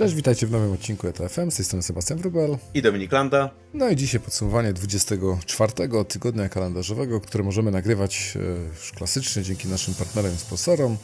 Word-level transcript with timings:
Cześć, 0.00 0.14
witajcie 0.14 0.46
w 0.46 0.50
nowym 0.50 0.72
odcinku 0.72 1.08
ETFM, 1.08 1.50
z 1.50 1.56
tej 1.56 1.64
strony 1.64 1.82
Sebastian 1.82 2.18
Wrubel 2.18 2.56
i 2.74 2.82
Dominik 2.82 3.12
Landa. 3.12 3.50
No 3.74 3.88
i 3.88 3.96
dzisiaj 3.96 4.20
podsumowanie 4.20 4.72
24 4.72 5.72
tygodnia 6.08 6.48
kalendarzowego, 6.48 7.20
które 7.20 7.44
możemy 7.44 7.70
nagrywać 7.70 8.34
e, 8.36 8.68
już 8.68 8.92
klasycznie 8.92 9.42
dzięki 9.42 9.68
naszym 9.68 9.94
partnerom 9.94 10.34
i 10.34 10.36
sponsorom. 10.36 10.96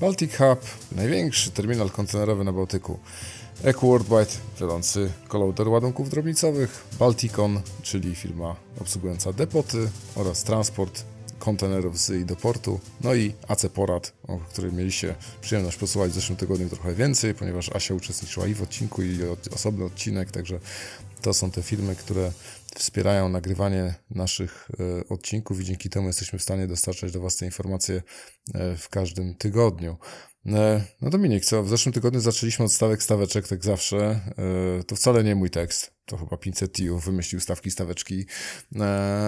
Baltic 0.00 0.36
Hub, 0.36 0.60
największy 0.92 1.50
terminal 1.50 1.90
kontenerowy 1.90 2.44
na 2.44 2.52
Bałtyku. 2.52 2.98
Eco 3.64 3.86
Worldwide, 3.86 4.40
wiodący 4.60 5.12
kolautor 5.28 5.68
ładunków 5.68 6.10
drobnicowych. 6.10 6.84
Balticon, 6.98 7.60
czyli 7.82 8.14
firma 8.14 8.56
obsługująca 8.80 9.32
depoty 9.32 9.88
oraz 10.14 10.44
transport 10.44 11.04
kontenerów 11.38 11.98
z 11.98 12.10
i 12.10 12.24
do 12.24 12.36
portu. 12.36 12.80
No 13.00 13.14
i 13.14 13.32
AC 13.48 13.66
Porad, 13.74 14.12
o 14.28 14.38
którym 14.38 14.76
mieliście 14.76 15.14
przyjemność 15.40 15.76
posłuchać 15.76 16.10
w 16.10 16.14
zeszłym 16.14 16.36
tygodniu 16.36 16.68
trochę 16.68 16.94
więcej, 16.94 17.34
ponieważ 17.34 17.76
Asia 17.76 17.94
uczestniczyła 17.94 18.46
i 18.46 18.54
w 18.54 18.62
odcinku, 18.62 19.02
i 19.02 19.18
osobny 19.54 19.84
odcinek, 19.84 20.30
także 20.30 20.60
to 21.22 21.34
są 21.34 21.50
te 21.50 21.62
firmy, 21.62 21.96
które 21.96 22.32
wspierają 22.74 23.28
nagrywanie 23.28 23.94
naszych 24.10 24.68
e, 24.80 25.08
odcinków 25.08 25.60
i 25.60 25.64
dzięki 25.64 25.90
temu 25.90 26.06
jesteśmy 26.06 26.38
w 26.38 26.42
stanie 26.42 26.66
dostarczać 26.66 27.12
do 27.12 27.20
Was 27.20 27.36
te 27.36 27.46
informacje 27.46 28.02
e, 28.54 28.76
w 28.76 28.88
każdym 28.88 29.34
tygodniu. 29.34 29.96
E, 30.46 30.84
no 31.00 31.10
Dominik, 31.10 31.44
co? 31.44 31.62
W 31.62 31.68
zeszłym 31.68 31.92
tygodniu 31.92 32.20
zaczęliśmy 32.20 32.64
od 32.64 32.72
stawek, 32.72 33.02
staweczek, 33.02 33.48
tak 33.48 33.64
zawsze. 33.64 34.20
To 34.86 34.96
wcale 34.96 35.24
nie 35.24 35.34
mój 35.34 35.50
tekst 35.50 35.95
to 36.06 36.16
chyba 36.16 36.36
500 36.36 36.72
TIU 36.72 36.98
wymyślił 36.98 37.40
stawki 37.40 37.70
staweczki, 37.70 38.26
e, 38.76 38.84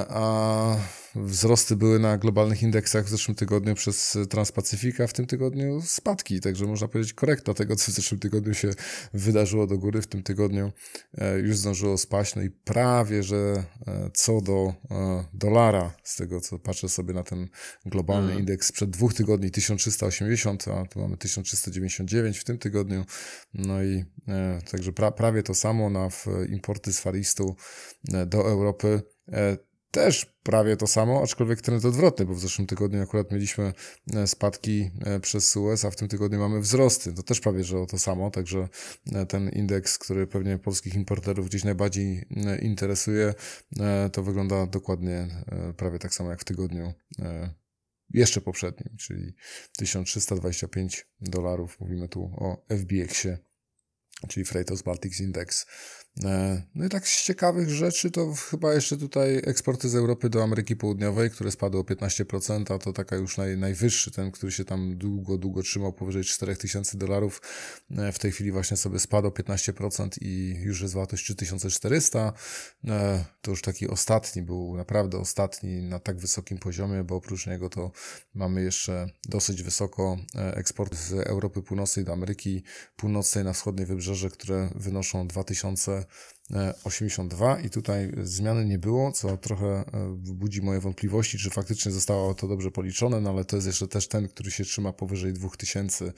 a 0.08 0.76
wzrosty 1.14 1.76
były 1.76 1.98
na 1.98 2.18
globalnych 2.18 2.62
indeksach 2.62 3.04
w 3.04 3.08
zeszłym 3.08 3.34
tygodniu 3.34 3.74
przez 3.74 4.18
Transpacyfika, 4.30 5.06
w 5.06 5.12
tym 5.12 5.26
tygodniu 5.26 5.82
spadki, 5.82 6.40
także 6.40 6.66
można 6.66 6.88
powiedzieć 6.88 7.12
korekta 7.12 7.54
tego, 7.54 7.76
co 7.76 7.92
w 7.92 7.94
zeszłym 7.94 8.20
tygodniu 8.20 8.54
się 8.54 8.70
wydarzyło 9.14 9.66
do 9.66 9.78
góry, 9.78 10.02
w 10.02 10.06
tym 10.06 10.22
tygodniu 10.22 10.72
e, 11.14 11.38
już 11.38 11.56
zdążyło 11.56 11.98
spaść, 11.98 12.34
no 12.34 12.42
i 12.42 12.50
prawie, 12.50 13.22
że 13.22 13.64
e, 13.86 14.10
co 14.14 14.40
do 14.40 14.74
dolara, 15.32 15.94
z 16.02 16.16
tego 16.16 16.40
co 16.40 16.58
patrzę 16.58 16.88
sobie 16.88 17.14
na 17.14 17.22
ten 17.22 17.48
globalny 17.86 18.30
mm. 18.30 18.38
indeks 18.38 18.66
sprzed 18.66 18.90
dwóch 18.90 19.14
tygodni 19.14 19.50
1380, 19.50 20.68
a 20.68 20.86
tu 20.86 21.00
mamy 21.00 21.16
1399 21.16 22.38
w 22.38 22.44
tym 22.44 22.58
tygodniu, 22.58 23.04
no 23.54 23.82
i 23.82 24.04
także 24.70 24.92
pra, 24.92 25.10
prawie 25.10 25.42
to 25.42 25.54
samo 25.54 25.90
na 25.90 26.10
w 26.10 26.26
importy 26.68 26.92
z 26.92 27.00
Faristu 27.00 27.56
e, 28.14 28.26
do 28.26 28.48
Europy 28.48 29.02
e, 29.28 29.56
też 29.90 30.26
prawie 30.42 30.76
to 30.76 30.86
samo, 30.86 31.22
aczkolwiek 31.22 31.60
trend 31.60 31.84
odwrotny, 31.84 32.26
bo 32.26 32.34
w 32.34 32.40
zeszłym 32.40 32.66
tygodniu 32.66 33.02
akurat 33.02 33.32
mieliśmy 33.32 33.72
e, 34.14 34.26
spadki 34.26 34.90
przez 35.22 35.48
Suez, 35.48 35.84
a 35.84 35.90
w 35.90 35.96
tym 35.96 36.08
tygodniu 36.08 36.38
mamy 36.38 36.60
wzrosty. 36.60 37.12
To 37.12 37.22
też 37.22 37.40
prawie, 37.40 37.64
że 37.64 37.78
o 37.78 37.86
to 37.86 37.98
samo, 37.98 38.30
także 38.30 38.68
ten 39.28 39.48
indeks, 39.48 39.98
który 39.98 40.26
pewnie 40.26 40.58
polskich 40.58 40.94
importerów 40.94 41.46
gdzieś 41.46 41.64
najbardziej 41.64 42.26
interesuje, 42.62 43.34
to 44.12 44.22
wygląda 44.22 44.66
dokładnie 44.66 45.28
prawie 45.76 45.98
tak 45.98 46.14
samo 46.14 46.30
jak 46.30 46.40
w 46.40 46.44
tygodniu 46.44 46.92
jeszcze 48.10 48.40
poprzednim, 48.40 48.96
czyli 48.96 49.34
1325 49.78 51.06
dolarów. 51.20 51.80
Mówimy 51.80 52.08
tu 52.08 52.22
o 52.22 52.64
FBX-ie, 52.68 53.38
czyli 54.28 54.46
Freightos 54.46 54.82
Baltics 54.82 55.20
Index. 55.20 55.66
E, 56.24 56.62
no 56.74 56.84
i 56.84 56.88
tak 56.88 57.08
z 57.08 57.24
ciekawych 57.24 57.70
rzeczy 57.70 58.10
to 58.10 58.34
chyba 58.50 58.74
jeszcze 58.74 58.96
tutaj 58.96 59.36
eksporty 59.36 59.88
z 59.88 59.94
Europy 59.94 60.30
do 60.30 60.42
Ameryki 60.42 60.76
Południowej, 60.76 61.30
które 61.30 61.50
spadły 61.50 61.80
o 61.80 61.84
15%, 61.84 62.74
a 62.74 62.78
to 62.78 62.92
taka 62.92 63.16
już 63.16 63.36
naj, 63.36 63.56
najwyższy, 63.56 64.10
ten, 64.10 64.30
który 64.30 64.52
się 64.52 64.64
tam 64.64 64.98
długo, 64.98 65.38
długo 65.38 65.62
trzymał 65.62 65.92
powyżej 65.92 66.24
4000 66.24 66.98
dolarów, 66.98 67.42
e, 67.90 68.12
w 68.12 68.18
tej 68.18 68.32
chwili 68.32 68.52
właśnie 68.52 68.76
sobie 68.76 68.98
spadł 68.98 69.28
o 69.28 69.30
15% 69.30 70.08
i 70.20 70.56
już 70.62 70.80
jest 70.80 70.94
wartość 70.94 71.24
3400. 71.24 72.32
E, 72.88 73.24
to 73.40 73.50
już 73.50 73.62
taki 73.62 73.88
ostatni 73.88 74.42
był, 74.42 74.76
naprawdę 74.76 75.18
ostatni 75.18 75.82
na 75.82 75.98
tak 75.98 76.18
wysokim 76.18 76.58
poziomie, 76.58 77.04
bo 77.04 77.16
oprócz 77.16 77.46
niego 77.46 77.68
to 77.68 77.90
mamy 78.34 78.62
jeszcze 78.62 79.10
dosyć 79.28 79.62
wysoko 79.62 80.16
eksport 80.34 80.96
z 80.96 81.12
Europy 81.12 81.62
Północnej 81.62 82.04
do 82.04 82.12
Ameryki 82.12 82.62
Północnej 82.96 83.44
na 83.44 83.52
wschodnie 83.52 83.86
wybrzeże, 83.86 84.30
które 84.30 84.70
wynoszą 84.74 85.28
2000 85.28 86.07
82 86.84 87.60
i 87.60 87.70
tutaj 87.70 88.12
zmiany 88.22 88.64
nie 88.64 88.78
było, 88.78 89.12
co 89.12 89.36
trochę 89.36 89.66
e, 89.66 89.84
budzi 90.16 90.62
moje 90.62 90.80
wątpliwości, 90.80 91.38
czy 91.38 91.50
faktycznie 91.50 91.92
zostało 91.92 92.34
to 92.34 92.48
dobrze 92.48 92.70
policzone, 92.70 93.20
no 93.20 93.30
ale 93.30 93.44
to 93.44 93.56
jest 93.56 93.66
jeszcze 93.66 93.88
też 93.88 94.08
ten, 94.08 94.28
który 94.28 94.50
się 94.50 94.64
trzyma 94.64 94.92
powyżej 94.92 95.32
2000 95.32 96.12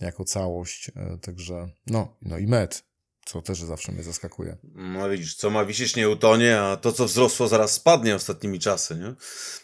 jako 0.00 0.24
całość, 0.24 0.90
e, 0.96 1.18
także 1.18 1.68
no, 1.86 2.16
no 2.22 2.38
i 2.38 2.46
med, 2.46 2.84
co 3.24 3.42
też 3.42 3.62
zawsze 3.62 3.92
mnie 3.92 4.02
zaskakuje. 4.02 4.56
No 4.74 5.10
widzisz, 5.10 5.34
co 5.34 5.50
ma 5.50 5.64
wisieć 5.64 5.96
nie 5.96 6.08
utonie, 6.08 6.60
a 6.60 6.76
to 6.76 6.92
co 6.92 7.04
wzrosło 7.04 7.48
zaraz 7.48 7.72
spadnie 7.72 8.14
ostatnimi 8.14 8.58
czasy, 8.58 8.94
nie? 8.94 9.14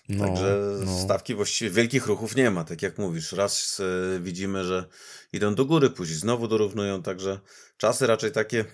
No, 0.08 0.24
Także 0.24 0.58
no. 0.84 0.98
stawki 0.98 1.34
właściwie 1.34 1.70
wielkich 1.70 2.06
ruchów 2.06 2.36
nie 2.36 2.50
ma, 2.50 2.64
tak 2.64 2.82
jak 2.82 2.98
mówisz. 2.98 3.32
Raz 3.32 3.80
e, 3.80 4.20
widzimy, 4.20 4.64
że 4.64 4.88
idą 5.32 5.54
do 5.54 5.64
góry, 5.64 5.90
później 5.90 6.18
znowu 6.18 6.48
dorównują, 6.48 7.02
także 7.02 7.40
czasy 7.76 8.06
raczej 8.06 8.32
takie 8.32 8.64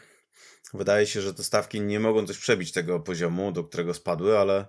Wydaje 0.75 1.07
się, 1.07 1.21
że 1.21 1.35
te 1.35 1.45
stawki 1.45 1.81
nie 1.81 2.01
mogą 2.01 2.27
coś 2.27 2.39
przebić 2.39 2.73
tego 2.73 3.01
poziomu, 3.01 3.53
do 3.53 3.65
którego 3.65 3.95
spadły, 3.95 4.39
ale 4.39 4.67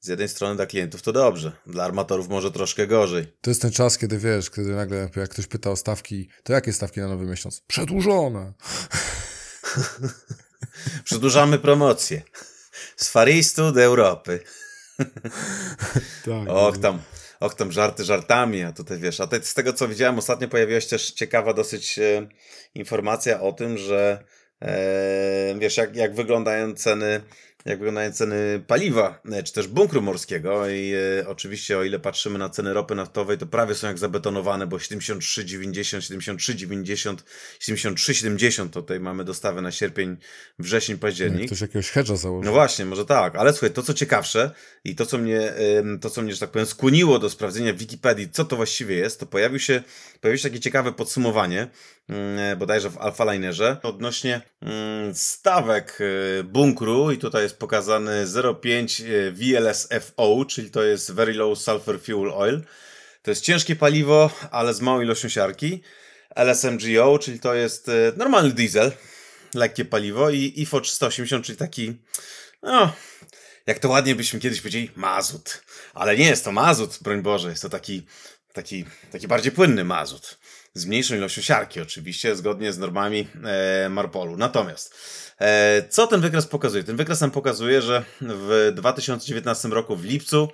z 0.00 0.08
jednej 0.08 0.28
strony 0.28 0.56
dla 0.56 0.66
klientów 0.66 1.02
to 1.02 1.12
dobrze, 1.12 1.52
dla 1.66 1.84
armatorów 1.84 2.28
może 2.28 2.52
troszkę 2.52 2.86
gorzej. 2.86 3.26
To 3.40 3.50
jest 3.50 3.62
ten 3.62 3.70
czas, 3.70 3.98
kiedy 3.98 4.18
wiesz, 4.18 4.50
kiedy 4.50 4.74
nagle 4.74 5.08
jak 5.16 5.30
ktoś 5.30 5.46
pyta 5.46 5.70
o 5.70 5.76
stawki, 5.76 6.28
to 6.42 6.52
jakie 6.52 6.72
stawki 6.72 7.00
na 7.00 7.08
nowy 7.08 7.24
miesiąc? 7.24 7.62
Przedłużone! 7.66 8.52
Przedłużamy 11.04 11.58
promocję. 11.58 12.22
Z 12.96 13.08
Faristu 13.08 13.72
do 13.72 13.82
Europy. 13.82 14.40
tak. 16.24 16.48
Och 16.48 16.78
tam, 16.78 17.02
och 17.40 17.54
tam 17.54 17.72
żarty 17.72 18.04
żartami, 18.04 18.62
a 18.62 18.72
tutaj 18.72 18.98
wiesz, 18.98 19.20
a 19.20 19.28
z 19.42 19.54
tego 19.54 19.72
co 19.72 19.88
widziałem 19.88 20.18
ostatnio 20.18 20.48
pojawiła 20.48 20.80
się 20.80 20.88
też 20.88 21.10
ciekawa 21.10 21.54
dosyć 21.54 21.98
e, 21.98 22.28
informacja 22.74 23.40
o 23.40 23.52
tym, 23.52 23.78
że 23.78 24.24
wiesz, 25.58 25.76
jak, 25.76 25.96
jak 25.96 26.14
wyglądają 26.14 26.74
ceny 26.74 27.20
jak 27.64 27.78
wyglądają 27.78 28.12
ceny 28.12 28.62
paliwa, 28.66 29.20
e, 29.32 29.42
czy 29.42 29.52
też 29.52 29.66
bunkru 29.66 30.02
morskiego 30.02 30.68
i 30.68 30.92
e, 31.20 31.28
oczywiście 31.28 31.78
o 31.78 31.84
ile 31.84 31.98
patrzymy 31.98 32.38
na 32.38 32.48
ceny 32.48 32.72
ropy 32.72 32.94
naftowej, 32.94 33.38
to 33.38 33.46
prawie 33.46 33.74
są 33.74 33.86
jak 33.86 33.98
zabetonowane, 33.98 34.66
bo 34.66 34.76
73,90, 34.76 35.98
73,90, 35.98 37.16
73,70 37.60 38.70
tutaj 38.70 39.00
mamy 39.00 39.24
dostawę 39.24 39.62
na 39.62 39.72
sierpień, 39.72 40.16
wrzesień, 40.58 40.98
październik. 40.98 41.46
Ktoś 41.46 41.60
jakiegoś 41.60 41.90
hedża 41.90 42.16
założył. 42.16 42.44
No 42.44 42.52
właśnie, 42.52 42.84
może 42.84 43.06
tak, 43.06 43.36
ale 43.36 43.52
słuchaj, 43.52 43.70
to 43.70 43.82
co 43.82 43.94
ciekawsze 43.94 44.50
i 44.84 44.94
to 44.94 45.06
co 45.06 45.18
mnie, 45.18 45.52
to 46.00 46.10
co 46.10 46.22
mnie, 46.22 46.34
że 46.34 46.40
tak 46.40 46.50
powiem, 46.50 46.66
skłoniło 46.66 47.18
do 47.18 47.30
sprawdzenia 47.30 47.72
w 47.72 47.76
Wikipedii, 47.76 48.28
co 48.30 48.44
to 48.44 48.56
właściwie 48.56 48.96
jest, 48.96 49.20
to 49.20 49.26
pojawił 49.26 49.58
się, 49.58 49.82
pojawiło 50.20 50.38
się 50.38 50.48
takie 50.48 50.60
ciekawe 50.60 50.92
podsumowanie, 50.92 51.62
e, 51.62 51.68
bodajże 52.56 52.90
w 52.90 52.98
Alpha 52.98 53.32
Linerze, 53.32 53.76
odnośnie 53.82 54.40
mm, 54.60 55.14
stawek 55.14 55.98
bunkru 56.44 57.10
i 57.10 57.18
tutaj 57.18 57.42
jest 57.42 57.58
pokazany 57.58 58.26
0,5 58.26 59.04
e, 59.04 59.30
VLSFO, 59.30 60.44
czyli 60.44 60.70
to 60.70 60.82
jest 60.82 61.12
Very 61.12 61.34
Low 61.34 61.58
Sulfur 61.58 62.00
Fuel 62.00 62.32
Oil. 62.34 62.62
To 63.22 63.30
jest 63.30 63.44
ciężkie 63.44 63.76
paliwo, 63.76 64.30
ale 64.50 64.74
z 64.74 64.80
małą 64.80 65.00
ilością 65.00 65.28
siarki. 65.28 65.82
LSMGO, 66.36 67.18
czyli 67.18 67.40
to 67.40 67.54
jest 67.54 67.88
e, 67.88 68.12
normalny 68.16 68.52
diesel, 68.52 68.92
lekkie 69.54 69.84
paliwo 69.84 70.30
i 70.30 70.52
IFO 70.56 70.80
380, 70.80 71.46
czyli 71.46 71.58
taki, 71.58 71.94
no, 72.62 72.92
jak 73.66 73.78
to 73.78 73.88
ładnie 73.88 74.14
byśmy 74.14 74.40
kiedyś 74.40 74.60
powiedzieli, 74.60 74.90
mazut. 74.96 75.62
Ale 75.94 76.16
nie 76.16 76.26
jest 76.26 76.44
to 76.44 76.52
mazut, 76.52 76.98
broń 77.02 77.22
Boże, 77.22 77.50
jest 77.50 77.62
to 77.62 77.68
taki, 77.68 78.06
taki, 78.52 78.84
taki 79.12 79.28
bardziej 79.28 79.52
płynny 79.52 79.84
mazut. 79.84 80.38
Z 80.74 80.86
mniejszą 80.86 81.14
ilością 81.14 81.42
siarki 81.42 81.80
oczywiście, 81.80 82.36
zgodnie 82.36 82.72
z 82.72 82.78
normami 82.78 83.28
e, 83.44 83.88
Marpolu. 83.88 84.36
Natomiast 84.36 84.94
E, 85.40 85.82
co 85.88 86.06
ten 86.06 86.20
wykres 86.20 86.46
pokazuje? 86.46 86.84
Ten 86.84 86.96
wykres 86.96 87.20
nam 87.20 87.30
pokazuje, 87.30 87.82
że 87.82 88.04
w 88.20 88.72
2019 88.74 89.68
roku 89.68 89.96
w 89.96 90.04
lipcu 90.04 90.48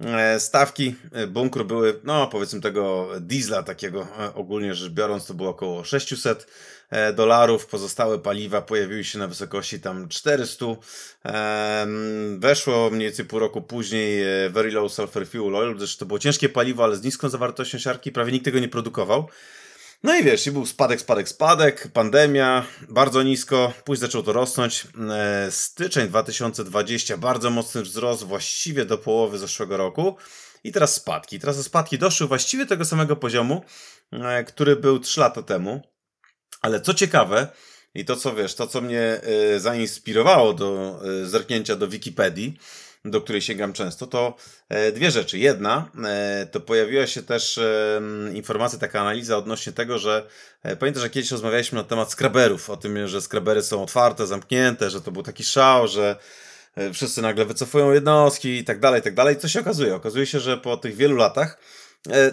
e, 0.00 0.40
stawki 0.40 0.94
e, 1.12 1.26
bunkru 1.26 1.64
były, 1.64 2.00
no 2.04 2.26
powiedzmy 2.26 2.60
tego 2.60 3.08
diesla 3.20 3.62
takiego 3.62 4.06
ogólnie 4.34 4.74
rzecz 4.74 4.92
biorąc, 4.92 5.26
to 5.26 5.34
było 5.34 5.48
około 5.48 5.84
600 5.84 6.46
dolarów. 7.14 7.66
Pozostałe 7.66 8.18
paliwa 8.18 8.62
pojawiły 8.62 9.04
się 9.04 9.18
na 9.18 9.26
wysokości 9.26 9.80
tam 9.80 10.08
400. 10.08 10.66
Weszło 12.38 12.90
mniej 12.90 13.08
więcej 13.08 13.24
pół 13.24 13.38
roku 13.38 13.62
później 13.62 14.24
Very 14.50 14.70
Low 14.70 14.92
Sulfur 14.92 15.26
Fuel 15.26 15.56
Oil, 15.56 15.78
zresztą 15.78 15.98
to 15.98 16.06
było 16.06 16.18
ciężkie 16.18 16.48
paliwo, 16.48 16.84
ale 16.84 16.96
z 16.96 17.02
niską 17.02 17.28
zawartością 17.28 17.78
siarki, 17.78 18.12
prawie 18.12 18.32
nikt 18.32 18.44
tego 18.44 18.58
nie 18.58 18.68
produkował. 18.68 19.28
No 20.02 20.16
i 20.16 20.24
wiesz, 20.24 20.46
i 20.46 20.52
był 20.52 20.66
spadek, 20.66 21.00
spadek, 21.00 21.28
spadek, 21.28 21.88
pandemia, 21.92 22.66
bardzo 22.88 23.22
nisko, 23.22 23.72
później 23.84 24.00
zaczął 24.08 24.22
to 24.22 24.32
rosnąć. 24.32 24.86
E, 25.10 25.50
styczeń 25.50 26.08
2020, 26.08 27.16
bardzo 27.16 27.50
mocny 27.50 27.82
wzrost, 27.82 28.24
właściwie 28.24 28.84
do 28.84 28.98
połowy 28.98 29.38
zeszłego 29.38 29.76
roku. 29.76 30.16
I 30.64 30.72
teraz 30.72 30.94
spadki. 30.94 31.38
Teraz 31.38 31.56
te 31.56 31.62
spadki 31.62 31.98
doszły 31.98 32.26
właściwie 32.26 32.66
tego 32.66 32.84
samego 32.84 33.16
poziomu, 33.16 33.64
e, 34.12 34.44
który 34.44 34.76
był 34.76 34.98
3 34.98 35.20
lata 35.20 35.42
temu. 35.42 35.82
Ale 36.62 36.80
co 36.80 36.94
ciekawe, 36.94 37.48
i 37.94 38.04
to 38.04 38.16
co 38.16 38.34
wiesz, 38.34 38.54
to 38.54 38.66
co 38.66 38.80
mnie 38.80 39.20
y, 39.54 39.60
zainspirowało 39.60 40.52
do 40.52 41.00
zerknięcia 41.24 41.76
do 41.76 41.88
Wikipedii, 41.88 42.58
do 43.04 43.20
której 43.20 43.42
sięgam 43.42 43.72
często, 43.72 44.06
to 44.06 44.36
e, 44.68 44.92
dwie 44.92 45.10
rzeczy. 45.10 45.38
Jedna, 45.38 45.90
e, 46.04 46.46
to 46.52 46.60
pojawiła 46.60 47.06
się 47.06 47.22
też 47.22 47.58
e, 47.58 48.00
informacja, 48.34 48.78
taka 48.78 49.00
analiza 49.00 49.36
odnośnie 49.36 49.72
tego, 49.72 49.98
że 49.98 50.26
pamiętasz, 50.78 51.02
że 51.02 51.10
kiedyś 51.10 51.30
rozmawialiśmy 51.30 51.78
na 51.78 51.84
temat 51.84 52.12
skraberów, 52.12 52.70
o 52.70 52.76
tym, 52.76 53.08
że 53.08 53.20
skrabery 53.20 53.62
są 53.62 53.82
otwarte, 53.82 54.26
zamknięte, 54.26 54.90
że 54.90 55.00
to 55.00 55.12
był 55.12 55.22
taki 55.22 55.44
szał, 55.44 55.88
że 55.88 56.16
wszyscy 56.92 57.22
nagle 57.22 57.44
wycofują 57.44 57.92
jednostki 57.92 58.48
i 58.48 58.64
tak 58.64 58.80
dalej, 58.80 59.00
i 59.00 59.02
tak 59.04 59.14
dalej. 59.14 59.36
Co 59.36 59.48
się 59.48 59.60
okazuje? 59.60 59.94
Okazuje 59.94 60.26
się, 60.26 60.40
że 60.40 60.56
po 60.56 60.76
tych 60.76 60.96
wielu 60.96 61.16
latach 61.16 61.58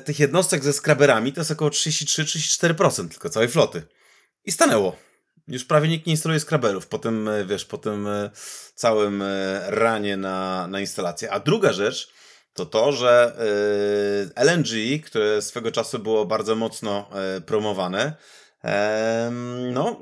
tych 0.05 0.19
jednostek 0.19 0.63
ze 0.63 0.73
skraberami 0.73 1.33
to 1.33 1.41
jest 1.41 1.51
około 1.51 1.71
33-34% 1.71 3.09
tylko 3.09 3.29
całej 3.29 3.49
floty. 3.49 3.83
I 4.45 4.51
stanęło. 4.51 5.06
Już 5.47 5.65
prawie 5.65 5.89
nikt 5.89 6.07
nie 6.07 6.13
instaluje 6.13 6.39
skraberów 6.39 6.87
po 6.87 6.99
tym, 6.99 7.27
e, 7.27 7.45
wiesz, 7.45 7.65
po 7.65 7.77
tym 7.77 8.07
e, 8.07 8.29
całym 8.75 9.21
e, 9.21 9.61
ranie 9.67 10.17
na, 10.17 10.67
na 10.67 10.79
instalację. 10.79 11.31
A 11.31 11.39
druga 11.39 11.73
rzecz 11.73 12.13
to 12.53 12.65
to, 12.65 12.91
że 12.91 13.35
LNG, 14.35 15.03
które 15.05 15.41
swego 15.41 15.71
czasu 15.71 15.99
było 15.99 16.25
bardzo 16.25 16.55
mocno 16.55 17.09
promowane, 17.45 18.15
no, 19.71 19.99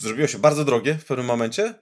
zrobiło 0.00 0.28
się 0.28 0.38
bardzo 0.38 0.64
drogie 0.64 0.94
w 0.94 1.04
pewnym 1.04 1.26
momencie, 1.26 1.74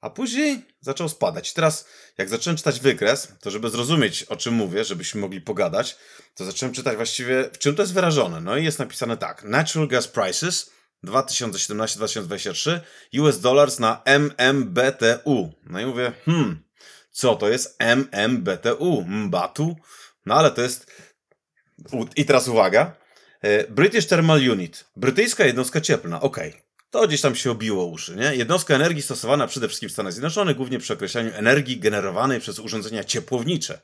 a 0.00 0.10
później 0.10 0.66
zaczął 0.80 1.08
spadać. 1.08 1.52
Teraz, 1.52 1.86
jak 2.18 2.28
zacząłem 2.28 2.56
czytać 2.56 2.80
wykres, 2.80 3.32
to 3.40 3.50
żeby 3.50 3.70
zrozumieć, 3.70 4.22
o 4.22 4.36
czym 4.36 4.54
mówię, 4.54 4.84
żebyśmy 4.84 5.20
mogli 5.20 5.40
pogadać, 5.40 5.96
to 6.34 6.44
zacząłem 6.44 6.74
czytać 6.74 6.96
właściwie, 6.96 7.50
w 7.52 7.58
czym 7.58 7.74
to 7.74 7.82
jest 7.82 7.94
wyrażone. 7.94 8.40
No 8.40 8.56
i 8.56 8.64
jest 8.64 8.78
napisane 8.78 9.16
tak: 9.16 9.44
Natural 9.44 9.88
gas 9.88 10.08
prices 10.08 10.70
2017-2023 11.04 12.80
US 13.20 13.40
dollars 13.40 13.78
na 13.78 14.02
MMBTU. 14.04 15.52
No 15.66 15.80
i 15.80 15.86
mówię, 15.86 16.12
hmm, 16.24 16.62
co 17.10 17.34
to 17.34 17.48
jest 17.48 17.76
MMBTU? 17.78 19.04
Mbatu? 19.08 19.76
No 20.26 20.34
ale 20.34 20.50
to 20.50 20.62
jest. 20.62 20.92
I 22.16 22.24
teraz 22.24 22.48
uwaga. 22.48 22.96
E, 23.42 23.68
British 23.68 24.06
Thermal 24.06 24.50
Unit. 24.50 24.84
Brytyjska 24.96 25.44
jednostka 25.44 25.80
cieplna. 25.80 26.20
Ok. 26.20 26.38
To 26.90 27.08
gdzieś 27.08 27.20
tam 27.20 27.34
się 27.34 27.50
obiło 27.50 27.86
uszy, 27.86 28.16
nie? 28.16 28.36
Jednostka 28.36 28.74
energii 28.74 29.02
stosowana 29.02 29.46
przede 29.46 29.68
wszystkim 29.68 29.88
w 29.88 29.92
Stanach 29.92 30.12
Zjednoczonych, 30.12 30.56
głównie 30.56 30.78
przy 30.78 30.92
określaniu 30.92 31.30
energii 31.34 31.80
generowanej 31.80 32.40
przez 32.40 32.58
urządzenia 32.58 33.04
ciepłownicze. 33.04 33.80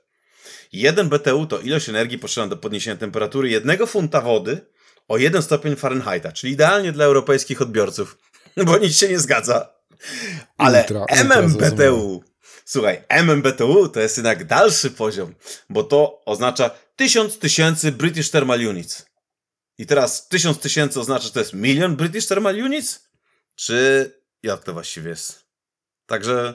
1 0.73 1.09
BTU 1.09 1.47
to 1.47 1.61
ilość 1.61 1.89
energii 1.89 2.19
potrzebna 2.19 2.49
do 2.49 2.57
podniesienia 2.57 2.97
temperatury 2.97 3.51
jednego 3.51 3.87
funta 3.87 4.21
wody 4.21 4.61
o 5.09 5.19
1 5.19 5.43
stopień 5.43 5.77
Fahrenheita, 5.77 6.33
czyli 6.33 6.53
idealnie 6.53 6.93
dla 6.93 7.05
europejskich 7.05 7.63
odbiorców, 7.63 8.19
bo 8.67 8.79
nic 8.79 8.97
się 8.97 9.09
nie 9.09 9.19
zgadza. 9.19 9.75
Ale 10.59 10.81
ultra, 10.81 11.05
MMBTU, 11.05 12.25
słuchaj, 12.65 13.03
MMBTU 13.09 13.89
to 13.89 14.01
jest 14.01 14.17
jednak 14.17 14.45
dalszy 14.45 14.91
poziom, 14.91 15.35
bo 15.71 15.85
to 15.85 16.23
oznacza 16.25 16.71
1000 16.97 17.39
tysięcy 17.39 17.93
British 17.93 18.31
Thermal 18.31 18.67
Units. 18.67 19.07
I 19.79 19.87
teraz 19.87 20.29
1000 20.29 20.59
tysięcy 20.59 21.01
oznacza, 21.01 21.25
że 21.25 21.31
to 21.31 21.39
jest 21.39 21.53
milion 21.53 21.97
British 21.97 22.27
Thermal 22.27 22.63
Units? 22.63 23.09
Czy 23.55 24.11
jak 24.43 24.65
to 24.65 24.73
właściwie 24.73 25.11
jest? 25.11 25.47
Także 26.07 26.55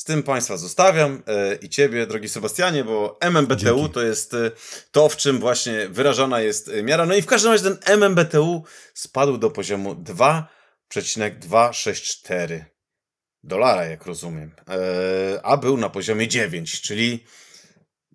z 0.00 0.04
tym 0.04 0.22
Państwa 0.22 0.56
zostawiam 0.56 1.22
e, 1.26 1.54
i 1.54 1.68
Ciebie, 1.68 2.06
drogi 2.06 2.28
Sebastianie, 2.28 2.84
bo 2.84 3.18
MMBTU 3.20 3.56
Dzięki. 3.56 3.90
to 3.90 4.02
jest 4.02 4.34
e, 4.34 4.50
to, 4.90 5.08
w 5.08 5.16
czym 5.16 5.38
właśnie 5.38 5.88
wyrażona 5.88 6.40
jest 6.40 6.68
e, 6.68 6.82
miara. 6.82 7.06
No 7.06 7.14
i 7.14 7.22
w 7.22 7.26
każdym 7.26 7.52
razie 7.52 7.64
ten 7.64 7.78
MMBTU 7.86 8.64
spadł 8.94 9.38
do 9.38 9.50
poziomu 9.50 9.94
2,264 9.94 12.64
dolara, 13.42 13.84
jak 13.84 14.06
rozumiem, 14.06 14.54
a 15.42 15.56
był 15.56 15.76
na 15.76 15.90
poziomie 15.90 16.28
9, 16.28 16.80
czyli 16.80 17.24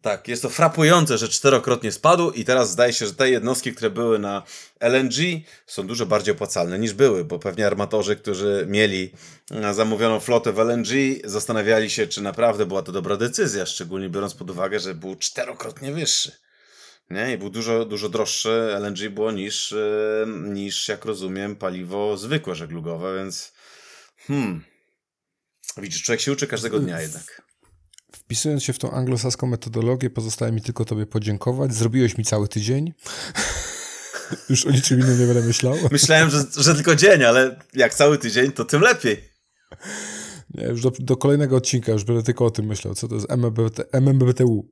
tak, 0.06 0.28
jest 0.28 0.42
to 0.42 0.50
frapujące, 0.50 1.18
że 1.18 1.30
czterokrotnie 1.30 1.92
spadł 1.92 2.32
i 2.32 2.46
teraz 2.46 2.72
zdaje 2.72 2.94
się, 2.94 3.06
że 3.06 3.14
te 3.14 3.30
jednostki, 3.30 3.74
które 3.74 3.90
były 3.90 4.20
na 4.20 4.44
LNG 4.80 5.42
są 5.68 5.88
dużo 5.88 6.06
bardziej 6.06 6.34
opłacalne 6.34 6.80
niż 6.80 6.94
były, 6.94 7.24
bo 7.24 7.40
pewnie 7.40 7.68
armatorzy, 7.68 8.16
którzy 8.16 8.66
mieli 8.70 9.12
e, 9.52 9.74
zamówioną 9.74 10.20
flotę 10.20 10.54
w 10.54 10.60
LNG, 10.60 10.88
zastanawiali 11.24 11.90
się, 11.90 12.08
czy 12.08 12.22
naprawdę 12.22 12.66
była 12.66 12.82
to 12.82 12.92
dobra 12.92 13.18
decyzja, 13.18 13.66
szczególnie 13.66 14.10
biorąc 14.10 14.34
pod 14.34 14.50
uwagę, 14.50 14.80
że 14.80 14.94
był 14.94 15.16
czterokrotnie 15.16 15.92
wyższy. 15.92 16.32
Nie? 17.10 17.34
I 17.34 17.38
był 17.38 17.50
dużo, 17.50 17.86
dużo 17.86 18.10
droższy 18.10 18.50
LNG 18.80 19.10
było 19.10 19.32
niż, 19.32 19.72
e, 19.72 20.26
niż, 20.28 20.88
jak 20.88 21.06
rozumiem, 21.06 21.56
paliwo 21.56 22.18
zwykłe 22.18 22.56
żeglugowe, 22.56 23.18
więc 23.18 23.54
hmm. 24.18 24.64
Widzisz, 25.78 26.04
człowiek 26.04 26.22
się 26.22 26.32
uczy 26.32 26.48
każdego 26.48 26.80
dnia 26.80 27.02
jednak. 27.02 27.45
Wpisując 28.16 28.64
się 28.64 28.74
w 28.74 28.80
tą 28.80 28.92
anglosaską 28.92 29.48
metodologię, 29.48 30.10
pozostaje 30.10 30.52
mi 30.52 30.62
tylko 30.62 30.86
Tobie 30.86 31.06
podziękować. 31.06 31.74
Zrobiłeś 31.74 32.18
mi 32.18 32.26
cały 32.26 32.48
tydzień. 32.48 32.94
już 34.50 34.66
o 34.66 34.72
niczym 34.72 35.00
innym 35.00 35.20
nie 35.20 35.26
będę 35.26 35.42
myślał. 35.42 35.76
Myślałem, 35.92 36.30
że, 36.30 36.44
że 36.58 36.76
tylko 36.76 36.96
dzień, 36.96 37.24
ale 37.24 37.60
jak 37.74 37.94
cały 37.94 38.18
tydzień, 38.18 38.52
to 38.52 38.66
tym 38.66 38.82
lepiej. 38.82 39.30
Nie, 40.54 40.68
już 40.68 40.82
do, 40.82 40.92
do 41.00 41.18
kolejnego 41.18 41.56
odcinka 41.56 41.92
już 41.92 42.04
będę 42.04 42.24
tylko 42.24 42.46
o 42.46 42.52
tym 42.52 42.66
myślał. 42.66 42.96
Co 42.96 43.08
to 43.08 43.16
jest 43.16 43.32
MMBT, 43.32 43.84
MMBTU? 43.92 44.70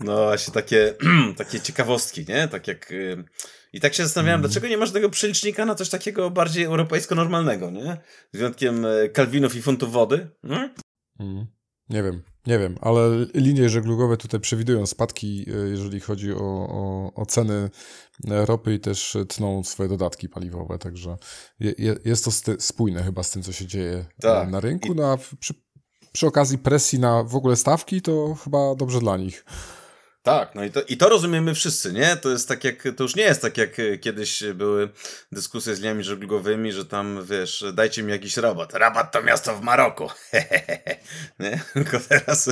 No 0.00 0.24
właśnie 0.24 0.54
takie, 0.54 0.94
takie 1.36 1.60
ciekawostki, 1.60 2.24
nie? 2.28 2.48
Tak 2.48 2.68
jak... 2.68 2.90
Y, 2.90 3.24
I 3.72 3.80
tak 3.80 3.94
się 3.94 4.02
zastanawiałem, 4.02 4.40
mm. 4.40 4.50
dlaczego 4.50 4.68
nie 4.68 4.78
masz 4.78 4.90
tego 4.90 5.10
przelicznika 5.10 5.66
na 5.66 5.74
coś 5.74 5.88
takiego 5.88 6.30
bardziej 6.30 6.64
europejsko-normalnego, 6.64 7.70
nie? 7.70 7.96
Z 8.32 8.36
wyjątkiem 8.36 8.84
y, 8.84 9.10
kalwinów 9.14 9.56
i 9.56 9.62
funtów 9.62 9.92
wody. 9.92 10.30
Mm. 11.18 11.46
Nie 11.88 12.02
wiem, 12.02 12.22
nie 12.46 12.58
wiem, 12.58 12.76
ale 12.80 13.26
linie 13.34 13.68
żeglugowe 13.68 14.16
tutaj 14.16 14.40
przewidują 14.40 14.86
spadki, 14.86 15.46
e, 15.50 15.68
jeżeli 15.68 16.00
chodzi 16.00 16.32
o, 16.32 16.68
o, 16.68 17.12
o 17.14 17.26
ceny 17.26 17.70
ropy 18.24 18.74
i 18.74 18.80
też 18.80 19.16
tną 19.28 19.64
swoje 19.64 19.88
dodatki 19.88 20.28
paliwowe, 20.28 20.78
także 20.78 21.16
je, 21.60 21.96
jest 22.04 22.24
to 22.24 22.30
spójne 22.58 23.02
chyba 23.02 23.22
z 23.22 23.30
tym, 23.30 23.42
co 23.42 23.52
się 23.52 23.66
dzieje 23.66 23.94
e, 23.94 24.06
tak. 24.20 24.50
na 24.50 24.60
rynku. 24.60 24.94
No 24.94 25.12
a 25.12 25.16
przy, 25.38 25.54
przy 26.12 26.26
okazji 26.26 26.58
presji 26.58 26.98
na 26.98 27.24
w 27.24 27.36
ogóle 27.36 27.56
stawki, 27.56 28.02
to 28.02 28.34
chyba 28.44 28.74
dobrze 28.74 29.00
dla 29.00 29.16
nich. 29.16 29.44
Tak, 30.26 30.54
no 30.54 30.64
i 30.64 30.70
to, 30.70 30.82
i 30.82 30.96
to 30.96 31.08
rozumiemy 31.08 31.54
wszyscy, 31.54 31.92
nie? 31.92 32.16
To 32.16 32.30
jest 32.30 32.48
tak 32.48 32.64
jak, 32.64 32.82
to 32.96 33.02
już 33.02 33.16
nie 33.16 33.22
jest 33.22 33.42
tak 33.42 33.58
jak 33.58 33.76
kiedyś 34.00 34.42
były 34.54 34.88
dyskusje 35.32 35.76
z 35.76 35.80
liniami 35.80 36.04
żeglugowymi, 36.04 36.72
że 36.72 36.84
tam, 36.84 37.24
wiesz, 37.24 37.64
dajcie 37.74 38.02
mi 38.02 38.12
jakiś 38.12 38.36
robot. 38.36 38.72
Rabat 38.74 39.12
to 39.12 39.22
miasto 39.22 39.56
w 39.56 39.62
Maroku. 39.62 40.10
nie? 41.40 41.60
Tylko 41.72 42.00
teraz, 42.08 42.50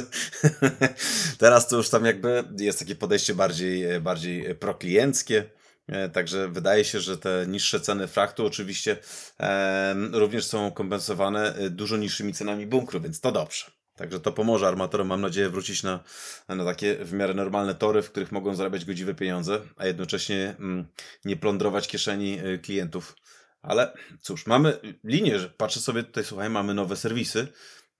teraz 1.38 1.68
to 1.68 1.76
już 1.76 1.88
tam 1.88 2.04
jakby 2.04 2.44
jest 2.58 2.78
takie 2.78 2.94
podejście 2.94 3.34
bardziej, 3.34 4.00
bardziej 4.00 4.54
proklienckie. 4.54 5.44
E, 5.88 6.08
także 6.08 6.48
wydaje 6.48 6.84
się, 6.84 7.00
że 7.00 7.18
te 7.18 7.44
niższe 7.48 7.80
ceny 7.80 8.08
fraktu 8.08 8.46
oczywiście 8.46 8.96
e, 9.40 9.94
również 10.12 10.46
są 10.46 10.72
kompensowane 10.72 11.54
dużo 11.70 11.96
niższymi 11.96 12.32
cenami 12.32 12.66
bunkru, 12.66 13.00
więc 13.00 13.20
to 13.20 13.32
dobrze. 13.32 13.83
Także 13.96 14.20
to 14.20 14.32
pomoże 14.32 14.68
armatorom, 14.68 15.06
mam 15.08 15.20
nadzieję, 15.20 15.48
wrócić 15.48 15.82
na, 15.82 16.00
na 16.48 16.64
takie 16.64 17.04
w 17.04 17.12
miarę 17.12 17.34
normalne 17.34 17.74
tory, 17.74 18.02
w 18.02 18.10
których 18.10 18.32
mogą 18.32 18.54
zarabiać 18.54 18.84
godziwe 18.84 19.14
pieniądze, 19.14 19.60
a 19.76 19.86
jednocześnie 19.86 20.54
mm, 20.58 20.86
nie 21.24 21.36
plądrować 21.36 21.88
kieszeni 21.88 22.40
y, 22.40 22.58
klientów. 22.58 23.16
Ale 23.62 23.92
cóż, 24.20 24.46
mamy 24.46 24.78
linię, 25.04 25.38
że 25.38 25.50
patrzę 25.50 25.80
sobie 25.80 26.02
tutaj, 26.02 26.24
słuchaj, 26.24 26.50
mamy 26.50 26.74
nowe 26.74 26.96
serwisy 26.96 27.48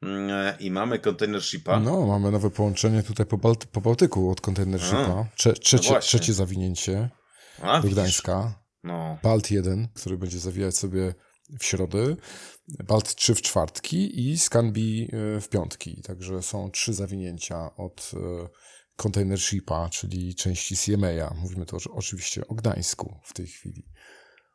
mm, 0.02 0.58
i 0.58 0.70
mamy 0.70 0.98
container 0.98 1.42
shipa. 1.42 1.80
No, 1.80 2.06
mamy 2.06 2.30
nowe 2.30 2.50
połączenie 2.50 3.02
tutaj 3.02 3.26
po, 3.26 3.38
Balty 3.38 3.66
po 3.66 3.80
Bałtyku 3.80 4.30
od 4.30 4.40
container 4.40 4.80
shipa. 4.80 5.26
Cze 5.36 5.52
trzecie, 5.52 5.92
no 5.92 6.00
trzecie 6.00 6.32
zawinięcie 6.32 7.10
a, 7.62 7.80
do 7.80 7.88
Gdańska. 7.88 8.64
No. 8.84 9.18
Balt 9.22 9.50
1, 9.50 9.88
który 9.94 10.18
będzie 10.18 10.38
zawijać 10.38 10.76
sobie 10.76 11.14
w 11.60 11.64
środę. 11.64 12.16
Balt 12.68 13.14
3 13.14 13.34
w 13.34 13.42
czwartki 13.42 14.30
i 14.30 14.38
Scanbi 14.38 15.08
e, 15.12 15.40
w 15.40 15.48
piątki. 15.48 16.02
Także 16.02 16.42
są 16.42 16.70
trzy 16.70 16.92
zawinięcia 16.94 17.76
od 17.76 18.10
e, 18.14 18.48
container 18.96 19.40
shipa, 19.40 19.88
czyli 19.88 20.34
części 20.34 20.76
CMA. 20.76 21.34
Mówimy 21.36 21.66
to 21.66 21.76
oczywiście 21.90 22.46
o 22.48 22.54
Gdańsku 22.54 23.20
w 23.24 23.32
tej 23.32 23.46
chwili. 23.46 23.86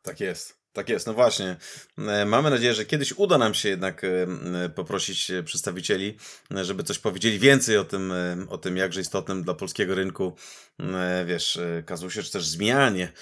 Tak 0.02 0.20
jest. 0.20 0.60
Tak 0.72 0.88
jest, 0.88 1.06
no 1.06 1.14
właśnie. 1.14 1.56
E, 1.98 2.24
mamy 2.24 2.50
nadzieję, 2.50 2.74
że 2.74 2.84
kiedyś 2.84 3.12
uda 3.12 3.38
nam 3.38 3.54
się 3.54 3.68
jednak 3.68 4.02
poprosić 4.74 5.32
przedstawicieli, 5.44 6.16
żeby 6.50 6.82
coś 6.82 6.98
powiedzieli 6.98 7.38
więcej 7.38 7.78
o 7.78 7.84
tym, 7.84 8.12
o 8.48 8.58
tym 8.58 8.76
jakże 8.76 9.00
istotnym 9.00 9.42
dla 9.42 9.54
polskiego 9.54 9.94
rynku, 9.94 10.36
wiesz, 11.26 11.58
kazusie, 11.86 12.22
czy 12.22 12.32
też 12.32 12.46
zmianie, 12.46 13.12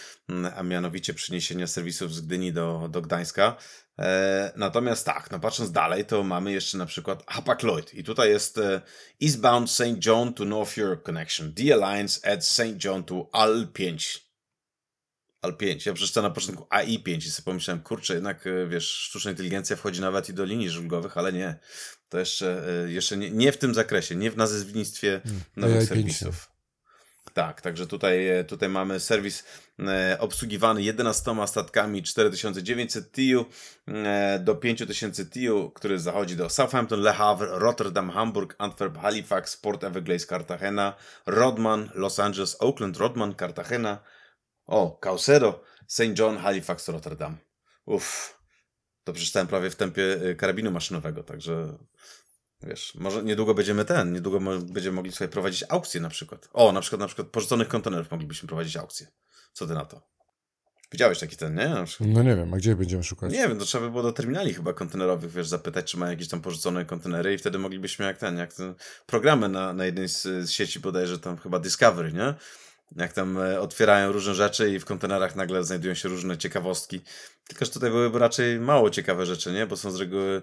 a 0.57 0.63
mianowicie 0.63 1.15
przyniesienia 1.15 1.67
serwisów 1.67 2.15
z 2.15 2.21
Gdyni 2.21 2.53
do, 2.53 2.89
do 2.91 3.03
Gdańska. 3.03 3.57
E, 3.99 4.53
natomiast 4.57 5.07
tak, 5.07 5.31
no 5.31 5.41
patrząc 5.41 5.73
dalej, 5.73 6.05
to 6.05 6.23
mamy 6.23 6.53
jeszcze 6.53 6.79
na 6.79 6.87
przykład 6.87 7.27
Hapag-Lloyd 7.27 7.95
i 7.95 8.05
tutaj 8.05 8.31
jest 8.31 8.59
e, 8.59 8.81
Eastbound 9.23 9.71
St. 9.71 10.07
John 10.07 10.35
to 10.35 10.45
North 10.45 10.77
York 10.77 11.03
Connection. 11.03 11.55
The 11.55 11.75
Alliance 11.75 12.33
at 12.33 12.45
St. 12.45 12.85
John 12.85 13.05
to 13.05 13.15
AL5. 13.33 14.19
AL 15.43 15.57
5. 15.57 15.87
Ja 15.87 15.93
przeczytałem 15.93 16.31
na 16.31 16.35
początku 16.35 16.65
AI5 16.65 17.17
i 17.17 17.31
sobie 17.31 17.45
pomyślałem, 17.45 17.83
kurczę, 17.83 18.15
jednak 18.15 18.47
e, 18.47 18.67
wiesz, 18.67 18.91
sztuczna 18.91 19.31
inteligencja 19.31 19.77
wchodzi 19.77 20.01
nawet 20.01 20.29
i 20.29 20.35
do 20.35 20.45
linii 20.45 20.71
żulgowych, 20.71 21.19
ale 21.19 21.33
nie. 21.33 21.59
To 22.09 22.19
jeszcze, 22.19 22.65
jeszcze 22.89 23.17
nie, 23.17 23.31
nie 23.31 23.53
w 23.53 23.59
tym 23.59 23.75
zakresie, 23.75 24.17
nie 24.17 24.31
w 24.31 24.37
nazewnictwie 24.37 25.21
hmm. 25.25 25.43
nowych 25.57 25.77
AI 25.77 25.87
serwisów. 25.87 26.58
Tak, 27.39 27.61
także 27.61 27.87
tutaj, 27.87 28.29
e, 28.29 28.45
tutaj 28.45 28.69
mamy 28.69 29.01
serwis 29.01 29.45
e, 29.79 30.17
obsługiwany 30.21 30.83
11 30.83 31.47
statkami 31.47 32.03
4900 32.03 33.13
TIU 33.13 33.47
e, 33.89 34.39
do 34.39 34.55
5000 34.55 35.27
TIU, 35.27 35.71
który 35.71 35.99
zachodzi 35.99 36.37
do 36.37 36.51
Southampton, 36.51 37.01
Le 37.01 37.13
Havre, 37.13 37.59
Rotterdam, 37.59 38.11
Hamburg, 38.11 38.55
Antwerp, 38.59 38.99
Halifax, 38.99 39.57
Port 39.57 39.85
Everglades, 39.85 40.27
Cartagena, 40.27 40.95
Rodman, 41.27 41.91
Los 41.95 42.21
Angeles, 42.21 42.57
Oakland, 42.61 42.97
Rodman, 42.97 43.35
Cartagena, 43.35 43.99
o, 44.67 44.99
Caucedo, 45.01 45.65
St. 45.87 46.19
John, 46.19 46.37
Halifax, 46.37 46.89
Rotterdam. 46.89 47.37
Uff, 47.87 48.39
to 49.05 49.13
przeczytałem 49.13 49.49
prawie 49.49 49.71
w 49.71 49.77
tempie 49.77 50.19
karabinu 50.39 50.71
maszynowego, 50.71 51.23
także 51.23 51.79
Wiesz, 52.63 52.95
może 52.95 53.23
niedługo 53.23 53.55
będziemy 53.55 53.85
ten, 53.85 54.13
niedługo 54.13 54.41
będziemy 54.63 54.97
mogli 54.97 55.13
sobie 55.13 55.29
prowadzić 55.29 55.65
aukcje 55.69 56.01
na 56.01 56.09
przykład. 56.09 56.49
O, 56.53 56.73
na 56.73 56.81
przykład 56.81 57.01
na 57.01 57.07
przykład 57.07 57.29
porzuconych 57.29 57.69
kontenerów 57.69 58.11
moglibyśmy 58.11 58.49
prowadzić 58.49 58.77
aukcje. 58.77 59.07
Co 59.53 59.67
ty 59.67 59.75
na 59.75 59.85
to? 59.85 60.03
Widziałeś 60.93 61.19
taki 61.19 61.37
ten, 61.37 61.55
nie? 61.55 61.85
No 62.01 62.23
nie 62.23 62.37
wiem, 62.37 62.55
a 62.55 62.57
gdzie 62.57 62.77
będziemy 62.77 63.05
szukać? 63.05 63.33
Nie 63.33 63.49
wiem, 63.49 63.59
to 63.59 63.65
trzeba 63.65 63.85
by 63.85 63.91
było 63.91 64.03
do 64.03 64.13
terminali 64.13 64.55
chyba 64.55 64.73
kontenerowych, 64.73 65.33
wiesz, 65.33 65.49
zapytać, 65.49 65.91
czy 65.91 65.97
mają 65.97 66.11
jakieś 66.11 66.29
tam 66.29 66.41
porzucone 66.41 66.85
kontenery 66.85 67.35
i 67.35 67.39
wtedy 67.39 67.59
moglibyśmy 67.59 68.05
jak 68.05 68.19
ten, 68.19 68.39
jak 68.39 68.55
ten 68.55 68.75
programy 69.07 69.49
na, 69.49 69.73
na 69.73 69.85
jednej 69.85 70.09
z, 70.09 70.23
z 70.23 70.51
sieci 70.51 70.81
bodajże 70.81 71.19
tam 71.19 71.37
chyba 71.37 71.59
Discovery, 71.59 72.13
nie? 72.13 72.35
Jak 72.97 73.13
tam 73.13 73.39
e, 73.39 73.61
otwierają 73.61 74.13
różne 74.13 74.35
rzeczy 74.35 74.71
i 74.71 74.79
w 74.79 74.85
kontenerach 74.85 75.37
nagle 75.37 75.65
znajdują 75.65 75.95
się 75.95 76.09
różne 76.09 76.39
ciekawostki. 76.39 77.01
Tylko, 77.49 77.65
że 77.65 77.71
tutaj 77.71 77.91
byłyby 77.91 78.19
raczej 78.19 78.61
mało 78.61 78.91
ciekawe 78.91 79.27
rzeczy, 79.27 79.53
nie? 79.53 79.67
Bo 79.67 79.77
są 79.77 79.91
z 79.91 80.01
reguły 80.01 80.43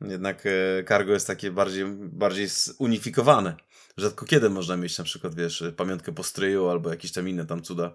jednak 0.00 0.46
e, 0.46 0.84
cargo 0.88 1.12
jest 1.12 1.26
takie 1.26 1.50
bardziej, 1.50 1.84
bardziej 1.98 2.48
unifikowane. 2.78 3.56
Rzadko 3.96 4.26
kiedy 4.26 4.50
można 4.50 4.76
mieć 4.76 4.98
na 4.98 5.04
przykład, 5.04 5.34
wiesz, 5.34 5.64
pamiątkę 5.76 6.12
po 6.12 6.22
stryju 6.22 6.68
albo 6.68 6.90
jakieś 6.90 7.12
tam 7.12 7.28
inne 7.28 7.46
tam 7.46 7.62
cuda. 7.62 7.92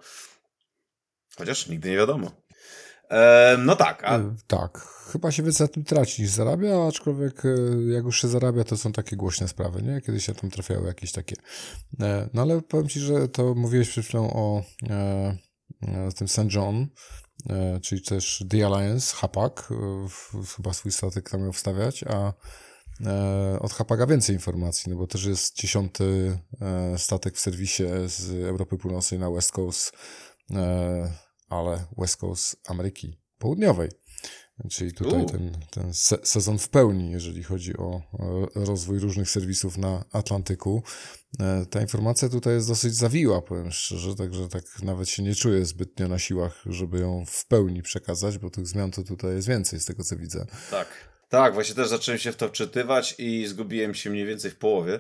Chociaż 1.38 1.68
nigdy 1.68 1.90
nie 1.90 1.98
wiadomo. 1.98 2.32
E, 3.10 3.58
no 3.60 3.76
tak. 3.76 4.04
A... 4.04 4.18
E, 4.18 4.36
tak. 4.48 4.88
Chyba 5.12 5.32
się 5.32 5.44
więcej 5.44 5.68
na 5.68 5.74
tym 5.74 5.84
traci 5.84 6.22
niż 6.22 6.32
zarabia, 6.32 6.88
aczkolwiek 6.88 7.46
e, 7.46 7.50
jak 7.94 8.04
już 8.04 8.22
się 8.22 8.28
zarabia, 8.28 8.64
to 8.64 8.78
są 8.78 8.92
takie 8.92 9.16
głośne 9.16 9.48
sprawy, 9.48 9.82
nie? 9.82 10.02
Kiedyś 10.02 10.26
się 10.26 10.36
tam 10.36 10.50
trafiały 10.50 10.88
jakieś 10.88 11.12
takie. 11.12 11.36
No 12.34 12.42
ale 12.42 12.62
powiem 12.62 12.88
Ci, 12.88 13.00
że 13.00 13.28
to 13.28 13.56
mówiłeś 13.56 13.90
przed 13.90 14.06
chwilą 14.06 14.34
o 14.34 14.64
e, 14.90 15.38
tym 16.16 16.28
St. 16.28 16.54
John, 16.54 16.88
E, 17.31 17.31
czyli 17.82 18.02
też 18.02 18.44
The 18.50 18.66
Alliance, 18.66 19.16
Hapak, 19.16 19.70
e, 19.72 20.46
chyba 20.56 20.74
swój 20.74 20.92
statek 20.92 21.30
tam 21.30 21.42
miał 21.42 21.54
wstawiać, 21.54 22.04
a 22.04 22.34
e, 23.06 23.60
od 23.60 23.74
Hapaga 23.74 24.08
więcej 24.08 24.36
informacji, 24.36 24.92
no 24.92 24.98
bo 24.98 25.08
też 25.08 25.26
jest 25.26 25.56
dziesiąty 25.56 26.38
statek 26.98 27.36
w 27.36 27.40
serwisie 27.40 27.84
z 28.06 28.32
Europy 28.46 28.78
Północnej 28.78 29.20
na 29.20 29.32
West 29.32 29.52
Coast, 29.52 29.94
ale 31.50 31.86
West 31.98 32.18
Coast 32.18 32.56
Ameryki 32.68 33.18
Południowej. 33.38 33.90
Czyli 34.70 34.94
tutaj 34.94 35.26
ten, 35.26 35.52
ten 35.70 35.94
sezon 36.24 36.58
w 36.58 36.70
pełni, 36.70 37.12
jeżeli 37.12 37.44
chodzi 37.44 37.78
o 37.78 38.02
rozwój 38.56 39.00
różnych 39.00 39.30
serwisów 39.30 39.78
na 39.78 40.04
Atlantyku. 40.12 40.84
E, 41.40 41.66
ta 41.66 41.82
informacja 41.82 42.30
tutaj 42.30 42.54
jest 42.54 42.68
dosyć 42.68 42.96
zawiła, 42.96 43.42
powiem 43.42 43.72
szczerze, 43.72 44.16
także 44.16 44.48
tak 44.48 44.64
nawet 44.84 45.10
się 45.10 45.24
nie 45.24 45.36
czuję 45.36 45.66
zbytnio 45.66 46.08
na 46.08 46.20
siłach, 46.20 46.64
żeby 46.66 47.00
ją 47.00 47.26
w 47.28 47.46
pełni 47.46 47.82
przekazać, 47.82 48.38
bo 48.38 48.50
tych 48.50 48.68
zmian 48.68 48.92
to 48.92 49.04
tutaj 49.04 49.36
jest 49.36 49.48
więcej 49.48 49.80
z 49.80 49.86
tego, 49.86 50.04
co 50.04 50.18
widzę. 50.18 50.46
Tak, 50.72 50.88
tak, 51.30 51.54
właśnie 51.54 51.76
też 51.76 51.90
zacząłem 51.90 52.20
się 52.20 52.32
w 52.32 52.36
to 52.36 52.48
wczytywać 52.48 53.16
i 53.18 53.48
zgubiłem 53.48 53.94
się 53.94 54.10
mniej 54.10 54.26
więcej 54.26 54.52
w 54.52 54.56
połowie. 54.56 55.00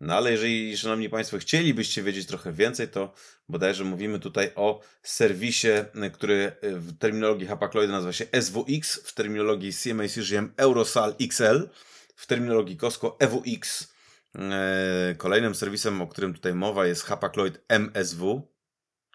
No 0.00 0.14
ale 0.14 0.32
jeżeli, 0.32 0.78
szanowni 0.78 1.08
Państwo, 1.08 1.38
chcielibyście 1.38 2.02
wiedzieć 2.02 2.26
trochę 2.26 2.52
więcej, 2.52 2.88
to 2.88 3.14
bodajże 3.48 3.84
mówimy 3.84 4.18
tutaj 4.18 4.50
o 4.54 4.80
serwisie, 5.02 5.68
który 6.12 6.52
w 6.62 6.98
terminologii 6.98 7.46
Hapakloidy 7.46 7.92
nazywa 7.92 8.12
się 8.12 8.26
SWX, 8.40 8.94
w 9.04 9.14
terminologii 9.14 9.72
CMA 9.72 10.08
CGM 10.08 10.52
Eurosal 10.56 11.14
XL, 11.20 11.68
w 12.16 12.26
terminologii 12.26 12.76
Costco 12.76 13.16
EWX. 13.18 13.92
E, 14.34 15.14
kolejnym 15.18 15.54
serwisem, 15.54 16.02
o 16.02 16.06
którym 16.06 16.34
tutaj 16.34 16.54
mowa 16.54 16.86
jest 16.86 17.04
Hapakloid 17.04 17.60
MSW. 17.68 18.50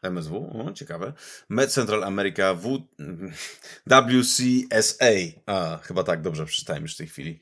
MSW, 0.03 0.65
o, 0.67 0.73
ciekawe. 0.73 1.13
Med 1.49 1.71
Central 1.71 2.03
America 2.03 2.53
w... 2.53 2.87
WCSA. 3.87 5.41
A, 5.45 5.79
chyba 5.83 6.03
tak, 6.03 6.21
dobrze 6.21 6.45
przeczytałem 6.45 6.83
już 6.83 6.93
w 6.93 6.97
tej 6.97 7.07
chwili. 7.07 7.39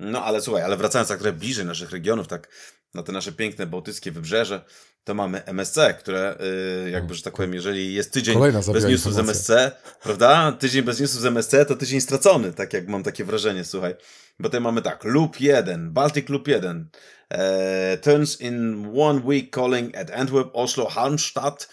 No 0.00 0.24
ale 0.24 0.40
słuchaj, 0.40 0.62
ale 0.62 0.76
wracając 0.76 1.08
tak 1.08 1.18
trochę 1.18 1.38
bliżej 1.38 1.66
naszych 1.66 1.90
regionów, 1.90 2.28
tak 2.28 2.48
na 2.94 3.02
te 3.02 3.12
nasze 3.12 3.32
piękne 3.32 3.66
bałtyckie 3.66 4.12
wybrzeże, 4.12 4.64
to 5.04 5.14
mamy 5.14 5.44
MSC, 5.44 5.78
które 5.98 6.38
yy, 6.84 6.90
jakby, 6.90 7.14
że 7.14 7.22
tak 7.22 7.34
powiem, 7.34 7.54
jeżeli 7.54 7.94
jest 7.94 8.12
tydzień 8.12 8.38
bez 8.72 8.84
newsów 8.84 9.14
z 9.14 9.18
MSC, 9.18 9.50
prawda? 10.02 10.52
Tydzień 10.52 10.82
bez 10.82 11.00
newsów 11.00 11.20
z 11.20 11.26
MSC 11.26 11.54
to 11.68 11.76
tydzień 11.76 12.00
stracony, 12.00 12.52
tak 12.52 12.72
jak 12.72 12.88
mam 12.88 13.02
takie 13.02 13.24
wrażenie, 13.24 13.64
słuchaj. 13.64 13.94
Bo 14.38 14.48
tutaj 14.48 14.60
mamy 14.60 14.82
tak, 14.82 15.04
Loop 15.04 15.40
1, 15.40 15.90
Baltic 15.92 16.28
Loop 16.28 16.48
1, 16.48 16.88
e, 17.30 17.98
turns 17.98 18.40
in 18.40 18.86
one 18.98 19.20
week 19.24 19.54
calling 19.54 19.96
at 19.96 20.10
Antwerp, 20.10 20.50
Oslo, 20.52 20.88
Halmstad, 20.88 21.68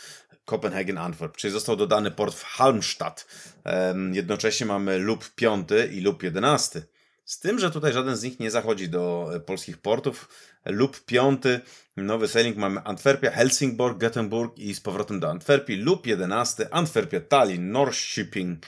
Copenhagen, 0.45 0.97
Antwerp, 0.97 1.37
czyli 1.37 1.53
został 1.53 1.75
dodany 1.75 2.11
port 2.11 2.35
w 2.35 2.43
Halmstad. 2.43 3.27
E, 3.65 3.95
jednocześnie 4.11 4.65
mamy 4.65 4.99
Loop 4.99 5.29
5 5.35 5.69
i 5.91 6.01
Loop 6.01 6.23
11. 6.23 6.83
Z 7.25 7.39
tym, 7.39 7.59
że 7.59 7.71
tutaj 7.71 7.93
żaden 7.93 8.15
z 8.15 8.23
nich 8.23 8.39
nie 8.39 8.51
zachodzi 8.51 8.89
do 8.89 9.31
e, 9.35 9.39
polskich 9.39 9.77
portów. 9.77 10.29
Lub 10.65 11.05
piąty, 11.05 11.61
nowy 11.97 12.27
sailing 12.27 12.57
mamy 12.57 12.81
Antwerpia, 12.83 13.31
Helsingborg, 13.31 13.97
Göteborg 13.97 14.49
i 14.57 14.75
z 14.75 14.81
powrotem 14.81 15.19
do 15.19 15.29
Antwerpii. 15.29 15.77
Lub 15.77 16.07
jedenasty, 16.07 16.71
Antwerpia, 16.71 17.19
Tallinn, 17.19 17.71
Norrköping, 17.71 18.65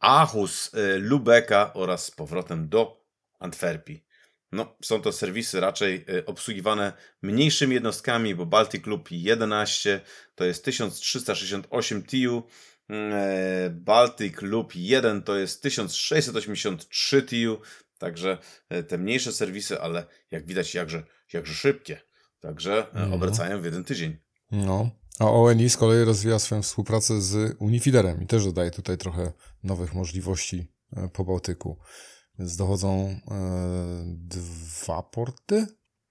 Aarhus, 0.00 0.70
e, 0.74 0.98
Lubeka 0.98 1.72
oraz 1.74 2.04
z 2.04 2.10
powrotem 2.10 2.68
do 2.68 3.04
Antwerpii. 3.38 4.04
No, 4.52 4.76
są 4.82 5.02
to 5.02 5.12
serwisy 5.12 5.60
raczej 5.60 6.04
e, 6.08 6.26
obsługiwane 6.26 6.92
mniejszymi 7.22 7.74
jednostkami, 7.74 8.34
bo 8.34 8.46
Baltic 8.46 8.86
Loop 8.86 9.08
11 9.10 10.00
to 10.34 10.44
jest 10.44 10.64
1368 10.64 12.02
TU, 12.02 12.42
Baltic 13.70 14.42
Loop 14.42 14.72
1 14.74 15.22
to 15.22 15.36
jest 15.36 15.62
1683 15.62 17.22
TU, 17.22 17.60
Także 17.98 18.38
e, 18.68 18.82
te 18.82 18.98
mniejsze 18.98 19.32
serwisy, 19.32 19.80
ale 19.80 20.06
jak 20.30 20.46
widać, 20.46 20.74
jakże, 20.74 21.02
jakże 21.32 21.54
szybkie. 21.54 22.00
Także 22.40 22.86
e, 22.94 23.06
no. 23.06 23.14
obracają 23.14 23.60
w 23.60 23.64
jeden 23.64 23.84
tydzień. 23.84 24.16
No. 24.50 24.90
A 25.18 25.30
ONI 25.30 25.70
z 25.70 25.76
kolei 25.76 26.04
rozwija 26.04 26.38
swoją 26.38 26.62
współpracę 26.62 27.20
z 27.20 27.56
Unifiderem 27.58 28.22
i 28.22 28.26
też 28.26 28.44
dodaje 28.44 28.70
tutaj 28.70 28.98
trochę 28.98 29.32
nowych 29.62 29.94
możliwości 29.94 30.72
e, 30.96 31.08
po 31.08 31.24
Bałtyku. 31.24 31.78
Więc 32.38 32.56
dochodzą 32.56 33.20
e, 33.30 34.04
dwa 34.06 35.02
porty, 35.02 35.66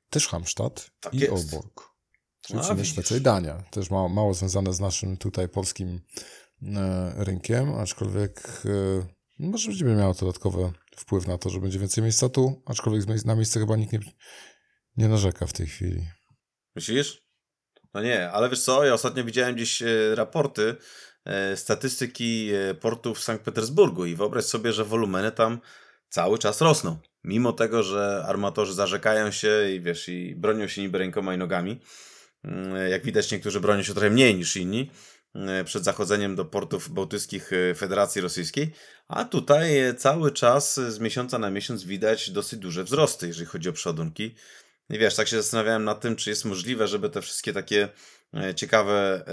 też 0.10 0.28
Hamstadt 0.28 0.92
tak 1.00 1.14
i 1.14 1.20
jest. 1.20 1.54
Oborg. 1.54 1.94
Czyli 2.42 2.86
Szwecja 2.86 3.18
i 3.18 3.22
Dania. 3.22 3.64
Też 3.72 3.90
mało, 3.90 4.10
mało 4.10 4.34
związane 4.34 4.74
z 4.74 4.80
naszym 4.80 5.18
tutaj 5.18 5.50
polskim 5.50 6.02
e, 6.62 7.14
rynkiem, 7.18 7.74
aczkolwiek 7.76 8.64
e, 8.66 9.06
może 9.40 9.68
będziemy 9.68 9.96
miało 9.96 10.14
dodatkowe 10.14 10.72
wpływ 10.96 11.28
na 11.28 11.38
to, 11.38 11.50
że 11.50 11.60
będzie 11.60 11.80
więcej 11.80 12.04
miejsca 12.04 12.30
tu, 12.30 12.62
aczkolwiek 12.66 13.26
na 13.26 13.36
miejsce 13.36 13.60
chyba 13.60 13.76
nikt 13.76 13.94
nie, 13.94 14.00
nie 14.98 15.08
narzeka 15.08 15.48
w 15.48 15.54
tej 15.54 15.68
chwili. 15.68 16.08
Myślisz? 16.76 17.24
No 17.94 18.02
nie, 18.02 18.32
ale 18.32 18.50
wiesz 18.50 18.62
co, 18.62 18.86
ja 18.86 18.94
ostatnio 18.94 19.24
widziałem 19.24 19.56
gdzieś 19.56 19.82
e, 19.82 20.16
raporty, 20.16 20.76
e, 21.26 21.58
statystyki 21.58 22.50
e, 22.54 22.74
portów 22.74 23.18
w 23.18 23.24
Sankt 23.24 23.46
Petersburgu 23.46 24.06
i 24.06 24.16
wyobraź 24.16 24.46
sobie, 24.46 24.74
że 24.74 24.86
wolumeny 24.86 25.32
tam 25.32 25.60
cały 26.10 26.40
czas 26.40 26.62
rosną. 26.62 26.98
Mimo 27.24 27.54
tego, 27.54 27.84
że 27.84 28.24
armatorzy 28.28 28.74
zarzekają 28.74 29.32
się 29.32 29.72
i 29.76 29.82
wiesz, 29.82 30.10
i 30.10 30.36
bronią 30.36 30.68
się 30.68 30.82
niby 30.82 30.98
rękoma 30.98 31.34
i 31.34 31.38
nogami. 31.38 31.82
Mm, 32.44 32.90
jak 32.92 33.06
widać, 33.06 33.32
niektórzy 33.32 33.60
bronią 33.60 33.84
się 33.84 33.94
trochę 33.94 34.10
mniej 34.10 34.36
niż 34.36 34.58
inni, 34.58 34.92
przed 35.66 35.84
zachodzeniem 35.84 36.36
do 36.36 36.46
portów 36.46 36.90
bałtyckich 36.90 37.54
e, 37.54 37.76
Federacji 37.76 38.22
Rosyjskiej, 38.22 38.74
a 39.08 39.26
tutaj 39.26 39.80
e, 39.80 39.94
cały 39.94 40.32
czas 40.32 40.76
z 40.76 41.00
miesiąca 41.00 41.40
na 41.40 41.50
miesiąc 41.50 41.84
widać 41.84 42.32
dosyć 42.32 42.60
duże 42.60 42.84
wzrosty, 42.84 43.28
jeżeli 43.28 43.46
chodzi 43.46 43.70
o 43.70 43.74
przodunki. 43.74 44.36
I 44.90 44.98
wiesz, 44.98 45.16
tak 45.16 45.28
się 45.28 45.38
zastanawiałem 45.38 45.84
nad 45.84 46.02
tym, 46.02 46.16
czy 46.16 46.30
jest 46.30 46.46
możliwe, 46.46 46.88
żeby 46.88 47.10
te 47.10 47.22
wszystkie 47.22 47.54
takie 47.54 47.90
ciekawe, 48.56 49.26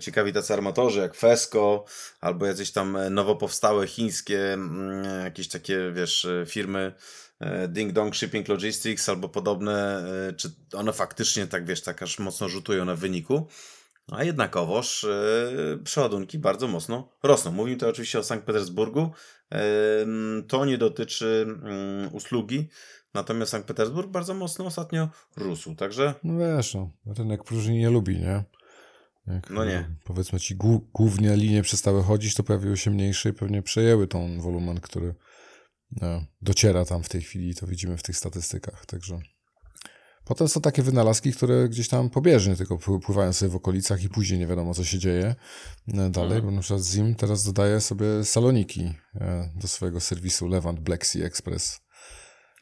ciekawi 0.00 0.32
tacy 0.32 0.54
armatorzy 0.54 1.00
jak 1.00 1.14
Fesco, 1.14 1.84
albo 2.20 2.46
jakieś 2.46 2.70
tam 2.70 2.98
nowo 3.10 3.36
powstałe 3.36 3.86
chińskie, 3.86 4.58
jakieś 5.24 5.48
takie, 5.48 5.92
wiesz, 5.94 6.26
firmy 6.46 6.92
Ding 7.68 7.92
Dong 7.92 8.16
Shipping 8.16 8.48
Logistics 8.48 9.08
albo 9.08 9.28
podobne, 9.28 10.04
czy 10.36 10.50
one 10.72 10.92
faktycznie 10.92 11.46
tak, 11.46 11.66
wiesz, 11.66 11.82
tak 11.82 12.02
aż 12.02 12.18
mocno 12.18 12.48
rzutują 12.48 12.84
na 12.84 12.94
wyniku. 12.94 13.48
A 14.12 14.24
jednakowoż 14.24 15.06
yy, 15.58 15.78
przeładunki 15.84 16.38
bardzo 16.38 16.68
mocno 16.68 17.12
rosną. 17.22 17.52
Mówimy 17.52 17.76
to 17.76 17.88
oczywiście 17.88 18.18
o 18.18 18.22
Sankt 18.22 18.46
Petersburgu. 18.46 19.10
Yy, 19.50 19.58
to 20.48 20.64
nie 20.64 20.78
dotyczy 20.78 21.46
yy, 22.02 22.08
usługi, 22.08 22.68
natomiast 23.14 23.50
Sankt 23.50 23.68
Petersburg 23.68 24.10
bardzo 24.10 24.34
mocno 24.34 24.64
ostatnio 24.64 25.08
rósł, 25.36 25.74
także... 25.74 26.14
No 26.24 26.38
wiesz, 26.38 26.74
no, 26.74 26.90
rynek 27.06 27.44
próżni 27.44 27.78
nie 27.78 27.90
lubi, 27.90 28.18
nie? 28.18 28.44
Jak, 29.26 29.50
no 29.50 29.64
nie. 29.64 29.90
Powiedzmy 30.04 30.40
ci 30.40 30.56
głównie 30.92 31.36
linie 31.36 31.62
przestały 31.62 32.02
chodzić, 32.02 32.34
to 32.34 32.42
pojawiły 32.42 32.76
się 32.76 32.90
mniejsze 32.90 33.28
i 33.28 33.32
pewnie 33.32 33.62
przejęły 33.62 34.06
tą 34.06 34.40
wolumen, 34.40 34.80
który 34.80 35.14
no, 35.90 36.24
dociera 36.42 36.84
tam 36.84 37.02
w 37.02 37.08
tej 37.08 37.22
chwili, 37.22 37.54
to 37.54 37.66
widzimy 37.66 37.96
w 37.96 38.02
tych 38.02 38.16
statystykach, 38.16 38.86
także... 38.86 39.18
Potem 40.28 40.48
są 40.48 40.60
takie 40.60 40.82
wynalazki, 40.82 41.32
które 41.32 41.68
gdzieś 41.68 41.88
tam 41.88 42.10
pobieżnie 42.10 42.56
tylko 42.56 42.78
pływają 42.78 43.32
sobie 43.32 43.50
w 43.50 43.56
okolicach 43.56 44.02
i 44.02 44.08
później 44.08 44.40
nie 44.40 44.46
wiadomo, 44.46 44.74
co 44.74 44.84
się 44.84 44.98
dzieje 44.98 45.34
e, 45.88 46.10
dalej, 46.10 46.36
mhm. 46.36 46.44
bo 46.44 46.50
na 46.50 46.60
przykład 46.60 46.82
Zim 46.82 47.14
teraz 47.14 47.44
dodaje 47.44 47.80
sobie 47.80 48.24
saloniki 48.24 48.92
e, 49.14 49.50
do 49.56 49.68
swojego 49.68 50.00
serwisu 50.00 50.48
Levant 50.48 50.80
Black 50.80 51.06
Sea 51.06 51.26
Express. 51.26 51.80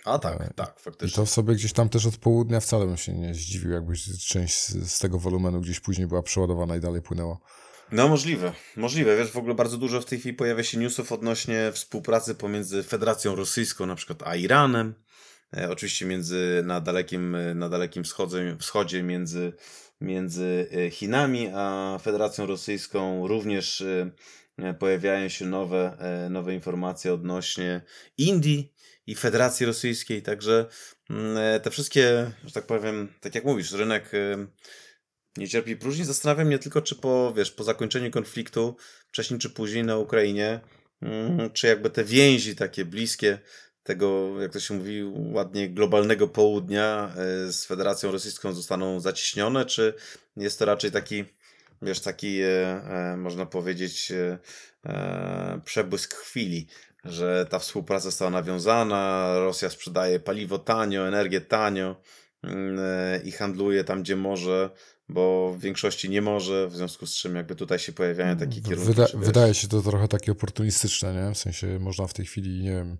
A 0.05 0.19
tak, 0.19 0.41
e, 0.41 0.51
tak, 0.55 0.81
faktycznie. 0.81 1.09
I 1.09 1.17
to 1.17 1.27
sobie 1.27 1.55
gdzieś 1.55 1.73
tam 1.73 1.89
też 1.89 2.07
od 2.07 2.17
południa 2.17 2.61
wcale 2.61 2.87
bym 2.87 2.97
się 2.97 3.13
nie 3.13 3.35
zdziwił, 3.35 3.71
jakby 3.71 3.95
część 4.27 4.69
z 4.69 4.99
tego 4.99 5.19
wolumenu 5.19 5.61
gdzieś 5.61 5.81
później 5.81 6.07
była 6.07 6.23
przeładowana 6.23 6.77
i 6.77 6.81
dalej 6.81 7.03
płynęła. 7.03 7.39
No 7.93 8.09
możliwe, 8.09 8.53
możliwe. 8.77 9.17
Wiesz, 9.17 9.31
w 9.31 9.37
ogóle 9.37 9.55
bardzo 9.55 9.79
dużo 9.79 10.01
w 10.01 10.05
tej 10.05 10.19
chwili 10.19 10.35
pojawia 10.35 10.63
się 10.63 10.79
newsów 10.79 11.13
odnośnie 11.13 11.73
współpracy 11.73 12.35
pomiędzy 12.35 12.83
Federacją 12.83 13.35
Rosyjską 13.35 13.87
na 13.87 13.95
przykład 13.95 14.23
a 14.23 14.37
Iranem. 14.37 14.95
E, 15.55 15.71
oczywiście 15.71 16.07
między, 16.07 16.63
na 16.65 16.81
dalekim, 16.81 17.35
e, 17.35 17.55
na 17.55 17.69
dalekim 17.69 18.05
wschodzie, 18.05 18.57
wschodzie 18.61 19.03
między, 19.03 19.53
między 20.01 20.69
e, 20.73 20.91
Chinami 20.91 21.49
a 21.55 21.99
Federacją 22.03 22.47
Rosyjską 22.47 23.29
również 23.29 23.85
pojawiają 24.79 25.29
się 25.29 25.47
nowe, 25.47 25.97
nowe 26.31 26.55
informacje 26.55 27.15
odnośnie 27.15 27.81
Indii 28.19 28.73
i 29.07 29.15
Federacji 29.15 29.67
Rosyjskiej, 29.67 30.23
także 30.23 30.67
mm, 31.11 31.61
te 31.61 31.71
wszystkie, 31.71 32.31
że 32.45 32.53
tak 32.53 32.67
powiem, 32.67 33.09
tak 33.21 33.35
jak 33.35 33.45
mówisz, 33.45 33.73
rynek 33.73 34.13
nie 35.37 35.49
cierpi 35.49 35.77
próżni. 35.77 36.05
Zastanawiam 36.05 36.47
mnie 36.47 36.59
tylko, 36.59 36.83
czy 36.83 36.95
po, 36.95 37.33
wiesz, 37.37 37.51
po 37.51 37.65
zakończeniu 37.65 38.11
konfliktu, 38.11 38.77
wcześniej 39.09 39.41
czy 39.41 39.51
później 39.51 39.85
na 39.85 39.97
Ukrainie, 39.97 40.61
mm, 41.03 41.51
czy 41.53 41.67
jakby 41.67 41.91
te 41.91 42.05
więzi 42.05 42.57
takie 42.57 42.85
bliskie 42.85 43.39
tego, 43.87 44.41
jak 44.41 44.53
to 44.53 44.61
się 44.61 44.75
mówi, 44.75 45.05
ładnie 45.33 45.71
globalnego 45.71 46.29
południa 46.29 47.13
e, 47.17 47.53
z 47.53 47.65
Federacją 47.65 48.13
Rosyjską 48.13 48.53
zostaną 48.53 49.01
zacieśnione, 49.01 49.65
czy 49.65 49.95
jest 50.37 50.59
to 50.59 50.65
raczej 50.65 50.91
taki, 50.91 51.25
wiesz, 51.83 52.01
taki, 52.01 52.41
e, 52.41 52.49
e, 52.49 53.17
można 53.17 53.47
powiedzieć, 53.47 54.13
przebłysk 55.65 56.15
chwili, 56.15 56.67
że 57.05 57.47
ta 57.51 57.59
współpraca 57.59 58.05
została 58.05 58.31
nawiązana, 58.31 59.33
Rosja 59.39 59.71
sprzedaje 59.71 60.21
paliwo 60.21 60.59
tanio, 60.59 61.09
energię 61.09 61.41
tanio 61.41 62.01
mm, 62.43 63.25
i 63.25 63.33
handluje 63.33 63.85
tam, 63.85 64.03
gdzie 64.03 64.17
może, 64.17 64.71
bo 65.09 65.53
w 65.53 65.61
większości 65.61 66.11
nie 66.11 66.23
może, 66.23 66.69
w 66.69 66.77
związku 66.77 67.07
z 67.07 67.15
czym 67.15 67.37
jakby 67.37 67.55
tutaj 67.55 67.79
się 67.79 67.93
pojawiają 67.93 68.37
takie 68.37 68.61
kierunki. 68.61 68.95
Wyda 68.95 69.07
wydaje 69.15 69.55
się 69.55 69.69
to 69.69 69.83
trochę 69.83 70.09
takie 70.09 70.33
oportunistyczne, 70.33 71.15
nie? 71.15 71.35
W 71.35 71.39
sensie 71.39 71.79
można 71.79 72.07
w 72.07 72.15
tej 72.15 72.27
chwili, 72.27 72.63
nie 72.63 72.71
wiem, 72.71 72.99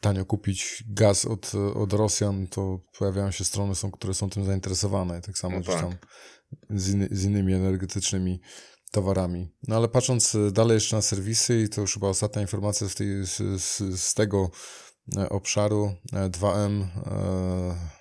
tanio 0.00 0.24
kupić 0.24 0.84
gaz 0.88 1.24
od, 1.24 1.52
od 1.74 1.92
Rosjan, 1.92 2.46
to 2.46 2.80
pojawiają 2.98 3.30
się 3.30 3.44
strony, 3.44 3.74
są, 3.74 3.90
które 3.90 4.14
są 4.14 4.30
tym 4.30 4.44
zainteresowane. 4.44 5.20
Tak 5.20 5.38
samo 5.38 5.58
no 5.58 5.64
tak. 5.64 5.80
tam 5.80 5.94
z, 6.70 7.12
z 7.12 7.24
innymi 7.24 7.54
energetycznymi 7.54 8.40
towarami. 8.90 9.54
No 9.68 9.76
ale 9.76 9.88
patrząc 9.88 10.36
dalej 10.52 10.74
jeszcze 10.74 10.96
na 10.96 11.02
serwisy, 11.02 11.62
i 11.62 11.68
to 11.68 11.80
już 11.80 11.94
chyba 11.94 12.08
ostatnia 12.08 12.42
informacja 12.42 12.88
z, 12.88 12.94
tej, 12.94 13.26
z, 13.26 13.62
z, 13.62 14.00
z 14.00 14.14
tego 14.14 14.50
e, 15.16 15.28
obszaru 15.28 15.94
2M 16.12 16.82
e, 16.82 17.99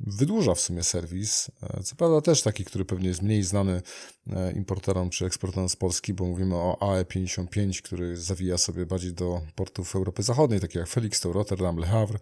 wydłuża 0.00 0.54
w 0.54 0.60
sumie 0.60 0.82
serwis. 0.82 1.50
E, 1.62 1.82
co 1.82 1.96
prawda 1.96 2.20
też 2.20 2.42
taki, 2.42 2.64
który 2.64 2.84
pewnie 2.84 3.08
jest 3.08 3.22
mniej 3.22 3.42
znany 3.42 3.82
e, 4.30 4.52
importerom 4.52 5.10
czy 5.10 5.26
eksporterom 5.26 5.68
z 5.68 5.76
Polski, 5.76 6.14
bo 6.14 6.24
mówimy 6.24 6.54
o 6.54 6.78
AE55, 6.80 7.82
który 7.82 8.16
zawija 8.16 8.58
sobie 8.58 8.86
bardziej 8.86 9.12
do 9.12 9.40
portów 9.54 9.96
Europy 9.96 10.22
Zachodniej, 10.22 10.60
takich 10.60 10.76
jak 10.76 10.88
Felixstowe, 10.88 11.34
Rotterdam, 11.34 11.76
Le 11.76 11.86
Havre. 11.86 12.18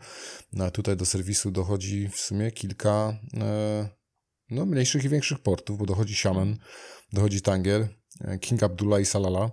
No, 0.53 0.65
a 0.65 0.71
tutaj 0.71 0.97
do 0.97 1.07
serwisu 1.07 1.51
dochodzi 1.51 2.09
w 2.09 2.17
sumie 2.17 2.53
kilka 2.53 3.19
e, 3.35 3.89
no, 4.51 4.67
mniejszych 4.67 5.05
i 5.05 5.09
większych 5.09 5.39
portów, 5.39 5.79
bo 5.79 5.87
dochodzi 5.87 6.13
Xiamen, 6.13 6.59
dochodzi 7.13 7.43
Tanger, 7.43 7.89
King 8.41 8.63
Abdullah 8.63 9.01
i 9.01 9.05
Salala. 9.05 9.51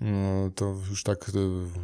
No, 0.00 0.50
to 0.54 0.76
już 0.90 1.02
tak 1.02 1.28
e, 1.28 1.32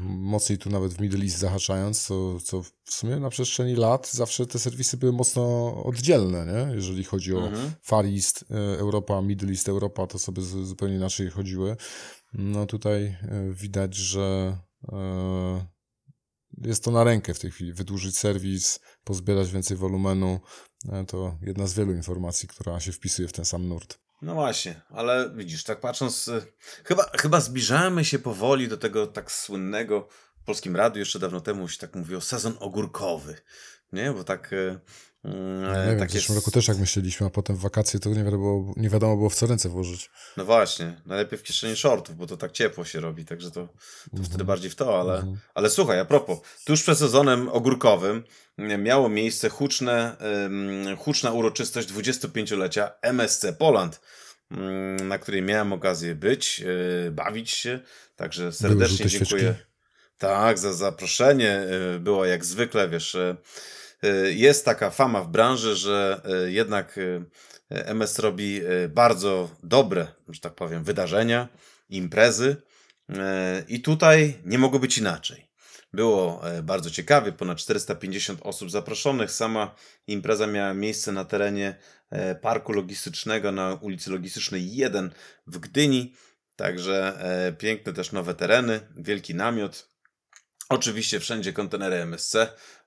mocniej 0.08 0.58
tu 0.58 0.70
nawet 0.70 0.94
w 0.94 1.00
Middle 1.00 1.24
East 1.24 1.38
zahaczając, 1.38 2.02
co, 2.02 2.40
co 2.40 2.62
w 2.62 2.94
sumie 2.94 3.16
na 3.16 3.30
przestrzeni 3.30 3.74
lat 3.74 4.10
zawsze 4.12 4.46
te 4.46 4.58
serwisy 4.58 4.96
były 4.96 5.12
mocno 5.12 5.74
oddzielne, 5.84 6.46
nie? 6.46 6.76
jeżeli 6.76 7.04
chodzi 7.04 7.34
o 7.34 7.46
mhm. 7.48 7.72
Far 7.82 8.06
East, 8.06 8.44
e, 8.50 8.78
Europa, 8.78 9.22
Middle 9.22 9.50
East, 9.50 9.68
Europa, 9.68 10.06
to 10.06 10.18
sobie 10.18 10.42
zupełnie 10.42 10.96
inaczej 10.96 11.30
chodziły. 11.30 11.76
No 12.32 12.66
tutaj 12.66 13.04
e, 13.04 13.52
widać, 13.52 13.94
że 13.94 14.58
jest 16.64 16.84
to 16.84 16.90
na 16.90 17.04
rękę 17.04 17.34
w 17.34 17.38
tej 17.38 17.50
chwili. 17.50 17.72
Wydłużyć 17.72 18.18
serwis, 18.18 18.80
pozbierać 19.04 19.50
więcej 19.50 19.76
wolumenu, 19.76 20.40
to 21.06 21.38
jedna 21.42 21.66
z 21.66 21.74
wielu 21.74 21.92
informacji, 21.92 22.48
która 22.48 22.80
się 22.80 22.92
wpisuje 22.92 23.28
w 23.28 23.32
ten 23.32 23.44
sam 23.44 23.68
nurt. 23.68 23.98
No 24.22 24.34
właśnie, 24.34 24.80
ale 24.90 25.30
widzisz, 25.34 25.64
tak 25.64 25.80
patrząc, 25.80 26.28
y, 26.28 26.52
chyba, 26.84 27.10
chyba 27.20 27.40
zbliżamy 27.40 28.04
się 28.04 28.18
powoli 28.18 28.68
do 28.68 28.76
tego 28.76 29.06
tak 29.06 29.32
słynnego 29.32 30.08
w 30.42 30.44
polskim 30.44 30.76
radiu 30.76 30.98
jeszcze 31.00 31.18
dawno 31.18 31.40
temu 31.40 31.68
się 31.68 31.78
tak 31.78 31.94
mówiło 31.94 32.20
sezon 32.20 32.56
ogórkowy, 32.60 33.40
nie? 33.92 34.12
Bo 34.12 34.24
tak... 34.24 34.50
Mm, 35.24 35.62
nie 35.62 35.90
wiem, 35.90 35.98
tak 35.98 36.08
w 36.08 36.12
zeszłym 36.12 36.38
roku 36.38 36.50
też 36.50 36.68
jak 36.68 36.78
myśleliśmy, 36.78 37.26
a 37.26 37.30
potem 37.30 37.56
w 37.56 37.60
wakacje 37.60 38.00
to 38.00 38.10
nie 38.10 38.24
wiadomo, 38.24 38.38
było, 38.38 38.74
nie 38.76 38.88
wiadomo 38.88 39.16
było 39.16 39.30
w 39.30 39.34
co 39.34 39.46
ręce 39.46 39.68
włożyć. 39.68 40.10
No 40.36 40.44
właśnie, 40.44 41.00
najlepiej 41.06 41.38
w 41.38 41.42
kieszeni 41.42 41.76
shortów, 41.76 42.16
bo 42.16 42.26
to 42.26 42.36
tak 42.36 42.52
ciepło 42.52 42.84
się 42.84 43.00
robi, 43.00 43.24
także 43.24 43.50
to, 43.50 43.54
to 43.54 43.60
mm 44.12 44.24
-hmm. 44.24 44.28
wtedy 44.28 44.44
bardziej 44.44 44.70
w 44.70 44.74
to, 44.74 45.00
ale, 45.00 45.18
mm 45.18 45.34
-hmm. 45.34 45.36
ale 45.54 45.70
słuchaj, 45.70 46.00
a 46.00 46.04
propos, 46.04 46.38
tuż 46.64 46.82
przed 46.82 46.98
sezonem 46.98 47.48
ogórkowym 47.48 48.24
miało 48.58 49.08
miejsce 49.08 49.48
huczne, 49.48 50.16
huczna 50.98 51.32
uroczystość 51.32 51.88
25-lecia 51.88 52.90
MSC 53.02 53.46
Poland, 53.58 54.00
na 55.04 55.18
której 55.18 55.42
miałem 55.42 55.72
okazję 55.72 56.14
być, 56.14 56.62
e, 57.06 57.10
bawić 57.10 57.50
się. 57.50 57.80
Także 58.16 58.52
serdecznie 58.52 59.06
dziękuję. 59.06 59.42
Świeczki. 59.42 59.62
Tak, 60.18 60.58
za 60.58 60.72
zaproszenie. 60.72 61.50
E, 61.50 61.98
było 61.98 62.24
jak 62.24 62.44
zwykle, 62.44 62.88
wiesz, 62.88 63.14
e, 63.14 63.36
jest 64.30 64.64
taka 64.64 64.90
fama 64.90 65.22
w 65.22 65.28
branży, 65.28 65.76
że 65.76 66.20
jednak 66.46 66.98
MS 67.68 68.18
robi 68.18 68.60
bardzo 68.88 69.50
dobre, 69.62 70.06
że 70.28 70.40
tak 70.40 70.54
powiem, 70.54 70.84
wydarzenia, 70.84 71.48
imprezy. 71.88 72.56
I 73.68 73.80
tutaj 73.80 74.38
nie 74.44 74.58
mogło 74.58 74.78
być 74.78 74.98
inaczej. 74.98 75.48
Było 75.92 76.50
e, 76.50 76.62
bardzo 76.62 76.90
ciekawie, 76.90 77.32
ponad 77.32 77.58
450 77.58 78.40
osób 78.42 78.70
zaproszonych. 78.70 79.30
Sama 79.30 79.74
impreza 80.06 80.46
miała 80.46 80.74
miejsce 80.74 81.12
na 81.12 81.24
terenie 81.24 81.74
e, 82.10 82.34
parku 82.34 82.72
logistycznego 82.72 83.52
na 83.52 83.74
ulicy 83.74 84.10
Logistycznej 84.10 84.74
1 84.74 85.10
w 85.46 85.58
Gdyni. 85.58 86.14
Także 86.56 87.18
e, 87.20 87.52
piękne 87.52 87.92
też 87.92 88.12
nowe 88.12 88.34
tereny, 88.34 88.80
wielki 88.96 89.34
namiot. 89.34 89.88
Oczywiście 90.68 91.20
wszędzie 91.20 91.52
kontenery 91.52 91.96
MSC, 91.96 92.36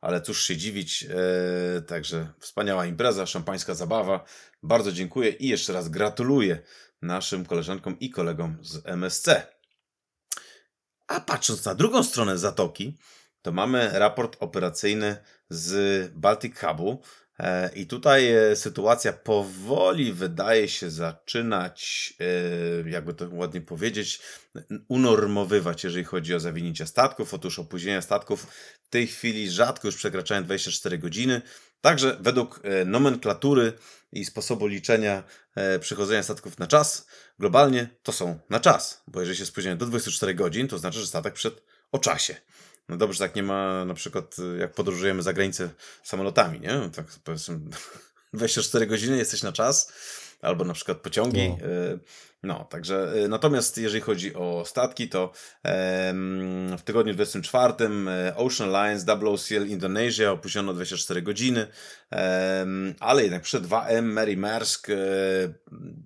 ale 0.01 0.21
cóż 0.21 0.43
się 0.43 0.57
dziwić. 0.57 1.07
Także 1.87 2.33
wspaniała 2.39 2.85
impreza, 2.85 3.25
szampańska 3.25 3.75
zabawa. 3.75 4.25
Bardzo 4.63 4.91
dziękuję 4.91 5.29
i 5.29 5.47
jeszcze 5.47 5.73
raz 5.73 5.89
gratuluję 5.89 6.59
naszym 7.01 7.45
koleżankom 7.45 7.99
i 7.99 8.09
kolegom 8.09 8.57
z 8.61 8.81
MSC. 8.85 9.27
A 11.07 11.19
patrząc 11.19 11.65
na 11.65 11.75
drugą 11.75 12.03
stronę 12.03 12.37
zatoki, 12.37 12.97
to 13.41 13.51
mamy 13.51 13.89
raport 13.93 14.37
operacyjny 14.39 15.17
z 15.49 16.11
Baltic 16.15 16.59
Hubu. 16.59 17.01
E, 17.41 17.69
I 17.75 17.88
tutaj 17.88 18.32
e, 18.32 18.56
sytuacja 18.56 19.13
powoli 19.13 20.13
wydaje 20.13 20.67
się 20.67 20.89
zaczynać, 20.91 22.13
e, 22.86 22.89
jakby 22.89 23.13
to 23.13 23.27
ładnie 23.32 23.62
powiedzieć, 23.62 24.19
unormowywać, 24.88 25.84
jeżeli 25.84 26.04
chodzi 26.04 26.36
o 26.36 26.39
zawinięcia 26.39 26.86
statków. 26.86 27.34
Otóż 27.34 27.60
opóźnienia 27.60 28.01
statków 28.01 28.47
w 28.84 28.89
tej 28.89 29.08
chwili 29.08 29.49
rzadko 29.49 29.88
już 29.88 29.95
przekraczają 29.95 30.43
24 30.43 30.97
godziny. 30.97 31.41
Także 31.82 32.17
według 32.19 32.62
nomenklatury 32.86 33.73
i 34.12 34.25
sposobu 34.25 34.67
liczenia 34.67 35.23
przychodzenia 35.80 36.23
statków 36.23 36.60
na 36.60 36.67
czas, 36.67 37.08
globalnie 37.39 37.89
to 38.04 38.12
są 38.12 38.39
na 38.49 38.60
czas, 38.60 39.04
bo 39.08 39.19
jeżeli 39.19 39.38
się 39.38 39.45
spóźniają 39.45 39.77
do 39.77 39.86
24 39.86 40.36
godzin, 40.36 40.67
to 40.67 40.77
znaczy, 40.77 40.99
że 40.99 41.08
statek 41.08 41.34
przed 41.34 41.63
o 41.91 41.99
czasie. 41.99 42.36
No 42.91 42.97
dobrze, 42.97 43.19
tak 43.19 43.36
nie 43.36 43.43
ma 43.43 43.86
na 43.86 43.93
przykład 43.93 44.36
e, 44.39 44.58
jak 44.58 44.73
podróżujemy 44.73 45.23
za 45.23 45.34
granicę 45.34 45.69
samolotami, 46.04 46.60
nie? 46.60 46.89
Tak 46.95 47.06
powiedzmy 47.23 47.60
24 48.34 48.88
godziny 48.88 49.17
jesteś 49.17 49.43
na 49.43 49.51
czas, 49.51 49.93
albo 50.41 50.65
na 50.65 50.73
przykład 50.73 50.97
pociągi. 50.97 51.49
No. 51.49 51.58
No, 52.43 52.65
także 52.69 53.13
natomiast 53.30 53.77
jeżeli 53.77 54.01
chodzi 54.01 54.36
o 54.36 54.63
statki, 54.65 55.10
to 55.10 55.32
w 56.77 56.82
tygodniu 56.86 57.13
24 57.13 57.73
Ocean 58.36 58.75
Alliance 58.75 59.06
Double 59.06 59.30
OCL 59.30 59.67
Indonesia 59.67 60.32
opóźniono 60.32 60.73
24 60.73 61.21
godziny, 61.21 61.67
ale 62.99 63.23
jednak 63.23 63.41
przed 63.41 63.63
2M 63.63 64.04
Mary 64.04 64.38
Maersk, 64.38 64.88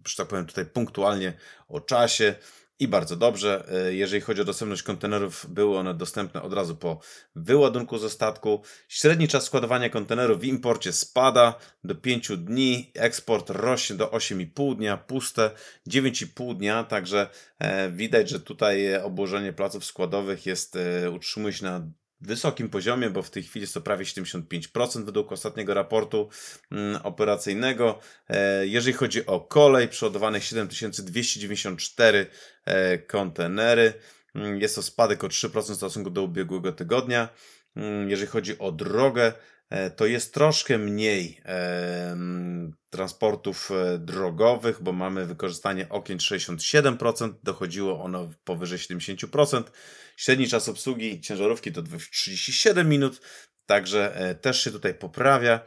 że 0.07 0.15
tak 0.17 0.27
powiem 0.27 0.45
tutaj 0.45 0.65
punktualnie 0.65 1.33
o 1.67 1.79
czasie, 1.79 2.35
i 2.79 2.87
bardzo 2.87 3.15
dobrze. 3.15 3.65
E, 3.87 3.93
jeżeli 3.93 4.21
chodzi 4.21 4.41
o 4.41 4.45
dostępność 4.45 4.83
kontenerów, 4.83 5.45
były 5.49 5.77
one 5.77 5.93
dostępne 5.93 6.41
od 6.41 6.53
razu 6.53 6.75
po 6.75 6.99
wyładunku 7.35 7.97
ze 7.97 8.09
statku. 8.09 8.61
Średni 8.87 9.27
czas 9.27 9.43
składowania 9.43 9.89
kontenerów 9.89 10.39
w 10.39 10.43
imporcie 10.43 10.93
spada 10.93 11.59
do 11.83 11.95
5 11.95 12.37
dni, 12.37 12.91
eksport 12.95 13.49
rośnie 13.49 13.95
do 13.95 14.07
8,5 14.07 14.75
dnia, 14.75 14.97
puste 14.97 15.51
9,5 15.89 16.57
dnia, 16.57 16.83
także 16.83 17.29
e, 17.59 17.91
widać, 17.91 18.29
że 18.29 18.39
tutaj 18.39 18.95
obłożenie 18.95 19.53
placów 19.53 19.85
składowych 19.85 20.45
jest, 20.45 20.75
e, 20.75 21.11
utrzymuje 21.11 21.53
się 21.53 21.65
na 21.65 21.87
wysokim 22.25 22.69
poziomie, 22.69 23.09
bo 23.09 23.21
w 23.21 23.29
tej 23.29 23.43
chwili 23.43 23.63
jest 23.63 23.73
to 23.73 23.81
prawie 23.81 24.05
75% 24.05 25.05
według 25.05 25.31
ostatniego 25.31 25.73
raportu 25.73 26.29
mm, 26.71 27.01
operacyjnego. 27.03 27.99
E, 28.29 28.67
jeżeli 28.67 28.93
chodzi 28.93 29.25
o 29.25 29.39
kolej, 29.39 29.87
przeładowane 29.87 30.41
7294 30.41 32.25
e, 32.65 32.97
kontenery. 32.97 33.93
Mm, 34.35 34.61
jest 34.61 34.75
to 34.75 34.81
spadek 34.81 35.23
o 35.23 35.27
3% 35.27 35.73
w 35.73 35.75
stosunku 35.75 36.09
do 36.09 36.23
ubiegłego 36.23 36.71
tygodnia. 36.71 37.29
Mm, 37.75 38.09
jeżeli 38.09 38.31
chodzi 38.31 38.59
o 38.59 38.71
drogę, 38.71 39.33
to 39.95 40.05
jest 40.05 40.33
troszkę 40.33 40.77
mniej 40.77 41.41
transportów 42.89 43.71
drogowych, 43.99 44.83
bo 44.83 44.91
mamy 44.91 45.25
wykorzystanie 45.25 45.89
okien 45.89 46.17
67%, 46.17 47.33
dochodziło 47.43 48.03
ono 48.03 48.29
powyżej 48.43 48.79
70%. 48.79 49.63
Średni 50.17 50.47
czas 50.47 50.69
obsługi 50.69 51.21
ciężarówki 51.21 51.71
to 51.71 51.81
37 52.11 52.89
minut, 52.89 53.21
także 53.65 54.15
e, 54.15 54.35
też 54.35 54.63
się 54.63 54.71
tutaj 54.71 54.93
poprawia. 54.93 55.59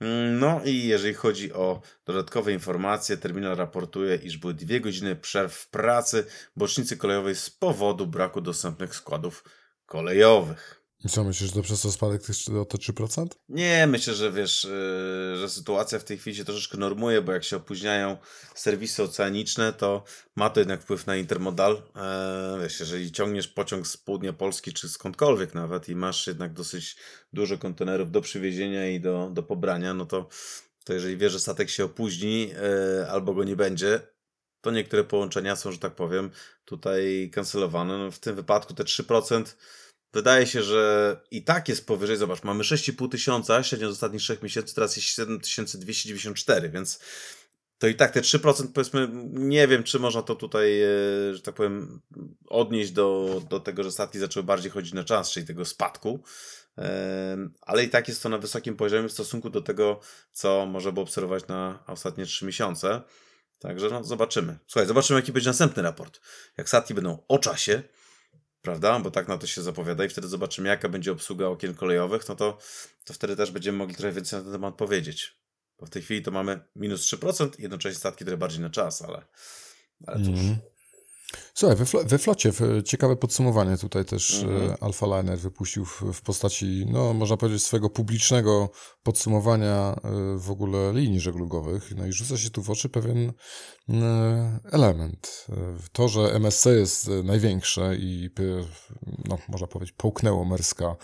Mm, 0.00 0.38
no 0.38 0.60
i 0.64 0.86
jeżeli 0.86 1.14
chodzi 1.14 1.52
o 1.52 1.82
dodatkowe 2.04 2.52
informacje, 2.52 3.16
terminal 3.16 3.56
raportuje, 3.56 4.16
iż 4.16 4.36
były 4.36 4.54
dwie 4.54 4.80
godziny 4.80 5.16
przerw 5.16 5.54
w 5.54 5.70
pracy 5.70 6.26
bocznicy 6.56 6.96
kolejowej 6.96 7.34
z 7.34 7.50
powodu 7.50 8.06
braku 8.06 8.40
dostępnych 8.40 8.94
składów 8.94 9.44
kolejowych. 9.86 10.85
Co 11.08 11.24
myślisz, 11.24 11.50
że 11.50 11.56
to 11.56 11.62
przez 11.62 11.80
to 11.80 11.92
spadek 11.92 12.22
o 12.60 12.64
te 12.64 12.78
3%? 12.78 13.26
Nie, 13.48 13.86
myślę, 13.86 14.14
że 14.14 14.32
wiesz, 14.32 14.64
yy, 14.64 15.36
że 15.36 15.48
sytuacja 15.48 15.98
w 15.98 16.04
tej 16.04 16.18
chwili 16.18 16.36
się 16.36 16.44
troszeczkę 16.44 16.78
normuje, 16.78 17.22
bo 17.22 17.32
jak 17.32 17.44
się 17.44 17.56
opóźniają 17.56 18.16
serwisy 18.54 19.02
oceaniczne, 19.02 19.72
to 19.72 20.04
ma 20.36 20.50
to 20.50 20.60
jednak 20.60 20.82
wpływ 20.82 21.06
na 21.06 21.16
intermodal. 21.16 21.72
Eee, 21.72 22.60
wiesz, 22.62 22.80
jeżeli 22.80 23.12
ciągniesz 23.12 23.48
pociąg 23.48 23.86
z 23.86 23.96
południa 23.96 24.32
Polski, 24.32 24.72
czy 24.72 24.88
skądkolwiek 24.88 25.54
nawet 25.54 25.88
i 25.88 25.96
masz 25.96 26.26
jednak 26.26 26.52
dosyć 26.52 26.96
dużo 27.32 27.58
kontenerów 27.58 28.10
do 28.10 28.20
przywiezienia 28.20 28.88
i 28.88 29.00
do, 29.00 29.30
do 29.32 29.42
pobrania, 29.42 29.94
no 29.94 30.06
to, 30.06 30.28
to 30.84 30.92
jeżeli 30.92 31.16
wiesz, 31.16 31.32
że 31.32 31.40
statek 31.40 31.70
się 31.70 31.84
opóźni 31.84 32.48
yy, 32.48 33.10
albo 33.10 33.34
go 33.34 33.44
nie 33.44 33.56
będzie, 33.56 34.00
to 34.60 34.70
niektóre 34.70 35.04
połączenia 35.04 35.56
są, 35.56 35.72
że 35.72 35.78
tak 35.78 35.94
powiem, 35.94 36.30
tutaj 36.64 37.30
kancelowane. 37.32 37.98
No, 37.98 38.10
w 38.10 38.18
tym 38.18 38.36
wypadku 38.36 38.74
te 38.74 38.84
3% 38.84 39.44
Wydaje 40.12 40.46
się, 40.46 40.62
że 40.62 41.16
i 41.30 41.44
tak 41.44 41.68
jest 41.68 41.86
powyżej. 41.86 42.16
Zobacz, 42.16 42.42
mamy 42.42 42.64
6,5 42.64 43.10
tysiąca, 43.10 43.62
średnio 43.62 43.88
z 43.88 43.92
ostatnich 43.92 44.22
3 44.22 44.38
miesięcy, 44.42 44.74
teraz 44.74 44.96
jest 44.96 45.08
7294, 45.08 46.70
więc 46.70 47.00
to 47.78 47.86
i 47.86 47.94
tak 47.94 48.10
te 48.12 48.20
3% 48.20 48.72
powiedzmy, 48.74 49.08
nie 49.32 49.68
wiem, 49.68 49.82
czy 49.82 49.98
można 49.98 50.22
to 50.22 50.34
tutaj, 50.34 50.82
e, 50.82 50.88
że 51.34 51.42
tak 51.42 51.54
powiem, 51.54 52.00
odnieść 52.46 52.90
do, 52.90 53.40
do 53.50 53.60
tego, 53.60 53.82
że 53.82 53.92
statki 53.92 54.18
zaczęły 54.18 54.44
bardziej 54.44 54.70
chodzić 54.70 54.92
na 54.92 55.04
czas, 55.04 55.30
czyli 55.30 55.46
tego 55.46 55.64
spadku. 55.64 56.22
Ale 57.60 57.84
i 57.84 57.88
tak 57.88 58.08
jest 58.08 58.22
to 58.22 58.28
na 58.28 58.38
wysokim 58.38 58.76
poziomie 58.76 59.08
w 59.08 59.12
stosunku 59.12 59.50
do 59.50 59.60
tego, 59.60 60.00
co 60.32 60.66
można 60.66 60.92
było 60.92 61.04
obserwować 61.04 61.46
na 61.46 61.84
ostatnie 61.86 62.26
3 62.26 62.46
miesiące. 62.46 63.02
Także 63.58 63.90
no, 63.90 64.04
zobaczymy. 64.04 64.58
Słuchaj, 64.66 64.86
zobaczymy, 64.86 65.20
jaki 65.20 65.32
będzie 65.32 65.50
następny 65.50 65.82
raport. 65.82 66.20
Jak 66.56 66.68
statki 66.68 66.94
będą 66.94 67.22
o 67.28 67.38
czasie, 67.38 67.82
prawda? 68.66 69.00
Bo 69.00 69.10
tak 69.10 69.28
na 69.28 69.38
to 69.38 69.46
się 69.46 69.62
zapowiada 69.62 70.04
i 70.04 70.08
wtedy 70.08 70.28
zobaczymy, 70.28 70.68
jaka 70.68 70.88
będzie 70.88 71.12
obsługa 71.12 71.46
okien 71.46 71.74
kolejowych, 71.74 72.28
no 72.28 72.36
to, 72.36 72.58
to 73.04 73.12
wtedy 73.12 73.36
też 73.36 73.50
będziemy 73.50 73.78
mogli 73.78 73.94
trochę 73.94 74.12
więcej 74.12 74.38
na 74.38 74.42
ten 74.42 74.52
temat 74.52 74.74
powiedzieć. 74.74 75.36
Bo 75.78 75.86
w 75.86 75.90
tej 75.90 76.02
chwili 76.02 76.22
to 76.22 76.30
mamy 76.30 76.60
minus 76.76 77.12
3%, 77.12 77.50
jednocześnie 77.58 77.98
statki 77.98 78.24
trochę 78.24 78.36
bardziej 78.36 78.60
na 78.60 78.70
czas, 78.70 79.02
ale, 79.02 79.22
ale 80.06 80.16
cóż. 80.16 80.38
Mm. 80.38 80.56
Słuchaj, 81.58 81.76
we, 81.76 81.86
fl 81.86 81.98
we 82.06 82.18
flocie 82.18 82.52
ciekawe 82.84 83.16
podsumowanie 83.16 83.78
tutaj 83.78 84.04
też 84.04 84.42
mm 84.42 84.68
-hmm. 84.68 84.76
Alpha 84.80 85.06
Liner 85.06 85.38
wypuścił 85.38 85.84
w, 85.84 86.02
w, 86.12 86.22
postaci, 86.22 86.86
no 86.90 87.14
można 87.14 87.36
powiedzieć, 87.36 87.62
swojego 87.62 87.90
publicznego 87.90 88.70
podsumowania 89.02 89.96
e, 90.04 90.38
w 90.38 90.50
ogóle 90.50 90.92
linii 90.92 91.20
żeglugowych. 91.20 91.92
No 91.96 92.06
i 92.06 92.12
rzuca 92.12 92.36
się 92.36 92.50
tu 92.50 92.62
w 92.62 92.70
oczy 92.70 92.88
pewien 92.88 93.32
e, 93.88 94.60
element. 94.72 95.46
To, 95.92 96.08
że 96.08 96.20
MSC 96.20 96.66
jest 96.66 97.10
największe 97.24 97.96
i 97.96 98.30
no, 99.28 99.38
można 99.48 99.66
powiedzieć 99.66 99.94
połknęło 99.98 100.44
Merska 100.44 100.96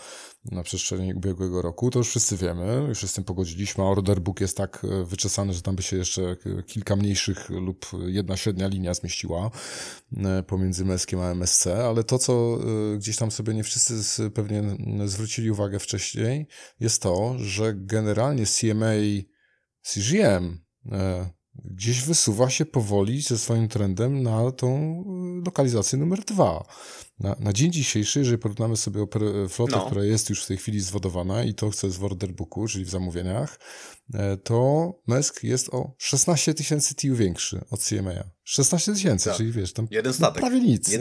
na 0.51 0.63
przestrzeni 0.63 1.13
ubiegłego 1.13 1.61
roku, 1.61 1.89
to 1.89 1.99
już 1.99 2.09
wszyscy 2.09 2.37
wiemy, 2.37 2.85
już 2.87 3.01
się 3.01 3.07
z 3.07 3.13
tym 3.13 3.23
pogodziliśmy, 3.23 3.83
a 3.83 3.87
order 3.87 4.19
book 4.19 4.41
jest 4.41 4.57
tak 4.57 4.85
e, 4.85 5.03
wyczesany, 5.03 5.53
że 5.53 5.61
tam 5.61 5.75
by 5.75 5.83
się 5.83 5.97
jeszcze 5.97 6.35
kilka 6.67 6.95
mniejszych 6.95 7.49
lub 7.49 7.85
jedna 8.05 8.37
średnia 8.37 8.67
linia 8.67 8.93
zmieściła 8.93 9.51
e, 10.17 10.42
pomiędzy 10.43 10.85
Meskiem 10.85 11.19
a 11.19 11.31
MSC, 11.31 11.67
ale 11.67 12.03
to, 12.03 12.19
co 12.19 12.59
e, 12.93 12.97
gdzieś 12.97 13.17
tam 13.17 13.31
sobie 13.31 13.53
nie 13.53 13.63
wszyscy 13.63 14.31
pewnie 14.31 14.63
zwrócili 15.05 15.51
uwagę 15.51 15.79
wcześniej, 15.79 16.47
jest 16.79 17.01
to, 17.01 17.35
że 17.37 17.73
generalnie 17.75 18.45
CMA 18.45 18.93
CGM 19.81 20.63
gdzieś 21.55 22.01
wysuwa 22.01 22.49
się 22.49 22.65
powoli 22.65 23.21
ze 23.21 23.37
swoim 23.37 23.67
trendem 23.67 24.23
na 24.23 24.51
tą 24.51 25.03
lokalizację 25.45 25.99
numer 25.99 26.19
dwa. 26.19 26.65
Na, 27.19 27.35
na 27.39 27.53
dzień 27.53 27.71
dzisiejszy, 27.71 28.19
jeżeli 28.19 28.37
porównamy 28.37 28.77
sobie 28.77 29.05
flotę, 29.49 29.75
no. 29.75 29.85
która 29.85 30.03
jest 30.03 30.29
już 30.29 30.43
w 30.43 30.47
tej 30.47 30.57
chwili 30.57 30.81
zwodowana 30.81 31.43
i 31.43 31.53
to 31.53 31.69
chce 31.69 31.89
z 31.89 31.97
w 31.97 32.03
orderbooku, 32.03 32.67
czyli 32.67 32.85
w 32.85 32.89
zamówieniach, 32.89 33.59
e, 34.13 34.37
to 34.37 34.91
Mesk 35.07 35.43
jest 35.43 35.69
o 35.69 35.95
16 35.97 36.53
tysięcy 36.53 36.95
TU 36.95 37.15
większy 37.15 37.61
od 37.69 37.79
CMA. 37.79 38.23
16 38.43 38.93
tysięcy, 38.93 39.25
tak. 39.25 39.37
czyli 39.37 39.51
wiesz, 39.51 39.73
tam 39.73 39.87
Jeden 39.91 40.13
statek. 40.13 40.41
prawie 40.41 40.59
nic. 40.59 40.91
Nie, 40.91 40.99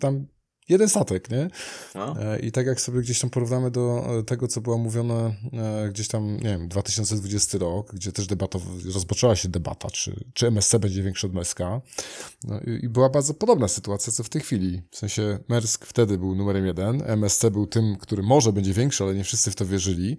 tam 0.00 0.26
jeden 0.70 0.88
statek, 0.88 1.30
nie? 1.30 1.50
No. 1.94 2.16
E, 2.20 2.38
I 2.38 2.52
tak 2.52 2.66
jak 2.66 2.80
sobie 2.80 3.00
gdzieś 3.00 3.20
tam 3.20 3.30
porównamy 3.30 3.70
do 3.70 4.06
e, 4.18 4.22
tego, 4.22 4.48
co 4.48 4.60
było 4.60 4.78
mówione 4.78 5.34
e, 5.52 5.88
gdzieś 5.88 6.08
tam, 6.08 6.36
nie 6.36 6.48
wiem, 6.48 6.68
2020 6.68 7.58
rok, 7.58 7.94
gdzie 7.94 8.12
też 8.12 8.26
debata, 8.26 8.58
rozpoczęła 8.94 9.36
się 9.36 9.48
debata, 9.48 9.90
czy, 9.90 10.24
czy 10.34 10.46
MSC 10.46 10.74
będzie 10.78 11.02
większy 11.02 11.26
od 11.26 11.32
MSK. 11.32 11.58
No 12.44 12.60
i, 12.60 12.84
i 12.84 12.88
była 12.88 13.08
bardzo 13.08 13.34
podobna 13.34 13.68
sytuacja, 13.68 14.12
co 14.12 14.22
w 14.22 14.28
tej 14.28 14.42
chwili. 14.42 14.82
W 14.90 14.96
sensie 14.96 15.38
Mersk 15.48 15.86
wtedy 15.86 16.18
był 16.18 16.34
numerem 16.34 16.66
jeden, 16.66 17.02
MSC 17.06 17.44
był 17.50 17.66
tym, 17.66 17.96
który 17.96 18.22
może 18.22 18.52
będzie 18.52 18.72
większy, 18.72 19.04
ale 19.04 19.14
nie 19.14 19.24
wszyscy 19.24 19.50
w 19.50 19.54
to 19.54 19.66
wierzyli. 19.66 20.16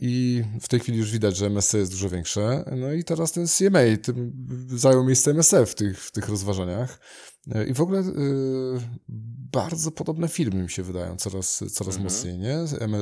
I 0.00 0.44
w 0.60 0.68
tej 0.68 0.80
chwili 0.80 0.98
już 0.98 1.10
widać, 1.10 1.36
że 1.36 1.46
MSC 1.46 1.74
jest 1.74 1.90
dużo 1.90 2.08
większe. 2.08 2.64
No 2.76 2.92
i 2.92 3.04
teraz 3.04 3.32
ten 3.32 3.46
CMA 3.48 3.80
tym 4.02 4.32
zajął 4.76 5.04
miejsce 5.04 5.30
MSC 5.30 5.54
w 5.66 5.74
tych, 5.74 6.04
w 6.04 6.10
tych 6.10 6.28
rozważaniach. 6.28 6.98
E, 7.54 7.66
I 7.66 7.74
w 7.74 7.80
ogóle 7.80 8.00
y, 8.00 8.12
bardzo 9.52 9.90
podobne 9.90 10.28
filmy 10.28 10.62
mi 10.62 10.70
się 10.70 10.82
wydają 10.82 11.16
coraz, 11.16 11.64
coraz 11.72 11.96
mhm. 11.96 12.04
mocniej, 12.04 12.38
nie? 12.38 12.58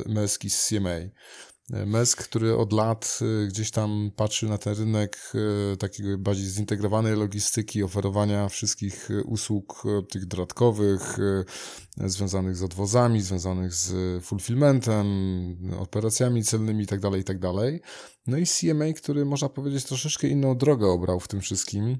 Meski 0.06 0.50
z 0.50 0.68
CMA. 0.68 0.90
E, 0.90 1.87
Mesk, 1.87 2.24
który 2.24 2.56
od 2.56 2.72
lat 2.72 3.18
gdzieś 3.48 3.70
tam 3.70 4.11
patrzy 4.16 4.46
na 4.46 4.59
ten 4.59 4.74
rynek 4.74 5.32
takiego 5.78 6.18
bardziej 6.18 6.46
zintegrowanej 6.46 7.16
logistyki, 7.16 7.82
oferowania 7.82 8.48
wszystkich 8.48 9.09
usług 9.24 9.82
tych 10.11 10.26
dodatkowych, 10.26 11.16
związanych 11.96 12.56
z 12.56 12.62
odwozami, 12.62 13.22
związanych 13.22 13.74
z 13.74 14.24
fulfillmentem, 14.24 15.06
operacjami 15.78 16.44
celnymi 16.44 16.80
itd., 16.80 17.11
tak 17.11 17.18
itd. 17.18 17.52
Tak 17.56 17.88
no 18.26 18.37
i 18.38 18.46
CMA, 18.46 18.92
który 18.96 19.24
można 19.24 19.48
powiedzieć 19.48 19.85
troszeczkę 19.85 20.28
inną 20.28 20.56
drogę 20.59 20.87
obrał 20.87 21.20
w 21.20 21.28
tym 21.28 21.40
wszystkim 21.40 21.98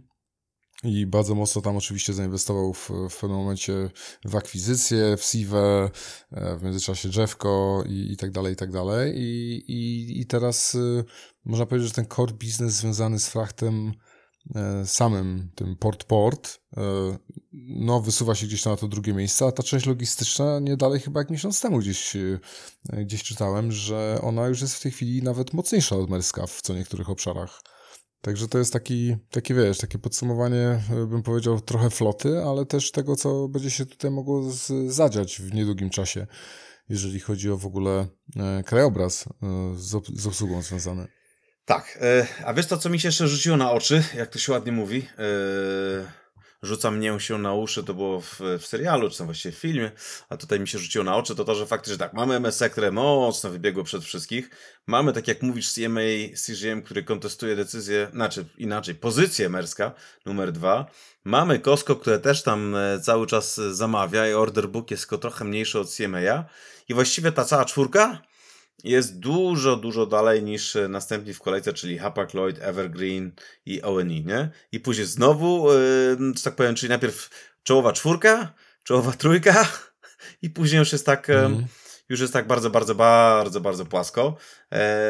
i 0.87 1.07
bardzo 1.07 1.35
mocno 1.35 1.63
tam 1.63 1.77
oczywiście 1.77 2.13
zainwestował 2.13 2.73
w, 2.73 2.91
w 3.11 3.21
pewnym 3.21 3.39
momencie 3.39 3.91
w 4.25 4.37
akwizycję, 4.37 5.17
w 5.17 5.23
Siwę, 5.23 5.91
e, 6.33 6.57
w 6.57 6.63
międzyczasie 6.63 7.09
Jeffco 7.17 7.83
i, 7.89 8.13
i 8.13 8.17
tak 8.17 8.31
dalej, 8.31 8.53
i 8.53 8.57
tak 8.57 8.73
dalej. 8.73 9.15
I, 9.17 9.57
i, 9.73 10.21
i 10.21 10.27
teraz 10.27 10.75
y, 10.75 11.05
można 11.45 11.67
powiedzieć, 11.67 11.89
że 11.89 11.95
ten 11.95 12.07
core 12.07 12.33
business 12.33 12.73
związany 12.73 13.19
z 13.19 13.29
frachtem 13.29 13.93
e, 14.55 14.87
samym, 14.87 15.51
tym 15.55 15.77
port-port, 15.77 16.59
e, 16.77 16.83
no 17.69 18.01
wysuwa 18.01 18.35
się 18.35 18.47
gdzieś 18.47 18.65
na 18.65 18.77
to 18.77 18.89
drugie 18.89 19.15
miejsce, 19.15 19.47
a 19.47 19.53
ta 19.53 19.63
część 19.63 19.87
logistyczna 19.87 20.59
nie 20.59 20.77
dalej 20.77 21.01
chyba 21.01 21.21
jak 21.21 21.31
miesiąc 21.31 21.61
temu 21.61 21.79
gdzieś, 21.79 22.17
gdzieś 22.93 23.23
czytałem, 23.23 23.73
że 23.73 24.19
ona 24.23 24.47
już 24.47 24.61
jest 24.61 24.75
w 24.75 24.81
tej 24.81 24.93
chwili 24.93 25.23
nawet 25.23 25.53
mocniejsza 25.53 25.97
od 25.97 26.11
Merska 26.11 26.47
w 26.47 26.63
co 26.63 26.75
niektórych 26.75 27.11
obszarach. 27.11 27.61
Także 28.21 28.49
to 28.49 28.59
jest 28.59 28.73
taki, 28.73 29.17
taki, 29.31 29.55
wiesz, 29.55 29.79
takie 29.79 29.99
podsumowanie, 29.99 30.81
e, 30.91 31.07
bym 31.07 31.23
powiedział, 31.23 31.61
trochę 31.61 31.91
floty, 31.91 32.43
ale 32.43 32.67
też 32.67 32.91
tego, 32.91 33.17
co 33.17 33.49
będzie 33.49 33.71
się 33.71 33.87
tutaj 33.87 34.11
mogło 34.11 34.51
z, 34.51 34.93
zadziać 34.93 35.41
w 35.41 35.55
niedługim 35.55 35.91
czasie, 35.91 36.27
jeżeli 36.89 37.21
chodzi 37.21 37.51
o 37.51 37.57
w 37.57 37.67
ogóle 37.67 38.07
e, 38.37 38.63
krajobraz 38.63 39.25
e, 39.27 39.31
z, 39.77 40.21
z 40.21 40.27
obsługą 40.27 40.63
związany. 40.63 41.07
Tak, 41.65 41.99
e, 42.01 42.27
a 42.45 42.55
wiesz 42.55 42.67
to, 42.67 42.77
co 42.77 42.91
mi 42.91 43.01
się 43.01 43.09
jeszcze 43.09 43.29
rzuciło 43.29 43.57
na 43.57 43.73
oczy, 43.73 44.03
jak 44.17 44.31
to 44.31 44.39
się 44.39 44.53
ładnie 44.53 44.73
mówi? 44.73 45.09
E 45.19 46.26
rzuca 46.63 46.91
mnie 46.91 47.21
się 47.21 47.39
na 47.39 47.55
uszy, 47.55 47.85
to 47.85 47.95
było 47.95 48.21
w, 48.21 48.41
w 48.59 48.67
serialu, 48.67 49.11
czy 49.11 49.19
tam 49.19 49.27
właściwie 49.27 49.53
w 49.53 49.59
filmie, 49.59 49.91
a 50.29 50.37
tutaj 50.37 50.61
mi 50.61 50.69
się 50.69 50.79
rzuciło 50.79 51.05
na 51.05 51.17
oczy, 51.17 51.35
to 51.35 51.45
to, 51.45 51.55
że 51.55 51.67
faktycznie 51.67 51.99
tak, 51.99 52.13
mamy 52.13 52.35
MSC, 52.35 52.63
które 52.71 52.93
mocno 52.93 53.51
wybiegło 53.51 53.85
przed 53.85 54.05
wszystkich, 54.05 54.51
mamy, 54.87 55.13
tak 55.13 55.29
jak 55.29 55.43
mówisz, 55.43 55.73
CMA, 55.73 56.01
CGM, 56.37 56.83
który 56.83 57.03
kontestuje 57.03 57.57
decyzję, 57.57 58.09
znaczy 58.13 58.45
inaczej, 58.59 58.95
pozycję 58.95 59.49
Merska, 59.49 59.93
numer 60.27 60.53
dwa, 60.53 60.91
mamy 61.25 61.59
Costco, 61.59 61.97
które 61.97 62.19
też 62.19 62.43
tam 62.43 62.77
e, 62.77 63.01
cały 63.01 63.27
czas 63.27 63.55
zamawia 63.57 64.29
i 64.29 64.33
order 64.33 64.69
book 64.69 64.91
jest 64.91 65.03
tylko 65.03 65.19
trochę 65.19 65.45
mniejszy 65.45 65.81
od 65.81 65.95
CMA 65.95 66.45
i 66.89 66.95
właściwie 66.95 67.33
ta 67.33 67.45
cała 67.45 67.65
czwórka 67.65 68.23
jest 68.91 69.19
dużo, 69.19 69.77
dużo 69.77 70.07
dalej 70.07 70.43
niż 70.43 70.77
e, 70.77 70.89
następni 70.89 71.35
w 71.35 71.41
kolejce, 71.41 71.73
czyli 71.73 71.99
Hapag 71.99 72.35
Lloyd, 72.35 72.59
Evergreen 72.61 73.33
i 73.67 73.83
ONI, 73.83 74.25
nie? 74.25 74.51
I 74.73 74.81
później 74.81 75.07
znowu, 75.07 75.73
yy, 75.73 76.33
że 76.37 76.43
tak 76.45 76.55
powiem, 76.55 76.75
czyli 76.75 76.91
najpierw 76.91 77.31
czołowa 77.63 77.93
czwórka, 77.93 78.53
czołowa 78.83 79.13
trójka 79.13 79.69
i 80.43 80.51
później 80.51 80.79
już 80.79 80.93
jest 80.93 81.07
tak... 81.07 81.31
Mm. 81.31 81.67
Już 82.09 82.21
jest 82.21 82.33
tak 82.33 82.47
bardzo, 82.47 82.71
bardzo, 82.71 82.95
bardzo, 82.95 83.61
bardzo 83.61 83.87
płasko. 83.87 84.37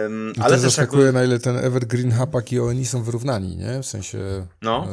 Um, 0.02 0.32
I 0.36 0.40
ale 0.40 0.50
też 0.50 0.60
zaskakuje, 0.60 1.04
jakby... 1.04 1.18
na 1.18 1.24
ile 1.24 1.38
ten 1.38 1.56
Evergreen, 1.56 2.12
Hapag 2.12 2.52
i 2.52 2.60
ONI 2.60 2.86
są 2.86 3.02
wyrównani, 3.02 3.56
nie? 3.56 3.82
W 3.82 3.86
sensie 3.86 4.46
no. 4.62 4.88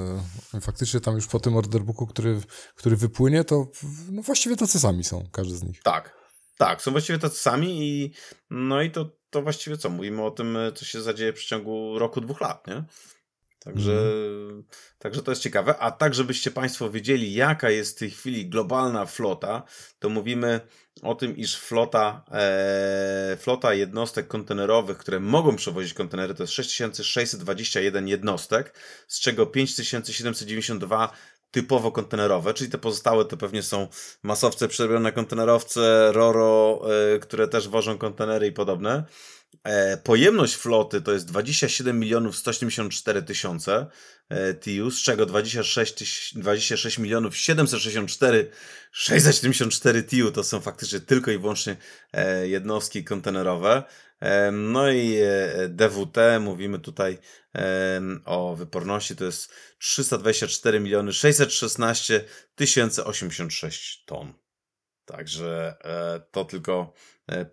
E, 0.54 0.62
faktycznie 0.62 1.00
tam 1.00 1.16
już 1.16 1.28
po 1.28 1.40
tym 1.40 1.58
orderbooku, 1.58 2.08
który, 2.08 2.42
który 2.76 2.96
wypłynie, 2.96 3.44
to 3.44 3.68
no 4.12 4.22
właściwie 4.22 4.56
tacy 4.56 4.80
sami 4.80 5.04
są, 5.04 5.28
każdy 5.32 5.56
z 5.56 5.64
nich. 5.64 5.84
Tak, 5.84 6.23
tak, 6.58 6.82
są 6.82 6.92
właściwie 6.92 7.20
tacy 7.20 7.40
sami 7.40 7.82
i 7.82 8.12
no 8.50 8.82
i 8.82 8.92
to, 8.92 9.10
to 9.30 9.42
właściwie 9.42 9.78
co? 9.78 9.90
Mówimy 9.90 10.24
o 10.24 10.32
tym, 10.32 10.58
co 10.76 10.86
się 10.86 11.02
zadzieje 11.02 11.34
w 11.34 11.36
przeciągu 11.36 12.00
roku, 12.00 12.22
dwóch 12.22 12.42
lat, 12.42 12.68
nie? 12.68 12.84
Także, 13.64 13.92
mm. 13.92 14.64
także 15.00 15.24
to 15.24 15.32
jest 15.32 15.42
ciekawe. 15.42 15.78
A 15.78 15.92
tak, 15.92 16.16
żebyście 16.16 16.52
Państwo 16.52 16.90
wiedzieli, 16.90 17.34
jaka 17.34 17.70
jest 17.70 17.96
w 17.96 18.00
tej 18.00 18.12
chwili 18.12 18.50
globalna 18.50 19.06
flota, 19.06 19.64
to 20.00 20.10
mówimy 20.10 20.60
o 21.02 21.16
tym, 21.16 21.38
iż 21.38 21.58
flota, 21.58 22.26
e, 22.32 23.38
flota 23.40 23.74
jednostek 23.74 24.28
kontenerowych, 24.28 24.98
które 24.98 25.20
mogą 25.20 25.56
przewozić 25.56 25.94
kontenery, 25.94 26.34
to 26.34 26.44
jest 26.44 26.54
6621 26.54 28.08
jednostek, 28.08 28.80
z 29.08 29.20
czego 29.20 29.46
5792 29.46 31.12
typowo 31.54 31.92
kontenerowe, 31.92 32.54
czyli 32.54 32.70
te 32.70 32.78
pozostałe 32.78 33.26
to 33.26 33.38
pewnie 33.38 33.64
są 33.64 33.88
masowce 34.24 34.68
przerobione 34.68 35.12
kontenerowce, 35.12 36.12
RORO, 36.12 36.82
y, 37.16 37.20
które 37.20 37.48
też 37.48 37.68
wożą 37.68 37.98
kontenery 37.98 38.48
i 38.48 38.52
podobne. 38.52 39.04
E, 39.64 39.98
pojemność 39.98 40.56
floty 40.56 41.02
to 41.02 41.14
jest 41.14 41.26
27 41.26 42.00
milionów 42.00 42.38
174 42.38 43.24
tysiące 43.24 43.88
e, 44.30 44.54
TIU, 44.54 44.92
z 44.92 45.02
czego 45.02 45.26
26, 45.26 46.34
26 46.36 46.98
milionów 46.98 47.38
764 47.38 48.50
674 48.92 50.04
TIU 50.04 50.32
to 50.32 50.44
są 50.44 50.60
faktycznie 50.60 51.00
tylko 51.00 51.32
i 51.32 51.38
wyłącznie 51.38 51.78
e, 52.14 52.48
jednostki 52.48 53.04
kontenerowe. 53.04 53.84
No 54.52 54.92
i 54.92 55.18
DWT, 55.70 56.18
mówimy 56.40 56.80
tutaj 56.80 57.18
o 58.26 58.56
wyporności, 58.56 59.16
to 59.16 59.26
jest 59.26 59.52
324 59.78 60.80
miliony 60.80 61.14
616 61.14 62.24
tysięcy 62.56 63.04
86 63.06 64.06
ton. 64.06 64.34
Także 65.06 65.76
to 66.32 66.46
tylko 66.46 66.94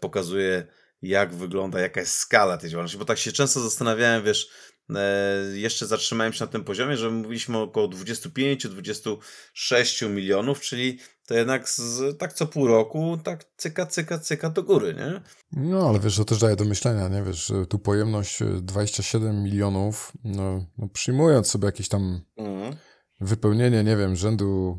pokazuje 0.00 0.66
jak 1.02 1.34
wygląda, 1.34 1.80
jaka 1.80 2.00
jest 2.00 2.16
skala 2.16 2.58
tej 2.58 2.70
działalności, 2.70 2.98
bo 2.98 3.04
tak 3.04 3.18
się 3.18 3.32
często 3.32 3.60
zastanawiałem, 3.60 4.24
wiesz, 4.24 4.50
e, 4.94 5.44
jeszcze 5.54 5.86
zatrzymałem 5.86 6.32
się 6.32 6.44
na 6.44 6.50
tym 6.50 6.64
poziomie, 6.64 6.96
że 6.96 7.10
mówiliśmy 7.10 7.58
około 7.58 7.88
25-26 7.88 10.10
milionów, 10.10 10.60
czyli 10.60 10.98
to 11.26 11.34
jednak 11.34 11.68
z, 11.68 12.18
tak 12.18 12.32
co 12.32 12.46
pół 12.46 12.66
roku, 12.66 13.18
tak 13.24 13.44
cyka, 13.56 13.86
cyka, 13.86 14.18
cyka 14.18 14.50
do 14.50 14.62
góry, 14.62 14.94
nie? 14.94 15.20
No, 15.52 15.88
ale 15.88 16.00
wiesz, 16.00 16.16
to 16.16 16.24
też 16.24 16.38
daje 16.38 16.56
do 16.56 16.64
myślenia, 16.64 17.08
nie? 17.08 17.22
Wiesz, 17.22 17.52
tu 17.68 17.78
pojemność 17.78 18.38
27 18.62 19.28
e, 19.28 19.32
milionów, 19.32 20.12
no, 20.24 20.66
no 20.78 20.88
przyjmując 20.88 21.50
sobie 21.50 21.66
jakieś 21.66 21.88
tam 21.88 22.20
mhm. 22.36 22.76
wypełnienie, 23.20 23.84
nie 23.84 23.96
wiem, 23.96 24.16
rzędu 24.16 24.78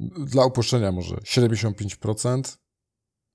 dla 0.00 0.44
uproszczenia 0.44 0.92
może 0.92 1.16
75%, 1.16 2.56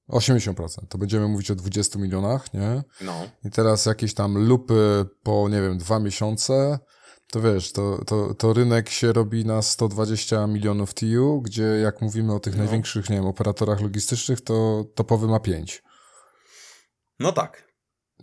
80%. 0.09 0.87
To 0.89 0.97
będziemy 0.97 1.27
mówić 1.27 1.51
o 1.51 1.55
20 1.55 1.99
milionach, 1.99 2.53
nie? 2.53 2.83
No. 3.01 3.29
I 3.45 3.51
teraz 3.51 3.85
jakieś 3.85 4.13
tam 4.13 4.37
lupy 4.47 5.05
po, 5.23 5.49
nie 5.49 5.61
wiem, 5.61 5.77
dwa 5.77 5.99
miesiące, 5.99 6.79
to 7.31 7.41
wiesz, 7.41 7.71
to, 7.71 8.05
to, 8.05 8.33
to 8.33 8.53
rynek 8.53 8.89
się 8.89 9.13
robi 9.13 9.45
na 9.45 9.61
120 9.61 10.47
milionów 10.47 10.93
TU, 10.93 11.41
gdzie 11.41 11.63
jak 11.63 12.01
mówimy 12.01 12.33
o 12.33 12.39
tych 12.39 12.53
no. 12.53 12.63
największych, 12.63 13.09
nie 13.09 13.15
wiem, 13.15 13.25
operatorach 13.25 13.81
logistycznych, 13.81 14.41
to 14.41 14.85
topowy 14.95 15.27
ma 15.27 15.39
5. 15.39 15.83
No 17.19 17.31
tak. 17.31 17.70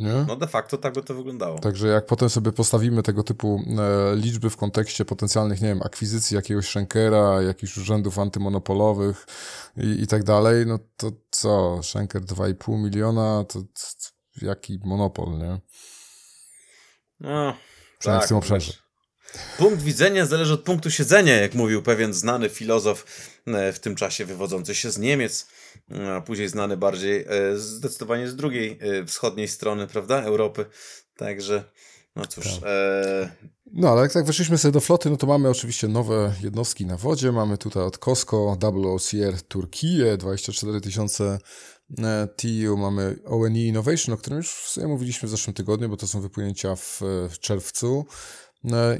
Nie? 0.00 0.24
No 0.28 0.36
de 0.36 0.46
facto 0.46 0.78
tak 0.78 0.94
by 0.94 1.02
to 1.02 1.14
wyglądało. 1.14 1.58
Także 1.58 1.88
jak 1.88 2.06
potem 2.06 2.30
sobie 2.30 2.52
postawimy 2.52 3.02
tego 3.02 3.22
typu 3.22 3.62
e, 3.78 4.16
liczby 4.16 4.50
w 4.50 4.56
kontekście 4.56 5.04
potencjalnych, 5.04 5.60
nie 5.62 5.68
wiem, 5.68 5.82
akwizycji 5.82 6.36
jakiegoś 6.36 6.68
Schenkera, 6.68 7.42
jakichś 7.42 7.76
urzędów 7.76 8.18
antymonopolowych 8.18 9.26
i, 9.76 10.02
i 10.02 10.06
tak 10.06 10.24
dalej, 10.24 10.66
no 10.66 10.78
to 10.96 11.12
co, 11.30 11.80
Schenker 11.82 12.22
2,5 12.22 12.78
miliona, 12.78 13.44
to, 13.48 13.60
to 13.62 14.46
jaki 14.46 14.78
monopol, 14.84 15.38
nie? 15.38 15.60
No, 17.20 17.54
tak, 18.02 18.24
w 18.24 18.28
tym 18.28 18.36
obszarze. 18.36 18.72
Punkt 19.58 19.82
widzenia 19.82 20.26
zależy 20.26 20.54
od 20.54 20.62
punktu 20.62 20.90
siedzenia, 20.90 21.36
jak 21.36 21.54
mówił 21.54 21.82
pewien 21.82 22.14
znany 22.14 22.48
filozof 22.48 23.04
e, 23.46 23.72
w 23.72 23.80
tym 23.80 23.94
czasie 23.94 24.24
wywodzący 24.24 24.74
się 24.74 24.90
z 24.90 24.98
Niemiec, 24.98 25.46
a 26.16 26.20
później 26.20 26.48
znany 26.48 26.76
bardziej 26.76 27.24
e, 27.28 27.58
zdecydowanie 27.58 28.28
z 28.28 28.36
drugiej 28.36 28.78
e, 28.80 29.04
wschodniej 29.04 29.48
strony, 29.48 29.86
prawda, 29.86 30.22
Europy. 30.22 30.64
Także, 31.16 31.64
no 32.16 32.26
cóż. 32.26 32.44
Tak. 32.44 32.64
E... 32.64 33.30
No, 33.72 33.88
ale 33.88 34.02
jak 34.02 34.12
tak 34.12 34.24
weszliśmy 34.24 34.58
sobie 34.58 34.72
do 34.72 34.80
floty, 34.80 35.10
no 35.10 35.16
to 35.16 35.26
mamy 35.26 35.48
oczywiście 35.48 35.88
nowe 35.88 36.34
jednostki 36.42 36.86
na 36.86 36.96
wodzie. 36.96 37.32
Mamy 37.32 37.58
tutaj 37.58 37.82
od 37.82 37.98
Costco 37.98 38.56
WOCR 38.60 39.42
Turkiję, 39.48 40.16
24 40.16 40.80
tysiące 40.80 41.38
TU, 42.36 42.76
mamy 42.76 43.16
ONE 43.24 43.60
Innovation, 43.60 44.14
o 44.14 44.18
którym 44.18 44.36
już 44.36 44.50
w 44.50 44.68
sumie 44.68 44.86
mówiliśmy 44.86 45.28
w 45.28 45.30
zeszłym 45.30 45.54
tygodniu, 45.54 45.88
bo 45.88 45.96
to 45.96 46.06
są 46.06 46.20
wypłynięcia 46.20 46.76
w, 46.76 47.00
w 47.30 47.38
czerwcu. 47.38 48.06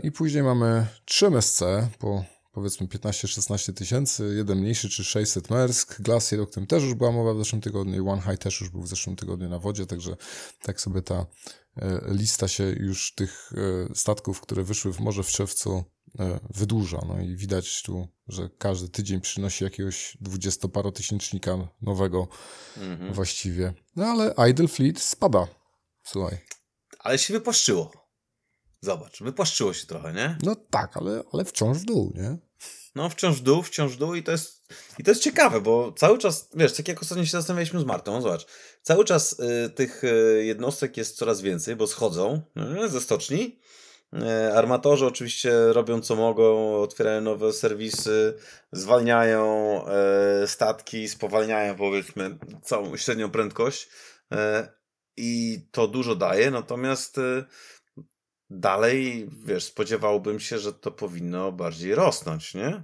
I 0.03 0.13
później 0.13 0.43
mamy 0.43 0.87
3 1.05 1.27
MSC 1.27 1.63
po 1.99 2.25
powiedzmy 2.59 2.87
15-16 2.87 3.73
tysięcy, 3.73 4.35
jeden 4.37 4.59
mniejszy 4.59 4.91
czy 4.91 5.05
600 5.05 5.51
Mersk, 5.51 6.03
Glacier, 6.03 6.41
o 6.41 6.47
którym 6.47 6.67
też 6.67 6.83
już 6.83 6.95
była 6.95 7.13
mowa 7.13 7.35
w 7.35 7.39
zeszłym 7.39 7.61
tygodniu 7.61 8.05
i 8.05 8.09
One 8.09 8.23
High 8.23 8.39
też 8.39 8.61
już 8.61 8.71
był 8.71 8.83
w 8.83 8.89
zeszłym 8.89 9.17
tygodniu 9.17 9.49
na 9.49 9.59
wodzie, 9.59 9.87
także 9.87 10.17
tak 10.63 10.81
sobie 10.81 11.03
ta 11.03 11.27
e, 11.77 12.01
lista 12.07 12.49
się 12.49 12.65
już 12.65 13.15
tych 13.15 13.53
e, 13.91 13.95
statków, 13.95 14.41
które 14.41 14.63
wyszły 14.63 14.93
w 14.93 15.01
morze 15.01 15.23
w 15.23 15.29
czerwcu 15.29 15.85
e, 16.19 16.41
wydłuża. 16.55 17.01
No 17.09 17.21
i 17.21 17.37
widać 17.37 17.83
tu, 17.83 18.09
że 18.29 18.51
każdy 18.59 18.89
tydzień 18.89 19.21
przynosi 19.21 19.65
jakiegoś 19.65 20.19
dwudziestoparotysięcznika 20.21 21.69
nowego 21.83 22.29
mhm. 22.77 23.13
właściwie. 23.13 23.75
No 23.97 24.07
ale 24.07 24.51
Idle 24.51 24.69
Fleet 24.69 25.01
spada. 25.01 25.47
Słuchaj. 26.05 26.39
Ale 26.99 27.19
się 27.19 27.35
wypłaszczyło. 27.35 27.93
Zobacz, 28.81 29.23
wypłaszczyło 29.23 29.75
się 29.75 29.87
trochę, 29.87 30.13
nie? 30.13 30.39
No 30.43 30.57
tak, 30.71 30.97
ale, 30.97 31.23
ale 31.33 31.45
wciąż 31.45 31.79
w 31.79 31.85
dół, 31.85 32.13
nie? 32.15 32.48
No, 32.95 33.11
wciąż 33.11 33.41
dół, 33.41 33.63
wciąż 33.63 33.97
dół 33.97 34.15
i 34.15 34.23
to 34.23 34.33
jest, 34.33 34.73
i 34.99 35.05
to 35.05 35.11
jest 35.11 35.23
ciekawe, 35.23 35.61
bo 35.61 35.93
cały 35.93 36.19
czas, 36.19 36.49
wiesz, 36.55 36.73
tak 36.73 36.89
jak 36.89 37.03
ostatnio 37.03 37.25
się 37.25 37.31
zastanawialiśmy 37.31 37.81
z 37.81 37.85
Martą, 37.85 38.13
no 38.13 38.23
zobacz, 38.23 38.47
cały 38.83 39.05
czas 39.05 39.41
y, 39.41 39.71
tych 39.71 40.05
y, 40.05 40.45
jednostek 40.45 40.97
jest 40.97 41.17
coraz 41.17 41.41
więcej, 41.41 41.77
bo 41.77 41.87
schodzą 41.87 42.43
y, 42.85 42.89
ze 42.89 43.01
stoczni. 43.01 43.59
Y, 44.15 44.53
armatorzy 44.53 45.07
oczywiście 45.07 45.73
robią 45.73 46.01
co 46.01 46.17
mogą, 46.17 46.77
otwierają 46.83 47.21
nowe 47.21 47.53
serwisy, 47.53 48.35
zwalniają 48.73 49.83
y, 50.43 50.47
statki, 50.47 51.09
spowalniają 51.09 51.77
powiedzmy 51.77 52.39
całą 52.63 52.97
średnią 52.97 53.31
prędkość 53.31 53.89
y, 54.33 54.37
i 55.17 55.61
to 55.73 55.89
dużo 55.89 56.15
daje, 56.15 56.51
natomiast 56.51 57.21
dalej, 58.51 59.29
wiesz, 59.45 59.65
spodziewałbym 59.65 60.41
się, 60.41 60.59
że 60.59 60.73
to 60.73 60.91
powinno 60.91 61.53
bardziej 61.53 61.95
rosnąć, 61.95 62.55
nie? 62.55 62.83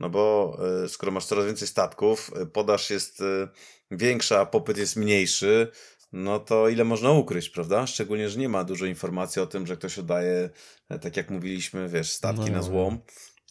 No 0.00 0.10
bo 0.10 0.56
y, 0.84 0.88
skoro 0.88 1.12
masz 1.12 1.26
coraz 1.26 1.46
więcej 1.46 1.68
statków, 1.68 2.30
y, 2.42 2.46
podaż 2.46 2.90
jest 2.90 3.20
y, 3.20 3.48
większa, 3.90 4.46
popyt 4.46 4.78
jest 4.78 4.96
mniejszy, 4.96 5.70
no 6.12 6.38
to 6.38 6.68
ile 6.68 6.84
można 6.84 7.10
ukryć, 7.10 7.50
prawda? 7.50 7.86
Szczególnie, 7.86 8.28
że 8.28 8.38
nie 8.38 8.48
ma 8.48 8.64
dużo 8.64 8.86
informacji 8.86 9.42
o 9.42 9.46
tym, 9.46 9.66
że 9.66 9.76
ktoś 9.76 9.98
oddaje, 9.98 10.50
e, 10.88 10.98
tak 10.98 11.16
jak 11.16 11.30
mówiliśmy, 11.30 11.88
wiesz, 11.88 12.10
statki 12.10 12.50
no, 12.50 12.56
na 12.56 12.62
złom. 12.62 12.98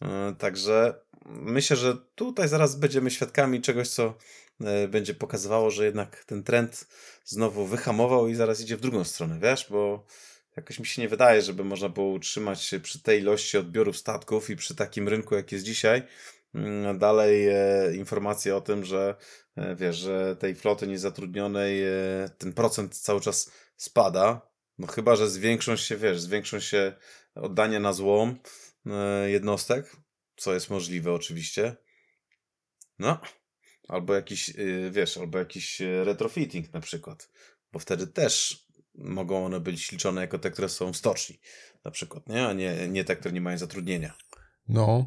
E, 0.02 0.34
także 0.38 0.94
myślę, 1.26 1.76
że 1.76 1.96
tutaj 2.14 2.48
zaraz 2.48 2.76
będziemy 2.76 3.10
świadkami 3.10 3.60
czegoś, 3.60 3.88
co 3.88 4.14
e, 4.60 4.88
będzie 4.88 5.14
pokazywało, 5.14 5.70
że 5.70 5.84
jednak 5.84 6.24
ten 6.24 6.42
trend 6.42 6.86
znowu 7.24 7.66
wyhamował 7.66 8.28
i 8.28 8.34
zaraz 8.34 8.60
idzie 8.60 8.76
w 8.76 8.80
drugą 8.80 9.04
stronę, 9.04 9.38
wiesz, 9.38 9.66
bo 9.70 10.04
jakoś 10.56 10.78
mi 10.78 10.86
się 10.86 11.02
nie 11.02 11.08
wydaje, 11.08 11.42
żeby 11.42 11.64
można 11.64 11.88
było 11.88 12.12
utrzymać 12.12 12.62
się 12.62 12.80
przy 12.80 13.02
tej 13.02 13.20
ilości 13.20 13.58
odbiorów 13.58 13.96
statków 13.96 14.50
i 14.50 14.56
przy 14.56 14.74
takim 14.74 15.08
rynku, 15.08 15.34
jak 15.34 15.52
jest 15.52 15.64
dzisiaj. 15.64 16.02
Mm, 16.54 16.98
dalej 16.98 17.48
e, 17.48 17.96
informacje 17.96 18.56
o 18.56 18.60
tym, 18.60 18.84
że 18.84 19.14
e, 19.56 19.76
wiesz, 19.76 19.96
że 19.96 20.36
tej 20.36 20.54
floty 20.54 20.86
niezatrudnionej 20.86 21.82
e, 21.82 21.90
ten 22.38 22.52
procent 22.52 22.96
cały 22.96 23.20
czas 23.20 23.50
spada. 23.76 24.52
No 24.78 24.86
chyba, 24.86 25.16
że 25.16 25.30
zwiększą 25.30 25.76
się, 25.76 25.96
wiesz, 25.96 26.20
zwiększą 26.20 26.60
się 26.60 26.92
oddania 27.34 27.80
na 27.80 27.92
złom 27.92 28.38
e, 28.86 29.30
jednostek, 29.30 29.96
co 30.36 30.54
jest 30.54 30.70
możliwe 30.70 31.12
oczywiście. 31.12 31.76
No, 32.98 33.20
albo 33.88 34.14
jakiś, 34.14 34.50
e, 34.50 34.54
wiesz, 34.90 35.16
albo 35.16 35.38
jakiś 35.38 35.80
e, 35.80 36.04
retrofitting 36.04 36.72
na 36.72 36.80
przykład, 36.80 37.28
bo 37.72 37.78
wtedy 37.78 38.06
też 38.06 38.66
mogą 38.94 39.44
one 39.44 39.60
być 39.60 39.92
liczone 39.92 40.20
jako 40.20 40.38
te, 40.38 40.50
które 40.50 40.68
są 40.68 40.92
w 40.92 40.96
stoczni, 40.96 41.40
na 41.84 41.90
przykład, 41.90 42.28
nie? 42.28 42.46
a 42.46 42.52
nie, 42.52 42.88
nie 42.88 43.04
te, 43.04 43.16
które 43.16 43.34
nie 43.34 43.40
mają 43.40 43.58
zatrudnienia. 43.58 44.14
No, 44.68 45.06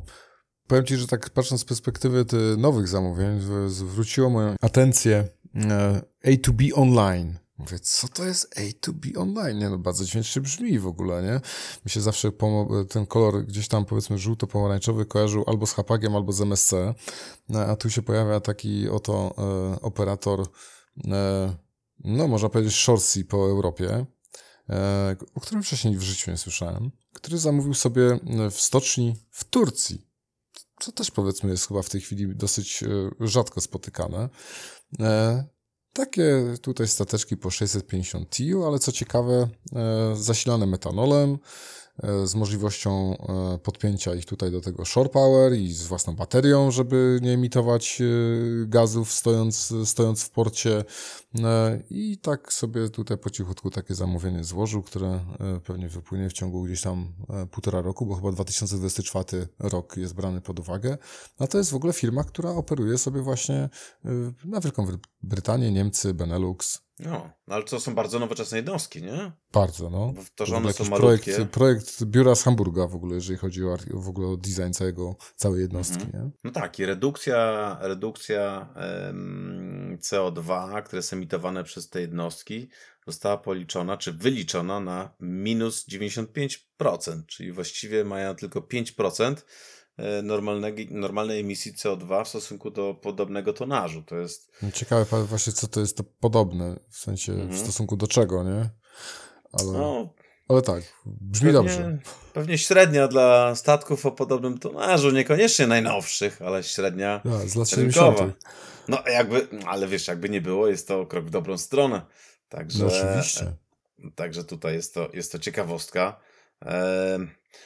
powiem 0.67 0.86
Ci, 0.86 0.95
że 0.95 1.08
tak 1.08 1.30
patrząc 1.30 1.62
z 1.62 1.65
perspektywy 1.65 2.26
nowych 2.58 2.88
zamówień, 2.88 3.41
zwróciło 3.67 4.30
moją 4.30 4.56
atencję 4.62 5.28
e, 5.56 6.02
A2B 6.26 6.69
Online. 6.74 7.38
Mówię, 7.58 7.80
co 7.80 8.08
to 8.08 8.26
jest 8.26 8.56
A2B 8.56 9.17
Online? 9.17 9.60
Nie, 9.60 9.69
no 9.69 9.78
bardzo 9.78 10.06
dźwięcznie 10.06 10.41
brzmi 10.41 10.80
w 10.80 10.88
ogóle, 10.88 11.24
nie? 11.24 11.41
Mi 11.86 11.91
się 11.91 12.02
zawsze 12.02 12.32
ten 12.89 13.06
kolor 13.06 13.45
gdzieś 13.45 13.67
tam 13.67 13.86
powiedzmy 13.86 14.17
żółto-pomarańczowy 14.17 15.06
kojarzył 15.06 15.43
albo 15.48 15.65
z 15.67 15.74
Hapagiem, 15.74 16.15
albo 16.15 16.32
z 16.32 16.41
MSC, 16.41 16.74
no, 17.50 17.60
a 17.60 17.76
tu 17.76 17.89
się 17.89 18.02
pojawia 18.02 18.39
taki 18.39 18.89
oto 18.89 19.36
e, 19.38 19.82
operator 19.82 20.45
e, 21.08 21.64
no 22.03 22.27
można 22.27 22.49
powiedzieć, 22.49 22.75
shortsy 22.75 23.25
po 23.25 23.38
Europie, 23.38 24.05
e, 24.69 25.15
o 25.36 25.39
którym 25.39 25.63
wcześniej 25.63 25.97
w 25.97 26.01
życiu 26.01 26.31
nie 26.31 26.38
słyszałem, 26.38 26.91
który 27.13 27.38
zamówił 27.38 27.73
sobie 27.73 28.03
e, 28.12 28.51
w 28.51 28.62
stoczni 28.62 29.15
w 29.31 29.43
Turcji, 29.43 30.08
co 30.79 30.91
też 30.91 31.12
powiedzmy 31.12 31.51
jest 31.51 31.67
chyba 31.67 31.81
w 31.81 31.89
tej 31.89 32.01
chwili 32.01 32.36
dosyć 32.36 32.84
e, 32.84 32.88
rzadko 33.19 33.62
spotykane. 33.62 34.29
Takie 35.93 36.43
tutaj 36.62 36.88
stateczki 36.88 37.38
po 37.38 37.51
650 37.51 38.29
TIU, 38.29 38.65
ale 38.65 38.79
co 38.79 38.91
ciekawe, 38.91 39.49
zasilane 40.15 40.65
metanolem, 40.65 41.38
z 42.25 42.36
możliwością 42.36 43.17
e, 43.17 43.58
podpięcia 43.58 44.15
ich 44.15 44.25
tutaj 44.25 44.51
do 44.51 44.62
tego 44.62 44.86
shore 44.86 45.10
power 45.10 45.53
i 45.53 45.73
z 45.73 45.88
własną 45.88 46.15
baterią, 46.15 46.71
żeby 46.71 47.19
nie 47.21 47.31
emitować 47.31 48.01
e, 48.01 48.05
gazów 48.67 49.13
stojąc, 49.13 49.73
stojąc 49.86 50.23
w 50.23 50.29
porcie. 50.29 50.84
I 51.89 52.17
tak 52.17 52.53
sobie 52.53 52.89
tutaj 52.89 53.17
po 53.17 53.29
cichutku 53.29 53.69
takie 53.69 53.95
zamówienie 53.95 54.43
złożył, 54.43 54.84
które 54.84 55.19
pewnie 55.63 55.89
wypłynie 55.89 56.29
w 56.29 56.34
ciągu 56.34 56.63
gdzieś 56.63 56.81
tam 56.81 57.13
półtora 57.51 57.81
roku, 57.81 58.05
bo 58.05 58.15
chyba 58.15 58.31
2024 58.31 59.47
rok 59.60 59.97
jest 59.97 60.13
brany 60.13 60.41
pod 60.41 60.60
uwagę. 60.60 60.97
A 61.39 61.47
to 61.47 61.58
jest 61.58 61.71
w 61.71 61.75
ogóle 61.75 61.93
firma, 61.93 62.23
która 62.23 62.49
operuje 62.49 62.97
sobie 62.97 63.21
właśnie 63.21 63.69
na 64.45 64.60
Wielką 64.60 64.88
Brytanię, 65.23 65.71
Niemcy, 65.71 66.13
Benelux, 66.13 66.85
no, 66.99 67.29
ale 67.47 67.63
to 67.63 67.79
są 67.79 67.95
bardzo 67.95 68.19
nowoczesne 68.19 68.58
jednostki, 68.58 69.01
nie? 69.01 69.31
Bardzo, 69.51 69.89
no. 69.89 70.13
To, 70.36 70.45
że 70.45 70.55
one 70.55 70.73
są 70.73 70.86
malutkie. 70.89 71.31
Projekt, 71.31 71.53
projekt 71.53 72.03
biura 72.03 72.36
z 72.36 72.43
Hamburga 72.43 72.88
w 72.88 72.95
ogóle, 72.95 73.15
jeżeli 73.15 73.38
chodzi 73.38 73.63
o, 73.63 73.77
w 73.93 74.10
ogóle 74.10 74.27
o 74.27 74.38
design 74.38 74.71
całego, 74.71 75.15
całej 75.36 75.62
jednostki, 75.62 76.03
mhm. 76.03 76.23
nie? 76.23 76.31
No 76.43 76.51
tak, 76.51 76.79
i 76.79 76.86
redukcja, 76.86 77.77
redukcja 77.81 78.69
um, 79.05 79.97
CO2, 80.01 80.84
które 80.84 81.01
są 81.01 81.17
emitowane 81.17 81.63
przez 81.63 81.89
te 81.89 82.01
jednostki, 82.01 82.69
została 83.08 83.38
policzona, 83.38 83.97
czy 83.97 84.13
wyliczona 84.13 84.79
na 84.79 85.15
minus 85.19 85.88
95%, 85.88 86.58
czyli 87.27 87.51
właściwie 87.51 88.03
mają 88.03 88.36
tylko 88.36 88.60
5% 88.60 89.36
E, 89.97 90.21
normalnej, 90.21 90.88
normalnej 90.91 91.39
emisji 91.39 91.73
CO2 91.73 92.25
w 92.25 92.27
stosunku 92.27 92.71
do 92.71 92.93
podobnego 93.01 93.53
tonażu. 93.53 94.03
To 94.03 94.15
jest. 94.15 94.51
No, 94.62 94.71
ciekawe 94.71 95.23
właśnie, 95.25 95.53
co 95.53 95.67
to 95.67 95.79
jest 95.79 95.97
to 95.97 96.03
podobne, 96.19 96.79
w 96.89 96.97
sensie 96.97 97.34
mhm. 97.34 97.51
w 97.51 97.60
stosunku 97.60 97.97
do 97.97 98.08
czego, 98.08 98.43
nie? 98.43 98.69
Ale, 99.53 99.71
no, 99.71 100.13
ale 100.47 100.62
tak, 100.62 100.84
brzmi 101.05 101.53
pewnie, 101.53 101.53
dobrze. 101.53 101.97
Pewnie 102.34 102.58
średnia 102.58 103.08
dla 103.08 103.55
statków 103.55 104.05
o 104.05 104.12
podobnym 104.12 104.58
tonażu, 104.58 105.12
niekoniecznie 105.12 105.67
najnowszych, 105.67 106.41
ale 106.41 106.63
średnia. 106.63 107.21
Ja, 107.25 107.47
z 107.47 107.55
lat 107.55 107.69
70. 107.69 108.19
No, 108.88 109.03
jakby, 109.08 109.47
ale 109.67 109.88
wiesz, 109.88 110.08
jakby 110.08 110.29
nie 110.29 110.41
było, 110.41 110.67
jest 110.67 110.88
to 110.88 111.05
krok 111.05 111.25
w 111.25 111.29
dobrą 111.29 111.58
stronę. 111.58 112.01
Także, 112.49 112.86
no, 112.86 112.91
oczywiście. 112.91 113.53
Także 114.15 114.43
tutaj 114.43 114.73
jest 114.73 114.93
to, 114.93 115.10
jest 115.13 115.31
to 115.31 115.39
ciekawostka. 115.39 116.19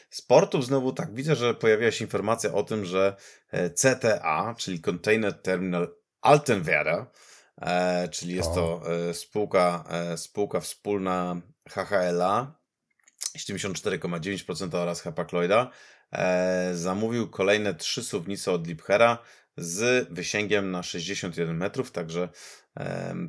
Sportów. 0.09 0.65
Znowu 0.65 0.93
tak 0.93 1.13
widzę, 1.13 1.35
że 1.35 1.53
pojawiła 1.53 1.91
się 1.91 2.05
informacja 2.05 2.53
o 2.53 2.63
tym, 2.63 2.85
że 2.85 3.15
e, 3.51 3.69
CTA, 3.69 4.55
czyli 4.57 4.81
Container 4.81 5.41
Terminal 5.41 5.95
Altenwerder, 6.21 7.05
e, 7.61 8.07
czyli 8.07 8.35
jest 8.35 8.53
to 8.53 8.81
e, 9.09 9.13
spółka, 9.13 9.83
spółka 10.15 10.59
wspólna 10.59 11.41
HHLA 11.69 12.59
74,9% 13.37 14.75
oraz 14.75 15.03
Hapag-Lloyda, 15.03 15.67
zamówił 16.73 17.29
kolejne 17.29 17.73
trzy 17.73 18.03
suwnice 18.03 18.51
od 18.51 18.67
Liebherra 18.67 19.17
z 19.57 20.07
wysięgiem 20.09 20.71
na 20.71 20.83
61 20.83 21.57
metrów, 21.57 21.91
także, 21.91 22.29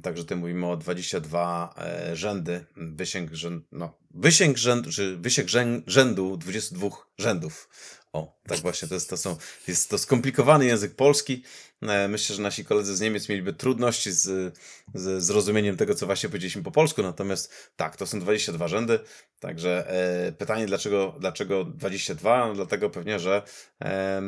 także 0.02 0.22
tutaj 0.22 0.38
mówimy 0.38 0.66
o 0.66 0.76
22 0.76 1.74
rzędy 2.12 2.66
wysięg, 2.76 3.32
rzęd, 3.32 3.64
no, 3.72 3.98
wysięg, 4.10 4.56
rzęd, 4.56 4.88
czy 4.88 5.16
wysięg 5.16 5.48
rzędu 5.86 6.36
22 6.36 6.88
rzędów. 7.18 7.68
O, 8.12 8.38
tak 8.48 8.58
właśnie, 8.58 8.88
to 8.88 8.94
jest, 8.94 9.10
to 9.10 9.16
są, 9.16 9.36
jest 9.68 9.90
to 9.90 9.98
skomplikowany 9.98 10.64
język 10.64 10.96
polski. 10.96 11.44
E, 11.82 12.08
myślę, 12.08 12.36
że 12.36 12.42
nasi 12.42 12.64
koledzy 12.64 12.96
z 12.96 13.00
Niemiec 13.00 13.28
mieliby 13.28 13.52
trudności 13.52 14.12
z, 14.12 14.54
z 14.94 15.24
zrozumieniem 15.24 15.76
tego, 15.76 15.94
co 15.94 16.06
właśnie 16.06 16.28
powiedzieliśmy 16.28 16.62
po 16.62 16.70
polsku, 16.70 17.02
natomiast 17.02 17.72
tak, 17.76 17.96
to 17.96 18.06
są 18.06 18.20
22 18.20 18.68
rzędy, 18.68 18.98
także 19.40 19.90
e, 20.28 20.32
pytanie, 20.32 20.66
dlaczego, 20.66 21.14
dlaczego 21.20 21.64
22? 21.64 22.48
No, 22.48 22.54
dlatego 22.54 22.90
pewnie, 22.90 23.18
że 23.18 23.42
e, 23.82 24.22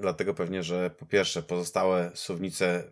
dlatego 0.00 0.34
pewnie, 0.34 0.62
że 0.62 0.90
po 0.90 1.06
pierwsze 1.06 1.42
pozostałe 1.42 2.10
słownice 2.14 2.84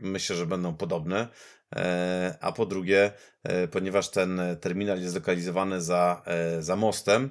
myślę, 0.00 0.36
że 0.36 0.46
będą 0.46 0.76
podobne, 0.76 1.28
e, 1.76 2.38
a 2.40 2.52
po 2.52 2.66
drugie, 2.66 3.12
e, 3.42 3.68
ponieważ 3.68 4.10
ten 4.10 4.40
terminal 4.60 5.00
jest 5.00 5.12
zlokalizowany 5.12 5.80
za, 5.80 6.22
e, 6.26 6.62
za 6.62 6.76
mostem, 6.76 7.30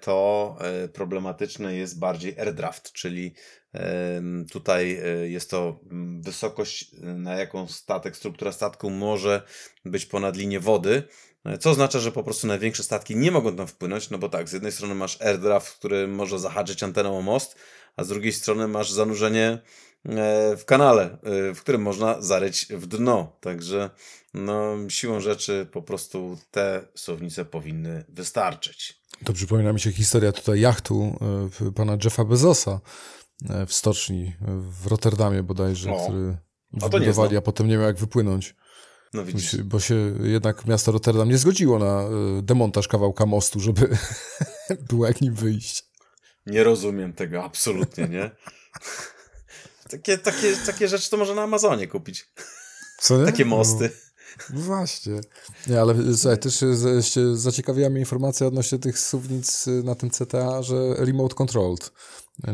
to 0.00 0.58
problematyczny 0.92 1.76
jest 1.76 1.98
bardziej 1.98 2.38
airdraft, 2.38 2.92
czyli 2.92 3.34
Tutaj 4.50 5.00
e, 5.04 5.28
jest 5.28 5.50
to 5.50 5.80
wysokość, 6.20 6.94
e, 6.94 7.06
na 7.06 7.34
jaką 7.34 7.68
statek, 7.68 8.16
struktura 8.16 8.52
statku 8.52 8.90
może 8.90 9.42
być 9.84 10.06
ponad 10.06 10.36
linię 10.36 10.60
wody, 10.60 11.02
e, 11.44 11.58
co 11.58 11.70
oznacza, 11.70 11.98
że 11.98 12.12
po 12.12 12.22
prostu 12.22 12.46
największe 12.46 12.82
statki 12.82 13.16
nie 13.16 13.30
mogą 13.30 13.56
tam 13.56 13.66
wpłynąć, 13.66 14.10
no 14.10 14.18
bo 14.18 14.28
tak, 14.28 14.48
z 14.48 14.52
jednej 14.52 14.72
strony 14.72 14.94
masz 14.94 15.22
airdraft, 15.22 15.78
który 15.78 16.08
może 16.08 16.38
zahaczyć 16.38 16.82
anteną 16.82 17.18
o 17.18 17.22
most, 17.22 17.56
a 17.96 18.04
z 18.04 18.08
drugiej 18.08 18.32
strony 18.32 18.68
masz 18.68 18.90
zanurzenie 18.90 19.58
w 20.56 20.62
kanale, 20.66 21.18
w 21.54 21.60
którym 21.60 21.82
można 21.82 22.22
zaryć 22.22 22.66
w 22.70 22.86
dno. 22.86 23.36
Także 23.40 23.90
no, 24.34 24.76
siłą 24.88 25.20
rzeczy 25.20 25.68
po 25.72 25.82
prostu 25.82 26.38
te 26.50 26.88
słownice 26.94 27.44
powinny 27.44 28.04
wystarczyć. 28.08 28.99
To 29.24 29.32
przypomina 29.32 29.72
mi 29.72 29.80
się 29.80 29.92
historia 29.92 30.32
tutaj 30.32 30.60
jachtu 30.60 31.18
pana 31.74 31.96
Jeffa 32.04 32.24
Bezosa, 32.24 32.80
E, 33.48 33.66
w 33.66 33.74
stoczni 33.74 34.36
w 34.58 34.86
Rotterdamie 34.86 35.42
bodajże, 35.42 35.92
o. 35.92 36.04
który 36.04 36.36
wybudowali, 36.72 37.36
a 37.36 37.40
potem 37.40 37.68
nie 37.68 37.76
miał 37.76 37.86
jak 37.86 37.98
wypłynąć. 37.98 38.54
No 39.14 39.24
widzisz. 39.24 39.56
Bo 39.62 39.80
się 39.80 39.94
jednak 40.22 40.66
miasto 40.66 40.92
Rotterdam 40.92 41.28
nie 41.28 41.38
zgodziło 41.38 41.78
na 41.78 42.02
e, 42.02 42.08
demontaż 42.42 42.88
kawałka 42.88 43.26
mostu, 43.26 43.60
żeby 43.60 43.88
było 44.88 45.06
jak 45.06 45.20
nim 45.20 45.34
wyjść. 45.34 45.84
Nie 46.46 46.64
rozumiem 46.64 47.12
tego, 47.12 47.44
absolutnie, 47.44 48.08
nie? 48.08 48.30
takie, 49.90 50.18
takie, 50.18 50.56
takie 50.66 50.88
rzeczy 50.88 51.10
to 51.10 51.16
może 51.16 51.34
na 51.34 51.42
Amazonie 51.42 51.88
kupić. 51.88 52.32
Co 52.98 53.18
nie? 53.18 53.24
Takie 53.26 53.44
mosty. 53.44 53.90
No, 53.92 54.09
właśnie. 54.50 55.20
Nie, 55.66 55.80
ale 55.80 55.94
też 56.40 56.64
zaciekawiła 57.34 57.90
mnie 57.90 58.00
informacja 58.00 58.46
odnośnie 58.46 58.78
tych 58.78 58.98
suwnic 58.98 59.66
na 59.84 59.94
tym 59.94 60.10
CTA, 60.10 60.62
że 60.62 60.94
remote 60.98 61.34
controlled. 61.34 61.92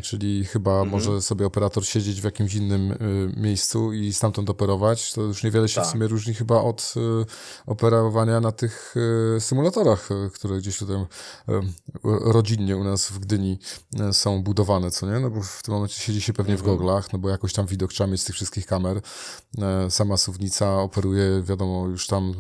Czyli 0.03 0.45
chyba 0.45 0.71
mhm. 0.71 0.91
może 0.91 1.23
sobie 1.23 1.47
operator 1.47 1.87
siedzieć 1.87 2.21
w 2.21 2.25
jakimś 2.25 2.55
innym 2.55 2.93
y, 2.93 2.97
miejscu 3.37 3.93
i 3.93 4.13
stamtąd 4.13 4.51
operować. 4.51 5.13
To 5.13 5.23
już 5.23 5.43
niewiele 5.43 5.69
się 5.69 5.81
tak. 5.81 5.89
w 5.89 5.93
sumie 5.93 6.07
różni 6.07 6.35
chyba 6.35 6.61
od 6.61 6.95
y, 6.97 7.27
operowania 7.67 8.41
na 8.41 8.53
tych 8.53 8.95
y, 9.37 9.41
symulatorach, 9.41 10.11
y, 10.11 10.31
które 10.31 10.59
gdzieś 10.59 10.79
tutaj 10.79 10.97
y, 10.97 11.07
rodzinnie 12.05 12.77
u 12.77 12.85
nas 12.85 13.11
w 13.11 13.19
Gdyni 13.19 13.59
y, 14.11 14.13
są 14.13 14.43
budowane, 14.43 14.91
co 14.91 15.07
nie? 15.07 15.21
No 15.21 15.31
bo 15.31 15.43
w 15.43 15.63
tym 15.63 15.75
momencie 15.75 16.01
siedzi 16.01 16.21
się 16.21 16.33
pewnie 16.33 16.55
mhm. 16.55 16.69
w 16.69 16.71
goglach, 16.71 17.13
no 17.13 17.19
bo 17.19 17.29
jakoś 17.29 17.53
tam 17.53 17.67
widok 17.67 17.93
trzeba 17.93 18.11
mieć 18.11 18.21
z 18.21 18.25
tych 18.25 18.35
wszystkich 18.35 18.67
kamer. 18.67 19.01
Sama 19.89 20.17
suwnica 20.17 20.81
operuje, 20.81 21.43
wiadomo, 21.43 21.87
już 21.87 22.07
tam 22.07 22.35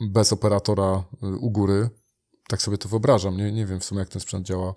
bez 0.00 0.32
operatora 0.32 1.04
u 1.40 1.50
góry. 1.50 1.90
Tak 2.48 2.62
sobie 2.62 2.78
to 2.78 2.88
wyobrażam. 2.88 3.36
Nie, 3.36 3.52
nie 3.52 3.66
wiem 3.66 3.80
w 3.80 3.84
sumie, 3.84 3.98
jak 3.98 4.08
ten 4.08 4.20
sprzęt 4.20 4.46
działa. 4.46 4.74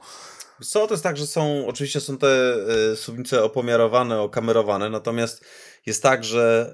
Co 0.63 0.87
to 0.87 0.93
jest 0.93 1.03
tak, 1.03 1.17
że 1.17 1.27
są, 1.27 1.67
oczywiście 1.67 1.99
są 1.99 2.17
te 2.17 2.55
y, 2.91 2.95
suwnice 2.95 3.43
opomiarowane, 3.43 4.21
okamerowane, 4.21 4.89
natomiast 4.89 5.45
jest 5.85 6.03
tak, 6.03 6.23
że 6.23 6.73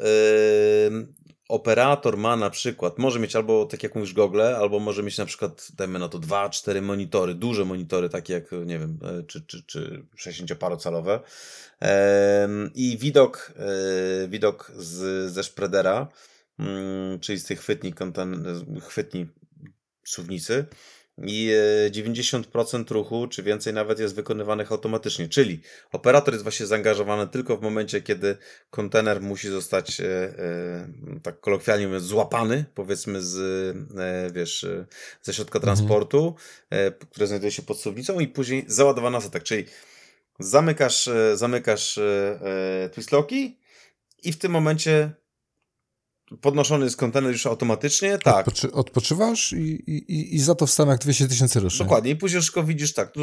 y, 0.91 1.27
operator 1.49 2.17
ma 2.17 2.35
na 2.35 2.49
przykład, 2.49 2.97
może 2.97 3.19
mieć 3.19 3.35
albo 3.35 3.65
tak 3.65 3.83
jak 3.83 3.95
mówisz 3.95 4.13
gogle, 4.13 4.57
albo 4.57 4.79
może 4.79 5.03
mieć 5.03 5.17
na 5.17 5.25
przykład, 5.25 5.67
dajmy 5.77 5.99
na 5.99 6.09
to 6.09 6.19
dwa, 6.19 6.49
cztery 6.49 6.81
monitory, 6.81 7.33
duże 7.35 7.65
monitory, 7.65 8.09
takie 8.09 8.33
jak, 8.33 8.51
nie 8.65 8.79
wiem, 8.79 8.99
e, 9.03 9.23
czy, 9.23 9.41
czy, 9.41 9.63
czy 9.63 10.05
60-parocalowe 10.17 11.19
i 12.75 12.97
widok, 12.97 13.53
e, 13.55 14.27
widok 14.27 14.71
z, 14.75 15.31
ze 15.31 15.43
spreadera, 15.43 16.07
mm, 16.59 17.19
czyli 17.19 17.39
z 17.39 17.45
tych 17.45 17.59
chwytni, 17.59 17.93
chwytni 18.81 19.27
suwnicy, 20.05 20.65
i 21.23 21.51
90% 21.91 22.91
e, 22.91 22.93
ruchu, 22.93 23.27
czy 23.27 23.43
więcej 23.43 23.73
nawet 23.73 23.99
jest 23.99 24.15
wykonywanych 24.15 24.71
automatycznie. 24.71 25.29
Czyli 25.29 25.61
operator 25.91 26.33
jest 26.33 26.43
właśnie 26.43 26.65
zaangażowany 26.65 27.27
tylko 27.27 27.57
w 27.57 27.61
momencie, 27.61 28.01
kiedy 28.01 28.37
kontener 28.69 29.21
musi 29.21 29.49
zostać, 29.49 30.01
e, 30.01 30.05
e, 30.05 30.87
tak 31.23 31.39
kolokwialnie 31.39 31.87
mówiąc, 31.87 32.05
złapany, 32.05 32.65
powiedzmy 32.75 33.21
z, 33.21 33.37
wiesz, 34.33 34.65
ze 35.21 35.33
środka 35.33 35.59
mhm. 35.59 35.75
transportu, 35.75 36.35
mhm. 36.69 36.93
które 37.11 37.27
znajduje 37.27 37.51
się 37.51 37.61
pod 37.61 37.79
suwnicą 37.79 38.19
i 38.19 38.27
później 38.27 38.65
załadowany 38.67 39.21
statek. 39.21 39.43
Czyli 39.43 39.65
zamykasz, 40.39 41.09
zamykasz 41.33 41.99
twistlocki 42.91 43.59
i 44.23 44.31
w 44.31 44.37
tym 44.37 44.51
momencie 44.51 45.11
podnoszony 46.41 46.85
jest 46.85 46.97
kontener 46.97 47.31
już 47.31 47.45
automatycznie, 47.45 48.17
tak. 48.17 48.47
Odpoczy 48.47 48.71
odpoczywasz 48.71 49.53
i, 49.53 49.91
i, 49.91 50.35
i 50.35 50.39
za 50.39 50.55
to 50.55 50.67
w 50.67 50.71
Stanach 50.71 50.99
200 50.99 51.27
tysięcy 51.27 51.59
rocznie. 51.59 51.85
Dokładnie, 51.85 52.11
i 52.11 52.15
później 52.15 52.35
już 52.35 52.45
tylko 52.45 52.63
widzisz 52.63 52.93
tak, 52.93 53.13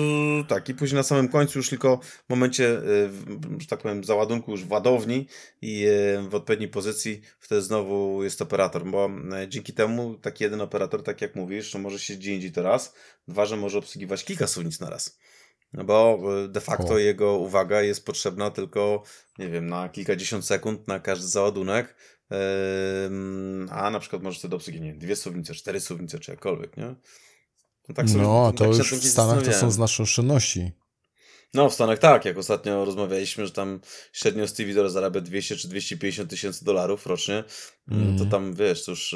tak, 0.48 0.68
i 0.68 0.74
później 0.74 0.96
na 0.96 1.02
samym 1.02 1.28
końcu 1.28 1.58
już 1.58 1.68
tylko 1.68 2.00
w 2.26 2.30
momencie, 2.30 2.68
y, 2.68 3.10
że 3.58 3.66
tak 3.66 3.80
powiem, 3.80 4.04
załadunku 4.04 4.50
już 4.50 4.64
w 4.64 4.70
ładowni 4.70 5.26
i 5.62 5.86
y, 5.86 6.28
w 6.28 6.34
odpowiedniej 6.34 6.68
pozycji, 6.68 7.20
wtedy 7.40 7.62
znowu 7.62 8.24
jest 8.24 8.42
operator, 8.42 8.86
bo 8.86 9.10
y, 9.44 9.48
dzięki 9.48 9.72
temu 9.72 10.14
taki 10.14 10.44
jeden 10.44 10.60
operator, 10.60 11.02
tak 11.02 11.20
jak 11.20 11.36
mówisz, 11.36 11.70
że 11.70 11.78
może 11.78 11.98
się 11.98 12.14
gdzie 12.14 12.34
indziej 12.34 12.52
to 12.52 12.62
raz, 12.62 12.94
dwa, 13.28 13.46
że 13.46 13.56
może 13.56 13.78
obsługiwać 13.78 14.24
kilka 14.24 14.46
suwnic 14.46 14.80
na 14.80 14.90
raz. 14.90 15.18
No 15.74 15.84
bo 15.84 16.18
de 16.48 16.60
facto 16.60 16.94
o. 16.94 16.98
jego 16.98 17.38
uwaga 17.38 17.82
jest 17.82 18.06
potrzebna 18.06 18.50
tylko, 18.50 19.02
nie 19.38 19.48
wiem, 19.48 19.66
na 19.66 19.88
kilkadziesiąt 19.88 20.46
sekund 20.46 20.88
na 20.88 21.00
każdy 21.00 21.28
załadunek, 21.28 21.94
a 23.70 23.90
na 23.90 24.00
przykład 24.00 24.22
możesz 24.22 24.38
wtedy 24.38 24.56
obsługiwać, 24.56 24.84
nie 24.84 24.90
wiem, 24.90 24.98
dwie 24.98 25.16
suwnice, 25.16 25.54
cztery 25.54 25.80
suwnice, 25.80 26.18
czy 26.18 26.30
jakkolwiek, 26.30 26.76
nie? 26.76 26.94
No, 27.88 27.94
tak 27.94 28.08
sobie, 28.08 28.22
no 28.22 28.52
to 28.52 28.64
tak 28.64 28.78
już 28.78 28.94
w 28.94 29.10
Stanach 29.10 29.44
to 29.44 29.52
są 29.52 29.70
znaczne 29.70 30.02
oszczędności. 30.02 30.72
No, 31.54 31.70
w 31.70 31.74
Stanach 31.74 31.98
tak, 31.98 32.24
jak 32.24 32.38
ostatnio 32.38 32.84
rozmawialiśmy, 32.84 33.46
że 33.46 33.52
tam 33.52 33.80
średnio 34.12 34.48
Stevie 34.48 34.74
Dora 34.74 34.88
zarabia 34.88 35.20
200 35.20 35.56
czy 35.56 35.68
250 35.68 36.30
tysięcy 36.30 36.64
dolarów 36.64 37.06
rocznie, 37.06 37.44
mm. 37.88 38.18
to 38.18 38.24
tam, 38.24 38.54
wiesz, 38.54 38.84
to 38.84 38.92
już, 38.92 39.10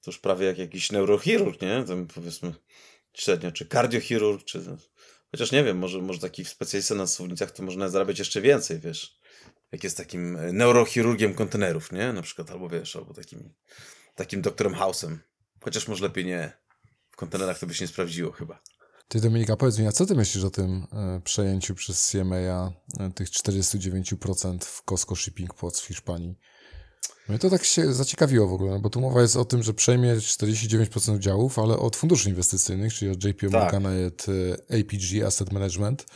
to 0.00 0.10
już 0.10 0.18
prawie 0.18 0.46
jak 0.46 0.58
jakiś 0.58 0.92
neurochirurg, 0.92 1.62
nie? 1.62 1.84
Tam 1.88 2.06
powiedzmy 2.06 2.54
średnio, 3.12 3.52
czy 3.52 3.66
kardiochirurg, 3.66 4.44
czy... 4.44 4.62
Chociaż 5.30 5.52
nie 5.52 5.64
wiem, 5.64 5.78
może, 5.78 5.98
może 5.98 6.18
taki 6.18 6.44
specjalista 6.44 6.94
na 6.94 7.06
suwnicach 7.06 7.50
to 7.50 7.62
można 7.62 7.88
zarabiać 7.88 8.18
jeszcze 8.18 8.40
więcej, 8.40 8.78
wiesz 8.78 9.19
jak 9.72 9.84
jest 9.84 9.96
takim 9.96 10.36
e, 10.36 10.52
neurochirurgiem 10.52 11.34
kontenerów, 11.34 11.92
nie? 11.92 12.12
Na 12.12 12.22
przykład, 12.22 12.50
albo 12.50 12.68
wiesz, 12.68 12.96
albo 12.96 13.14
takim, 13.14 13.54
takim 14.14 14.42
doktorem 14.42 14.74
House'em. 14.74 15.16
Chociaż 15.60 15.88
może 15.88 16.04
lepiej 16.04 16.24
nie. 16.24 16.52
W 17.10 17.16
kontenerach 17.16 17.58
to 17.58 17.66
by 17.66 17.74
się 17.74 17.84
nie 17.84 17.88
sprawdziło 17.88 18.32
chyba. 18.32 18.62
Ty 19.08 19.20
Dominika, 19.20 19.56
powiedz 19.56 19.78
mi, 19.78 19.86
a 19.86 19.92
co 19.92 20.06
ty 20.06 20.14
myślisz 20.14 20.44
o 20.44 20.50
tym 20.50 20.86
e, 20.92 21.20
przejęciu 21.24 21.74
przez 21.74 22.10
CMA 22.10 22.36
e, 22.36 22.72
tych 23.14 23.30
49% 23.30 24.64
w 24.64 24.82
Costco 24.82 25.16
Shipping 25.16 25.54
Ports 25.54 25.80
w 25.80 25.86
Hiszpanii? 25.86 26.38
No 27.28 27.34
i 27.34 27.38
to 27.38 27.50
tak 27.50 27.64
się 27.64 27.92
zaciekawiło 27.94 28.48
w 28.48 28.52
ogóle, 28.52 28.78
bo 28.78 28.90
tu 28.90 29.00
mowa 29.00 29.22
jest 29.22 29.36
o 29.36 29.44
tym, 29.44 29.62
że 29.62 29.74
przejmie 29.74 30.16
49% 30.16 31.16
udziałów, 31.16 31.58
ale 31.58 31.76
od 31.76 31.96
funduszy 31.96 32.28
inwestycyjnych, 32.28 32.94
czyli 32.94 33.10
od 33.10 33.24
JP 33.24 33.42
Morgana 33.42 33.88
tak. 33.88 33.98
i 33.98 34.04
od 34.04 34.26
APG 34.80 35.26
Asset 35.26 35.52
Management. 35.52 36.06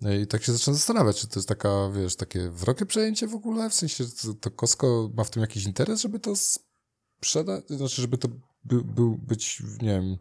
No 0.00 0.12
I 0.12 0.26
tak 0.26 0.42
się 0.42 0.52
zaczyna 0.52 0.74
zastanawiać, 0.74 1.20
czy 1.20 1.28
to 1.28 1.38
jest 1.38 1.48
taka, 1.48 1.90
wiesz, 1.94 2.16
takie 2.16 2.50
wrogie 2.50 2.86
przejęcie 2.86 3.26
w 3.26 3.34
ogóle? 3.34 3.70
W 3.70 3.74
sensie, 3.74 4.04
to, 4.22 4.34
to 4.34 4.50
Costco 4.50 5.10
ma 5.14 5.24
w 5.24 5.30
tym 5.30 5.40
jakiś 5.40 5.64
interes, 5.64 6.00
żeby 6.00 6.20
to 6.20 6.34
sprzedać? 6.36 7.64
Znaczy, 7.68 8.02
żeby 8.02 8.18
to 8.18 8.28
by, 8.64 8.84
był 8.84 9.18
być, 9.18 9.62
nie 9.82 9.88
wiem, 9.88 10.16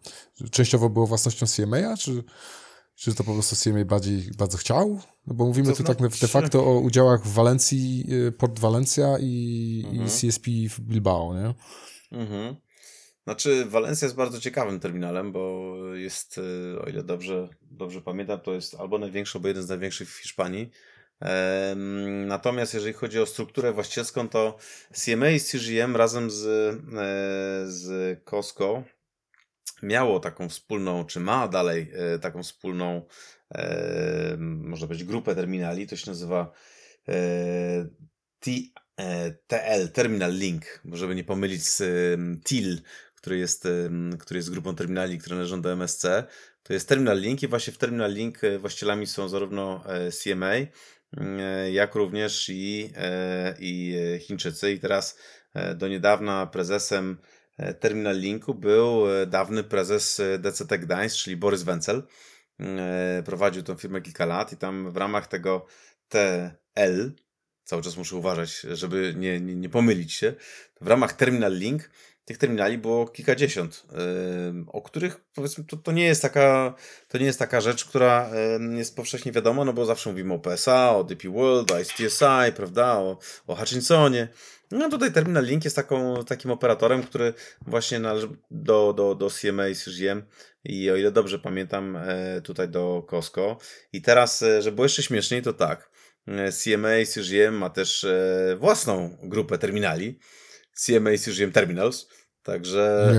częściowo 0.51 0.89
było 0.89 1.07
własnością 1.07 1.45
CMA, 1.45 1.97
czy, 1.97 2.23
czy 2.95 3.15
to 3.15 3.23
po 3.23 3.33
prostu 3.33 3.55
CMA 3.55 3.85
bardziej 3.85 4.31
bardzo 4.37 4.57
chciał? 4.57 4.99
No 5.27 5.33
bo 5.33 5.45
mówimy 5.45 5.71
to 5.71 5.75
tu 5.75 5.83
tak 5.83 5.97
de 6.19 6.27
facto 6.27 6.65
o 6.65 6.79
udziałach 6.79 7.25
w 7.25 7.33
Walencji, 7.33 8.05
y, 8.27 8.31
Port 8.31 8.59
Valencia 8.59 9.17
i, 9.19 9.83
mhm. 9.85 10.07
i 10.07 10.09
CSP 10.09 10.51
w 10.69 10.79
Bilbao, 10.79 11.33
nie? 11.33 11.53
Mhm. 12.11 12.55
Znaczy, 13.25 13.65
Walencja 13.65 14.05
jest 14.05 14.15
bardzo 14.15 14.41
ciekawym 14.41 14.79
terminalem, 14.79 15.31
bo 15.31 15.75
jest, 15.93 16.37
y, 16.37 16.81
o 16.81 16.89
ile 16.89 17.03
dobrze, 17.03 17.49
dobrze 17.61 18.01
pamiętam, 18.01 18.39
to 18.39 18.53
jest 18.53 18.75
albo 18.75 18.97
największy, 18.97 19.37
albo 19.37 19.47
jeden 19.47 19.63
z 19.63 19.69
największych 19.69 20.09
w 20.09 20.17
Hiszpanii. 20.17 20.71
Natomiast 22.25 22.73
jeżeli 22.73 22.93
chodzi 22.93 23.19
o 23.19 23.25
strukturę 23.25 23.73
właścicielską, 23.73 24.29
to 24.29 24.57
CMA 24.93 25.29
i 25.29 25.39
CGM 25.39 25.95
razem 25.95 26.31
z, 26.31 26.45
e, 26.45 27.71
z 27.71 28.23
Costco 28.23 28.83
miało 29.83 30.19
taką 30.19 30.49
wspólną, 30.49 31.05
czy 31.05 31.19
ma 31.19 31.47
dalej 31.47 31.91
e, 31.93 32.19
taką 32.19 32.43
wspólną, 32.43 33.05
można 34.39 34.87
powiedzieć, 34.87 35.07
grupę 35.07 35.35
terminali. 35.35 35.87
To 35.87 35.95
się 35.95 36.11
nazywa 36.11 36.51
e, 37.07 37.87
TL, 39.47 39.89
Terminal 39.93 40.37
Link, 40.37 40.81
żeby 40.91 41.15
nie 41.15 41.23
pomylić 41.23 41.63
z 41.63 41.83
TIL, 42.43 42.81
który 43.25 43.37
jest, 43.37 43.67
który 44.19 44.37
jest 44.37 44.49
grupą 44.49 44.75
terminali, 44.75 45.17
które 45.17 45.35
należą 45.35 45.61
do 45.61 45.71
MSC. 45.71 46.05
To 46.63 46.73
jest 46.73 46.89
Terminal 46.89 47.19
Link 47.19 47.43
i 47.43 47.47
właśnie 47.47 47.73
w 47.73 47.77
Terminal 47.77 48.13
Link 48.13 48.43
e, 48.43 48.59
właścicielami 48.59 49.07
są 49.07 49.29
zarówno 49.29 49.83
e, 49.85 50.11
CMA, 50.11 50.51
e, 50.53 50.69
jak 51.71 51.95
również 51.95 52.49
i, 52.49 52.93
i 53.59 53.95
Chińczycy. 54.19 54.71
I 54.71 54.79
teraz 54.79 55.19
do 55.75 55.87
niedawna 55.87 56.47
prezesem 56.47 57.17
Terminal 57.79 58.19
Linku 58.19 58.53
był 58.53 59.03
dawny 59.27 59.63
prezes 59.63 60.21
DCT 60.39 60.77
Gdańsk, 60.79 61.17
czyli 61.17 61.37
Borys 61.37 61.63
Wencel. 61.63 62.03
Prowadził 63.25 63.63
tą 63.63 63.75
firmę 63.75 64.01
kilka 64.01 64.25
lat 64.25 64.53
i 64.53 64.57
tam 64.57 64.91
w 64.91 64.97
ramach 64.97 65.27
tego 65.27 65.65
TL, 66.09 67.11
cały 67.63 67.81
czas 67.81 67.97
muszę 67.97 68.15
uważać, 68.15 68.59
żeby 68.59 69.13
nie, 69.17 69.41
nie, 69.41 69.55
nie 69.55 69.69
pomylić 69.69 70.13
się, 70.13 70.33
w 70.81 70.87
ramach 70.87 71.13
Terminal 71.13 71.53
Link 71.53 71.89
tych 72.25 72.37
terminali 72.37 72.77
było 72.77 73.07
kilkadziesiąt, 73.07 73.85
o 74.67 74.81
których 74.81 75.21
powiedzmy 75.35 75.63
to, 75.63 75.77
to, 75.77 75.91
nie 75.91 76.05
jest 76.05 76.21
taka, 76.21 76.75
to 77.07 77.17
nie 77.17 77.25
jest 77.25 77.39
taka 77.39 77.61
rzecz, 77.61 77.85
która 77.85 78.29
jest 78.71 78.95
powszechnie 78.95 79.31
wiadoma, 79.31 79.65
no 79.65 79.73
bo 79.73 79.85
zawsze 79.85 80.09
mówimy 80.09 80.33
o 80.33 80.39
PSA, 80.39 80.95
o 80.95 81.03
DP 81.03 81.29
World, 81.29 81.71
o 81.71 81.79
ICTSI, 81.79 82.53
prawda, 82.55 82.97
o, 82.97 83.17
o 83.47 83.55
Hutchinsonie. 83.55 84.27
No 84.71 84.89
tutaj 84.89 85.11
Terminal 85.11 85.45
Link 85.45 85.63
jest 85.63 85.75
taką, 85.75 86.23
takim 86.23 86.51
operatorem, 86.51 87.03
który 87.03 87.33
właśnie 87.61 87.99
należy 87.99 88.27
do, 88.51 88.93
do, 88.93 89.15
do 89.15 89.29
CMA 89.29 89.67
i 89.67 89.75
CGM 89.75 90.23
i 90.63 90.91
o 90.91 90.95
ile 90.95 91.11
dobrze 91.11 91.39
pamiętam 91.39 91.95
e, 91.95 92.41
tutaj 92.41 92.69
do 92.69 93.07
Costco. 93.09 93.57
I 93.93 94.01
teraz, 94.01 94.41
e, 94.41 94.61
żeby 94.61 94.75
było 94.75 94.85
jeszcze 94.85 95.03
śmieszniej, 95.03 95.41
to 95.41 95.53
tak. 95.53 95.89
E, 96.27 96.51
CMA 96.51 97.05
CGM 97.13 97.55
ma 97.55 97.69
też 97.69 98.05
własną 98.57 99.17
grupę 99.23 99.57
terminali, 99.57 100.19
CMA 100.75 101.17
Cesium 101.17 101.51
Terminals. 101.51 102.07
Także. 102.43 103.11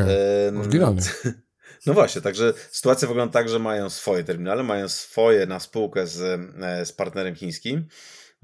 Nie, 0.53 0.61
oryginalnie. 0.61 1.03
No 1.87 1.95
właśnie, 1.95 2.21
także 2.23 2.55
sytuacja 2.71 3.09
wygląda 3.09 3.33
tak, 3.33 3.49
że 3.49 3.59
mają 3.59 3.91
swoje 3.91 4.25
terminale, 4.25 4.63
mają 4.63 4.89
swoje 4.89 5.47
na 5.47 5.61
spółkę 5.61 6.07
z, 6.07 6.21
e, 6.63 6.87
z 6.87 6.93
partnerem 6.93 7.35
chińskim. 7.35 7.87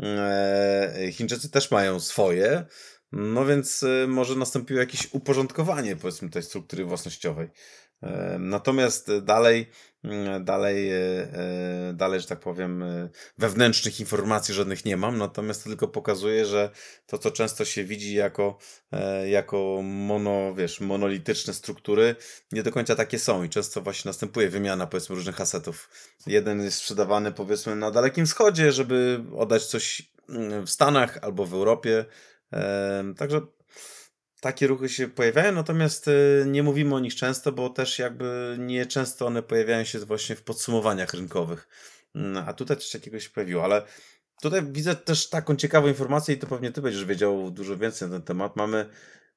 E, 0.03 1.13
Chińczycy 1.13 1.51
też 1.51 1.71
mają 1.71 2.01
swoje. 2.01 2.67
No 3.13 3.47
więc 3.47 3.83
e, 3.83 4.07
może 4.07 4.37
nastąpiło 4.37 4.81
jakieś 4.81 5.09
uporządkowanie, 5.13 5.97
powiedzmy, 5.97 6.31
tej 6.31 6.43
struktury 6.43 6.85
własnościowej. 6.85 7.51
Natomiast 8.39 9.19
dalej 9.19 9.71
dalej, 10.41 10.91
e, 10.91 10.97
e, 10.99 11.93
dalej, 11.95 12.21
że 12.21 12.27
tak 12.27 12.41
powiem, 12.41 12.83
e, 12.83 13.09
wewnętrznych 13.39 14.01
informacji 14.01 14.55
żadnych 14.55 14.85
nie 14.85 14.97
mam, 14.97 15.19
natomiast 15.19 15.65
to 15.65 15.71
tylko 15.71 15.89
pokazuje, 15.89 16.47
że 16.47 16.71
to, 17.07 17.19
co 17.19 17.31
często 17.31 17.65
się 17.65 17.85
widzi 17.85 18.15
jako, 18.15 18.59
jako 19.27 19.81
mono, 19.83 20.55
wiesz, 20.55 20.81
monolityczne 20.81 21.55
struktury, 21.55 22.17
nie 22.53 22.63
do 22.63 22.73
końca 22.73 22.95
takie 22.95 23.19
są. 23.19 23.43
I 23.43 23.49
często 23.49 23.81
właśnie 23.83 24.09
następuje 24.09 24.49
wymiana, 24.49 24.87
powiedzmy, 24.87 25.17
różnych 25.17 25.41
asetów. 25.41 25.91
Jeden 26.27 26.63
jest 26.63 26.79
sprzedawany, 26.79 27.33
powiedzmy, 27.33 27.77
na 27.77 27.91
Dalekim 27.91 28.27
Wschodzie, 28.27 28.73
żeby 28.73 29.25
oddać 29.37 29.67
coś 29.67 30.13
mm, 30.29 30.67
w 30.67 30.71
Stanach 30.71 31.19
albo 31.23 31.47
w 31.47 31.55
Europie, 31.55 32.05
także 33.17 33.41
takie 34.43 34.67
ruchy 34.67 34.89
się 34.89 35.09
pojawiają, 35.09 35.53
natomiast 35.53 36.09
e, 36.09 36.13
nie 36.47 36.63
mówimy 36.63 36.95
o 36.95 37.01
nich 37.01 37.15
często, 37.15 37.53
bo 37.53 37.71
też 37.71 37.99
jakby 37.99 38.57
nie 38.59 38.87
często 38.87 39.27
one 39.27 39.43
pojawiają 39.43 39.85
się 39.85 39.99
właśnie 39.99 40.37
w 40.37 40.43
podsumowaniach 40.43 41.15
rynkowych. 41.15 41.69
Mm, 42.15 42.45
a 42.49 42.53
tutaj 42.53 42.77
coś 42.77 42.91
takiego 42.91 43.21
się 43.21 43.31
pojawiło, 43.31 43.65
ale 43.65 43.83
tutaj 44.41 44.63
widzę 44.73 44.97
też 44.97 45.29
taką 45.29 45.57
ciekawą 45.57 45.89
informację 45.89 46.35
i 46.35 46.39
to 46.39 46.47
pewnie 46.47 46.73
ty 46.73 46.83
będziesz 46.83 47.05
wiedział 47.05 47.51
dużo 47.51 47.77
więcej 47.77 48.09
na 48.09 48.15
ten 48.15 48.23
temat. 48.23 48.57
Mamy 48.57 48.89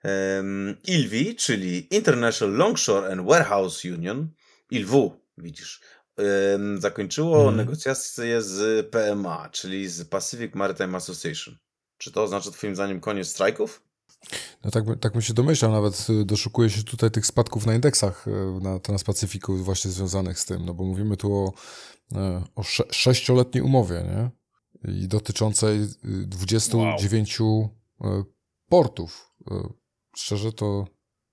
um, 0.03 0.77
ILWI, 0.87 1.35
czyli 1.35 1.95
International 1.95 2.55
Longshore 2.55 3.11
and 3.11 3.21
Warehouse 3.21 3.85
Union, 3.85 4.29
ILW, 4.71 5.21
widzisz, 5.37 5.81
um, 6.17 6.81
zakończyło 6.81 7.41
mm. 7.41 7.55
negocjacje 7.55 8.41
z 8.41 8.87
PMA, 8.89 9.49
czyli 9.51 9.87
z 9.87 10.03
Pacific 10.03 10.55
Maritime 10.55 10.97
Association. 10.97 11.57
Czy 11.97 12.11
to 12.11 12.23
oznacza 12.23 12.51
twoim 12.51 12.75
zdaniem 12.75 12.99
koniec 12.99 13.27
strajków? 13.27 13.85
No 14.63 14.71
tak, 14.71 14.83
tak 15.01 15.13
bym 15.13 15.21
się 15.21 15.33
domyślał, 15.33 15.71
nawet 15.71 16.07
y, 16.09 16.25
doszukuje 16.25 16.69
się 16.69 16.83
tutaj 16.83 17.11
tych 17.11 17.25
spadków 17.25 17.65
na 17.65 17.75
indeksach 17.75 18.27
y, 18.27 18.31
na 18.61 18.79
Transpacyfiku 18.79 19.57
właśnie 19.57 19.91
związanych 19.91 20.39
z 20.39 20.45
tym, 20.45 20.65
no 20.65 20.73
bo 20.73 20.83
mówimy 20.83 21.17
tu 21.17 21.33
o, 21.33 21.53
y, 22.11 22.17
o 22.55 22.63
sze 22.63 22.83
sześcioletniej 22.91 23.63
umowie, 23.63 24.03
nie? 24.03 24.29
I 24.93 25.07
dotyczącej 25.07 25.79
29 26.03 27.39
wow. 27.39 27.69
portów. 28.69 29.31
Szczerze 30.15 30.53
to, 30.53 30.87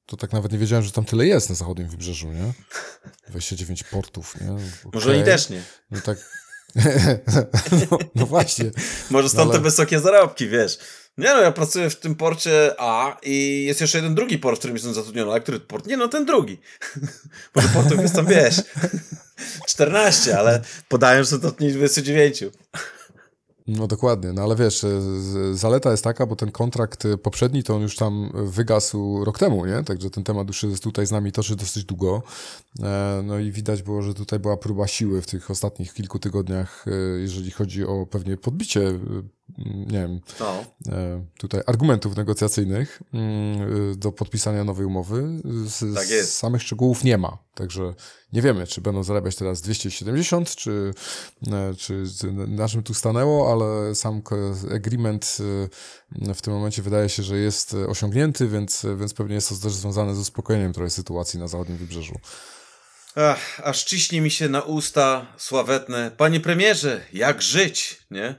to 0.07 0.17
tak 0.17 0.33
nawet 0.33 0.53
nie 0.53 0.59
wiedziałem, 0.59 0.85
że 0.85 0.93
tam 0.93 1.05
tyle 1.05 1.27
jest 1.27 1.49
na 1.49 1.55
zachodnim 1.55 1.89
wybrzeżu, 1.89 2.33
nie? 2.33 2.53
29 3.29 3.83
portów, 3.83 4.41
nie? 4.41 4.53
Okay. 4.53 4.91
Może 4.95 5.19
i 5.19 5.25
też 5.25 5.51
nie. 5.51 5.63
No 5.91 6.01
tak. 6.01 6.19
no, 7.91 7.99
no, 8.15 8.27
właśnie. 8.27 8.71
Może 9.11 9.29
stąd 9.29 9.49
no, 9.49 9.51
ale... 9.51 9.59
te 9.59 9.65
wysokie 9.65 10.01
zarobki, 10.01 10.49
wiesz. 10.49 10.79
Nie 11.19 11.29
no, 11.29 11.41
ja 11.41 11.53
pracuję 11.53 11.91
w 11.91 12.01
tym 12.01 12.15
porcie 12.15 12.75
A 12.79 13.17
i 13.23 13.65
jest 13.65 13.81
jeszcze 13.81 13.99
jeden 13.99 14.15
drugi 14.15 14.39
port, 14.39 14.57
w 14.57 14.59
którym 14.59 14.77
jestem 14.77 14.95
zatrudniony. 14.95 15.31
Ale 15.31 15.41
który 15.41 15.61
port? 15.61 15.87
Nie 15.87 15.97
no, 15.97 16.09
ten 16.09 16.27
drugi. 16.27 16.59
Może 17.55 17.69
portów 17.69 18.01
jest 18.01 18.15
tam, 18.15 18.27
wiesz, 18.27 18.63
14, 19.69 20.39
ale 20.39 20.63
podają, 20.89 21.25
że 21.25 21.31
są 21.31 21.41
to 21.41 21.51
29. 21.51 22.45
No 23.67 23.87
dokładnie, 23.87 24.33
no 24.33 24.43
ale 24.43 24.57
wiesz, 24.57 24.87
zaleta 25.53 25.91
jest 25.91 26.05
taka, 26.05 26.27
bo 26.27 26.37
ten 26.37 26.51
kontrakt 26.51 27.05
e, 27.05 27.19
poprzedni 27.19 27.63
to 27.63 27.77
on 27.77 27.83
już 27.83 27.97
tam 27.97 28.33
wygasł 28.35 29.25
rok 29.25 29.39
temu, 29.39 29.67
nie? 29.67 29.85
Także 29.85 30.11
ten 30.11 30.25
temat 30.25 30.49
już 30.49 30.63
jest 30.63 30.83
tutaj 30.83 31.07
z 31.07 31.11
nami 31.11 31.33
toczy 31.33 31.57
dosyć 31.57 31.85
długo. 31.85 32.23
E, 32.83 33.23
no 33.25 33.39
i 33.39 33.53
widać 33.53 33.83
było, 33.83 34.03
że 34.03 34.15
tutaj 34.15 34.39
była 34.39 34.57
próba 34.57 34.87
siły 34.87 35.23
w 35.23 35.27
tych 35.27 35.51
ostatnich 35.51 35.95
kilku 35.95 36.19
tygodniach, 36.19 36.85
jeżeli 37.19 37.51
chodzi 37.51 37.85
o 37.85 38.07
pewnie 38.07 38.37
podbicie 38.37 38.99
nie 39.59 39.99
wiem, 39.99 40.21
no. 40.41 40.65
tutaj 41.39 41.61
argumentów 41.67 42.17
negocjacyjnych 42.17 43.03
mm, 43.15 43.99
do 43.99 44.13
podpisania 44.13 44.65
nowej 44.65 44.87
umowy. 44.87 45.41
Z, 45.67 45.95
tak 45.95 46.07
z 46.07 46.35
samych 46.35 46.63
szczegółów 46.63 47.05
nie 47.05 47.19
ma, 47.19 47.39
także 47.55 47.95
nie 48.33 48.43
wiemy, 48.43 48.67
czy 48.67 48.81
będą 48.81 49.03
zarabiać 49.03 49.37
teraz 49.37 49.61
270, 49.61 50.57
czy, 50.57 50.95
e, 51.53 51.75
czy 51.75 52.05
na 52.49 52.69
czym 52.69 52.83
tu 52.83 52.95
stanęło, 52.95 53.53
ale 53.53 53.95
sam 53.95 54.23
agreement 54.75 55.39
e, 56.29 56.35
w 56.35 56.43
tym 56.43 56.53
momencie 56.53 56.83
wydaje 56.83 57.09
się, 57.09 57.23
że 57.23 57.37
jest 57.39 57.75
osiągnięty, 57.75 58.49
więc, 58.49 58.87
więc 58.97 59.15
pewnie 59.15 59.35
jest 59.35 59.49
to 59.49 59.55
też 59.55 59.73
związane 59.73 60.15
z 60.15 60.19
uspokojeniem 60.19 60.73
trochę 60.73 60.91
sytuacji 60.91 61.39
na 61.39 61.49
zachodnim 61.49 61.79
wybrzeżu. 61.79 62.15
Ach, 63.17 63.61
aż 63.65 63.85
ciśnie 63.85 64.21
mi 64.21 64.31
się 64.31 64.49
na 64.49 64.61
usta 64.61 65.27
sławetne, 65.37 66.11
panie 66.17 66.41
premierze, 66.41 67.01
jak 67.13 67.43
żyć, 67.43 67.99
nie? 68.11 68.35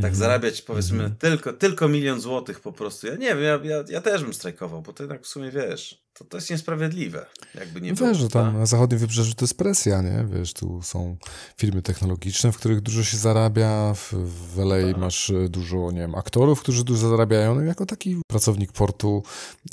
Tak 0.00 0.10
mhm. 0.10 0.14
zarabiać 0.14 0.62
powiedzmy 0.62 0.98
mm 0.98 1.16
tylko, 1.18 1.52
tylko 1.52 1.88
milion 1.88 2.20
złotych 2.20 2.60
po 2.60 2.72
prostu. 2.72 3.06
Ja 3.06 3.16
nie 3.16 3.36
wiem, 3.36 3.64
ja, 3.64 3.76
ja, 3.76 3.84
ja 3.88 4.00
też 4.00 4.22
bym 4.22 4.34
strajkował, 4.34 4.82
bo 4.82 4.92
to 4.92 5.08
tak 5.08 5.22
w 5.22 5.26
sumie 5.26 5.50
wiesz, 5.50 6.02
to, 6.12 6.24
to 6.24 6.36
jest 6.36 6.50
niesprawiedliwe, 6.50 7.26
jakby 7.54 7.80
nie 7.80 7.90
no 7.90 7.96
było. 7.96 8.08
Wiesz, 8.08 8.18
że 8.18 8.28
tam 8.28 8.58
na 8.58 8.66
zachodnim 8.66 9.00
wybrzeżu 9.00 9.34
to 9.34 9.44
jest 9.44 9.58
presja, 9.58 10.02
nie? 10.02 10.26
Wiesz, 10.32 10.52
tu 10.52 10.82
są 10.82 11.16
firmy 11.56 11.82
technologiczne, 11.82 12.52
w 12.52 12.56
których 12.56 12.80
dużo 12.80 13.04
się 13.04 13.16
zarabia, 13.16 13.94
w, 13.94 14.14
w 14.14 14.58
LA 14.58 14.92
tak. 14.92 15.00
masz 15.00 15.30
e, 15.30 15.48
dużo, 15.48 15.90
nie 15.90 16.00
wiem, 16.00 16.14
aktorów, 16.14 16.60
którzy 16.60 16.84
dużo 16.84 17.08
zarabiają, 17.08 17.54
no 17.54 17.62
jako 17.62 17.86
taki 17.86 18.16
pracownik 18.26 18.72
portu 18.72 19.22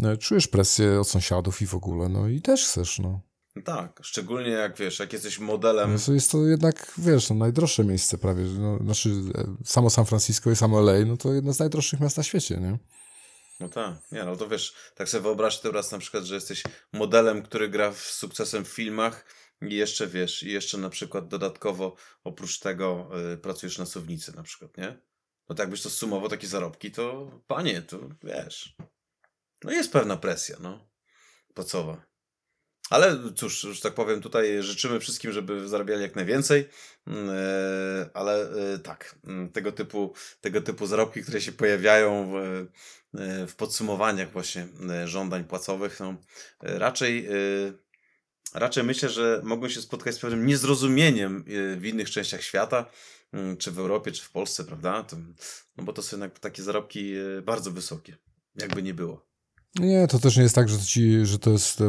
e, 0.04 0.18
czujesz 0.18 0.48
presję 0.48 1.00
od 1.00 1.08
sąsiadów 1.08 1.62
i 1.62 1.68
w 1.68 1.76
ogóle, 1.76 2.10
no 2.10 2.28
i 2.28 2.42
też 2.42 2.66
chcesz, 2.66 3.00
no. 3.00 3.29
Tak, 3.66 4.00
szczególnie 4.04 4.50
jak 4.50 4.78
wiesz, 4.78 5.00
jak 5.00 5.14
jesteś 5.14 5.40
modelem. 5.40 5.98
Jest 6.14 6.32
to 6.32 6.46
jednak, 6.46 6.94
wiesz, 6.98 7.30
no, 7.30 7.36
najdroższe 7.36 7.84
miejsce 7.84 8.18
prawie. 8.18 8.44
No, 8.44 8.78
znaczy, 8.78 9.10
e, 9.10 9.56
samo 9.66 9.90
San 9.90 10.06
Francisco 10.06 10.52
i 10.52 10.56
samo 10.56 10.80
LA, 10.82 11.06
no 11.06 11.18
to 11.18 11.34
jedno 11.34 11.54
z 11.54 11.60
najdroższych 11.60 12.00
miast 12.00 12.18
na 12.18 12.24
świecie, 12.24 12.58
nie? 12.58 12.78
No 13.60 13.70
tak, 13.70 14.12
nie, 14.12 14.24
no 14.24 14.36
to 14.36 14.48
wiesz, 14.48 14.74
tak 14.96 15.10
sobie 15.10 15.22
wyobraź 15.22 15.60
teraz 15.60 15.92
na 15.92 16.00
przykład, 16.00 16.24
że 16.24 16.36
jesteś 16.36 16.64
modelem, 16.94 17.44
który 17.44 17.70
gra 17.70 17.94
z 17.94 17.98
sukcesem 17.98 18.66
w 18.66 18.68
filmach 18.68 19.26
i 19.62 19.76
jeszcze 19.76 20.08
wiesz, 20.08 20.44
i 20.44 20.52
jeszcze 20.52 20.78
na 20.78 20.90
przykład 20.90 21.28
dodatkowo 21.28 21.96
oprócz 22.24 22.60
tego 22.60 23.10
y, 23.34 23.38
pracujesz 23.38 23.78
na 23.78 23.86
sownicy 23.86 24.36
na 24.36 24.44
przykład, 24.44 24.78
nie? 24.78 25.02
No 25.50 25.56
tak 25.56 25.60
jakbyś 25.60 25.82
to 25.82 25.90
sumował 25.90 26.30
takie 26.30 26.48
zarobki, 26.48 26.92
to 26.92 27.32
panie, 27.48 27.82
to 27.82 28.00
wiesz, 28.24 28.76
no 29.64 29.72
jest 29.72 29.92
pewna 29.92 30.18
presja, 30.18 30.58
no, 30.60 30.90
płacowa. 31.54 32.09
Ale 32.90 33.18
cóż, 33.36 33.62
że 33.62 33.82
tak 33.82 33.94
powiem, 33.94 34.22
tutaj 34.22 34.64
życzymy 34.64 35.00
wszystkim, 35.00 35.32
żeby 35.32 35.70
zarabiali 35.70 36.02
jak 36.02 36.16
najwięcej, 36.16 36.70
mm, 37.08 37.30
e, 37.30 38.10
ale 38.14 38.50
e, 38.74 38.80
tak, 38.80 39.16
mm, 39.28 39.50
tego 39.50 39.72
typu, 39.72 40.14
tego 40.42 40.62
typu 40.62 40.88
zarobki, 40.88 41.22
które 41.22 41.42
się 41.42 41.52
pojawiają 41.52 42.32
w, 42.32 42.36
e, 43.20 43.48
w 43.48 43.56
podsumowaniach 43.56 44.32
właśnie 44.32 44.68
żądań 45.06 45.44
płacowych, 45.44 46.00
no, 46.00 46.16
raczej, 46.62 47.30
raczej 48.54 48.84
myślę, 48.84 49.10
że 49.10 49.42
mogą 49.44 49.70
się 49.70 49.82
spotkać 49.82 50.16
z 50.16 50.20
pewnym 50.20 50.46
niezrozumieniem 50.46 51.44
w 51.78 51.86
innych 51.86 52.10
częściach 52.10 52.44
świata, 52.44 52.86
mm, 53.34 53.58
czy 53.58 53.72
w 53.72 53.80
Europie, 53.80 54.12
czy 54.12 54.24
w 54.24 54.32
Polsce, 54.32 54.64
prawda? 54.64 55.06
No 55.78 55.84
bo 55.84 55.94
to 55.94 56.02
są 56.02 56.18
jednak 56.18 56.40
takie 56.40 56.64
zarobki 56.64 57.14
bardzo 57.44 57.72
wysokie, 57.72 58.18
jakby 58.56 58.84
nie 58.84 58.94
było. 58.94 59.30
Nie, 59.76 60.08
to 60.08 60.20
też 60.20 60.38
nie 60.38 60.44
jest 60.44 60.56
tak, 60.56 60.70
że 60.70 60.80
ci, 60.80 61.26
że 61.26 61.40
to 61.40 61.52
jest 61.52 61.84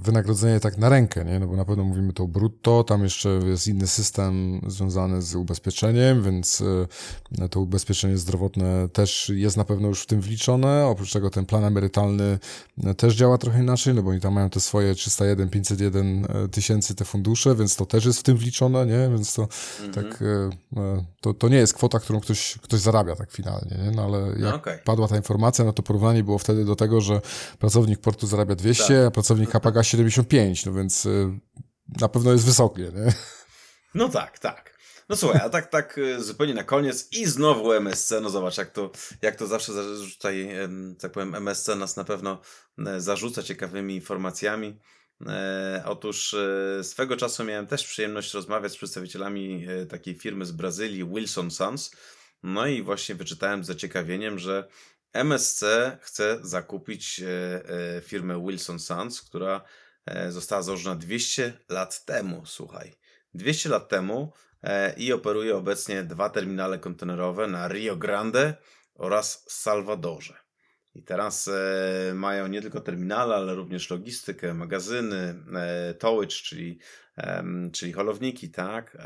wynagrodzenie 0.00 0.60
tak 0.60 0.78
na 0.78 0.88
rękę, 0.88 1.24
nie? 1.24 1.38
No 1.38 1.46
bo 1.46 1.56
na 1.56 1.64
pewno 1.64 1.84
mówimy 1.84 2.12
to 2.12 2.26
brutto, 2.26 2.84
tam 2.84 3.02
jeszcze 3.02 3.28
jest 3.28 3.66
inny 3.66 3.86
system 3.86 4.60
związany 4.66 5.22
z 5.22 5.34
ubezpieczeniem, 5.34 6.22
więc 6.22 6.62
e, 7.40 7.48
to 7.48 7.60
ubezpieczenie 7.60 8.18
zdrowotne 8.18 8.88
też 8.88 9.32
jest 9.34 9.56
na 9.56 9.64
pewno 9.64 9.88
już 9.88 10.02
w 10.02 10.06
tym 10.06 10.20
wliczone. 10.20 10.86
Oprócz 10.86 11.12
tego 11.12 11.30
ten 11.30 11.46
plan 11.46 11.64
emerytalny 11.64 12.38
e, 12.84 12.94
też 12.94 13.14
działa 13.14 13.38
trochę 13.38 13.60
inaczej, 13.60 13.94
no 13.94 14.02
bo 14.02 14.10
oni 14.10 14.20
tam 14.20 14.32
mają 14.32 14.50
te 14.50 14.60
swoje 14.60 14.94
301, 14.94 15.48
501 15.48 16.24
e, 16.24 16.48
tysięcy 16.48 16.94
te 16.94 17.04
fundusze, 17.04 17.54
więc 17.54 17.76
to 17.76 17.86
też 17.86 18.04
jest 18.04 18.20
w 18.20 18.22
tym 18.22 18.36
wliczone, 18.36 18.86
nie? 18.86 19.08
Więc 19.08 19.34
to 19.34 19.42
mhm. 19.42 19.92
tak, 19.92 20.24
to, 21.20 21.34
to 21.34 21.48
nie 21.48 21.56
jest 21.56 21.74
kwota, 21.74 21.98
którą 21.98 22.20
ktoś, 22.20 22.58
ktoś 22.62 22.80
zarabia 22.80 23.16
tak 23.16 23.32
finalnie, 23.32 23.76
nie? 23.84 23.90
No 23.90 24.04
ale 24.04 24.18
jak 24.28 24.38
no 24.40 24.54
okay. 24.54 24.78
padła 24.84 25.08
ta 25.08 25.16
informacja, 25.16 25.64
no 25.64 25.72
to 25.72 25.82
porównanie 25.82 26.24
było 26.24 26.38
wtedy 26.38 26.64
do 26.64 26.76
tego, 26.76 27.00
że 27.00 27.20
pracownik 27.58 27.98
portu 27.98 28.26
zarabia 28.26 28.54
200, 28.54 29.04
tak. 29.04 29.14
A 29.26 29.28
pracownik 29.28 29.50
HPG 29.50 29.84
75, 29.84 30.66
no 30.66 30.72
więc 30.72 31.06
y, 31.06 31.38
na 32.00 32.08
pewno 32.08 32.32
jest 32.32 32.46
wysokie, 32.46 32.82
nie? 32.82 33.12
No 33.94 34.08
tak, 34.08 34.38
tak. 34.38 34.78
No 35.08 35.16
słuchaj, 35.16 35.40
a 35.44 35.48
tak, 35.48 35.70
tak 35.70 35.98
y, 35.98 36.22
zupełnie 36.22 36.54
na 36.54 36.64
koniec 36.64 37.08
i 37.12 37.26
znowu 37.26 37.72
MSC, 37.72 38.10
no 38.22 38.30
zobacz, 38.30 38.58
jak 38.58 38.70
to, 38.70 38.90
jak 39.22 39.36
to 39.36 39.46
zawsze 39.46 39.72
tutaj, 40.14 40.50
tak 41.00 41.12
powiem, 41.12 41.34
MSC 41.34 41.68
nas 41.68 41.96
na 41.96 42.04
pewno 42.04 42.40
e, 42.86 43.00
zarzuca 43.00 43.42
ciekawymi 43.42 43.94
informacjami. 43.94 44.78
E, 45.26 45.82
otóż 45.86 46.34
e, 46.34 46.84
swego 46.84 47.16
czasu 47.16 47.44
miałem 47.44 47.66
też 47.66 47.86
przyjemność 47.86 48.34
rozmawiać 48.34 48.72
z 48.72 48.76
przedstawicielami 48.76 49.66
takiej 49.88 50.14
firmy 50.14 50.44
z 50.44 50.52
Brazylii, 50.52 51.04
Wilson 51.04 51.50
Sons. 51.50 51.90
No 52.42 52.66
i 52.66 52.82
właśnie 52.82 53.14
wyczytałem 53.14 53.64
z 53.64 53.66
zaciekawieniem, 53.66 54.38
że 54.38 54.68
MSC 55.24 55.64
chce 56.00 56.38
zakupić 56.42 57.20
e, 57.20 57.26
e, 57.96 58.00
firmę 58.00 58.44
Wilson 58.46 58.78
Sons, 58.78 59.22
która 59.22 59.64
e, 60.06 60.32
została 60.32 60.62
założona 60.62 60.96
200 60.96 61.52
lat 61.68 62.04
temu, 62.04 62.42
słuchaj. 62.46 62.94
200 63.34 63.68
lat 63.68 63.88
temu 63.88 64.32
i 64.96 65.12
operuje 65.12 65.56
obecnie 65.56 66.02
dwa 66.02 66.30
terminale 66.30 66.78
kontenerowe 66.78 67.46
na 67.46 67.68
Rio 67.68 67.96
Grande 67.96 68.54
oraz 68.94 69.44
Salvadorze. 69.48 70.45
I 70.96 71.02
teraz 71.02 71.48
e, 71.48 72.14
mają 72.14 72.46
nie 72.46 72.62
tylko 72.62 72.80
terminale, 72.80 73.34
ale 73.34 73.54
również 73.54 73.90
logistykę, 73.90 74.54
magazyny, 74.54 75.34
e, 75.54 75.94
towage, 75.94 76.28
czyli, 76.28 76.78
czyli 77.72 77.92
holowniki, 77.92 78.50
tak? 78.50 78.96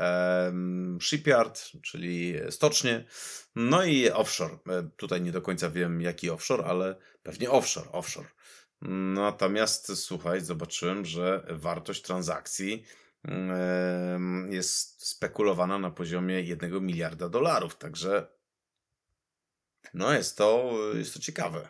shipyard, 1.01 1.61
czyli 1.81 2.35
stocznie, 2.49 3.05
no 3.55 3.83
i 3.85 4.09
offshore. 4.09 4.57
E, 4.69 4.89
tutaj 4.97 5.21
nie 5.21 5.31
do 5.31 5.41
końca 5.41 5.69
wiem, 5.69 6.01
jaki 6.01 6.29
offshore, 6.29 6.65
ale 6.65 6.95
pewnie 7.23 7.51
offshore, 7.51 7.91
offshore. 7.91 8.27
Natomiast 9.15 9.95
słuchaj, 9.95 10.41
zobaczyłem, 10.41 11.05
że 11.05 11.45
wartość 11.49 12.01
transakcji 12.01 12.83
jest 14.49 15.07
spekulowana 15.07 15.79
na 15.79 15.91
poziomie 15.91 16.41
1 16.41 16.85
miliarda 16.85 17.29
dolarów, 17.29 17.77
także 17.77 18.27
no 19.93 20.13
jest 20.13 20.37
to, 20.37 20.73
jest 20.93 21.13
to 21.13 21.19
ciekawe. 21.19 21.69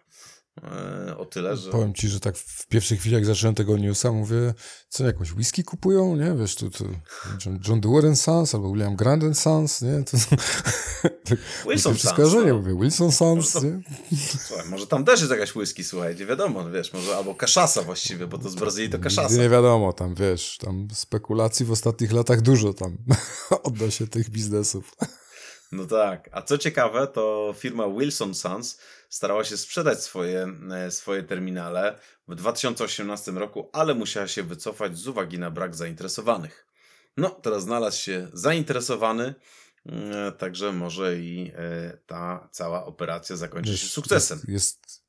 E, 0.63 1.17
o 1.17 1.25
tyle, 1.25 1.57
że... 1.57 1.71
Powiem 1.71 1.93
ci, 1.93 2.09
że 2.09 2.19
tak 2.19 2.37
w 2.37 2.67
pierwszej 2.67 2.97
chwili, 2.97 3.15
jak 3.15 3.25
zacząłem 3.25 3.55
tego 3.55 3.77
newsa, 3.77 4.11
mówię, 4.11 4.53
co, 4.89 5.05
jakąś 5.05 5.31
whisky 5.33 5.63
kupują, 5.63 6.15
nie? 6.15 6.35
Wiesz, 6.35 6.55
tu, 6.55 6.69
tu 6.69 6.85
John, 7.45 7.59
John 7.67 7.81
Dewar 7.81 8.15
Sons 8.15 8.55
albo 8.55 8.71
William 8.71 8.95
Grant 8.95 9.37
Sons, 9.37 9.81
nie? 9.81 10.03
To, 10.03 10.17
tak, 11.29 11.39
Wilson 11.67 11.97
Sons. 11.97 12.13
skojarzenie, 12.13 12.51
no. 12.51 12.57
mówię, 12.57 12.75
Wilson 12.81 13.11
Sons, 13.11 13.51
to, 13.51 13.61
nie? 13.63 13.81
Słuchaj, 14.47 14.69
może 14.69 14.87
tam 14.87 15.05
też 15.05 15.19
jest 15.19 15.31
jakaś 15.31 15.55
whisky, 15.55 15.83
słuchaj, 15.83 16.15
nie 16.15 16.25
wiadomo, 16.25 16.63
no 16.63 16.71
wiesz, 16.71 16.93
może 16.93 17.15
albo 17.15 17.35
kaszasa 17.35 17.81
właściwie, 17.81 18.27
bo 18.27 18.37
to 18.37 18.49
z 18.49 18.55
Brazylii 18.55 18.89
to 18.89 18.99
kaszasa. 18.99 19.35
Nie 19.35 19.49
wiadomo, 19.49 19.93
tam 19.93 20.15
wiesz, 20.15 20.57
tam 20.57 20.87
spekulacji 20.93 21.65
w 21.65 21.71
ostatnich 21.71 22.11
latach 22.11 22.41
dużo 22.41 22.73
tam 22.73 22.97
odnośnie 23.63 24.07
tych 24.07 24.29
biznesów. 24.29 24.95
No 25.71 25.85
tak. 25.85 26.29
A 26.31 26.41
co 26.41 26.57
ciekawe, 26.57 27.07
to 27.07 27.55
firma 27.57 27.87
Wilson 27.87 28.35
Sons 28.35 28.79
starała 29.09 29.43
się 29.43 29.57
sprzedać 29.57 30.03
swoje, 30.03 30.47
e, 30.71 30.91
swoje 30.91 31.23
terminale 31.23 31.99
w 32.27 32.35
2018 32.35 33.31
roku, 33.31 33.69
ale 33.73 33.95
musiała 33.95 34.27
się 34.27 34.43
wycofać 34.43 34.97
z 34.97 35.07
uwagi 35.07 35.39
na 35.39 35.51
brak 35.51 35.75
zainteresowanych. 35.75 36.67
No, 37.17 37.29
teraz 37.29 37.63
znalazł 37.63 38.01
się 38.01 38.27
zainteresowany, 38.33 39.35
e, 39.85 40.31
także 40.31 40.71
może 40.71 41.19
i 41.19 41.51
e, 41.55 41.97
ta 42.07 42.49
cała 42.51 42.85
operacja 42.85 43.35
zakończy 43.35 43.77
się 43.77 43.87
sukcesem. 43.87 44.37
Jest, 44.37 44.51
jest, 44.53 45.03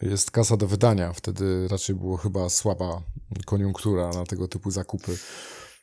jest 0.00 0.30
kasa 0.30 0.56
do 0.56 0.66
wydania. 0.66 1.12
Wtedy 1.12 1.68
raczej 1.68 1.96
było 1.96 2.16
chyba 2.16 2.48
słaba 2.48 3.02
koniunktura 3.46 4.08
na 4.08 4.24
tego 4.24 4.48
typu 4.48 4.70
zakupy. 4.70 5.18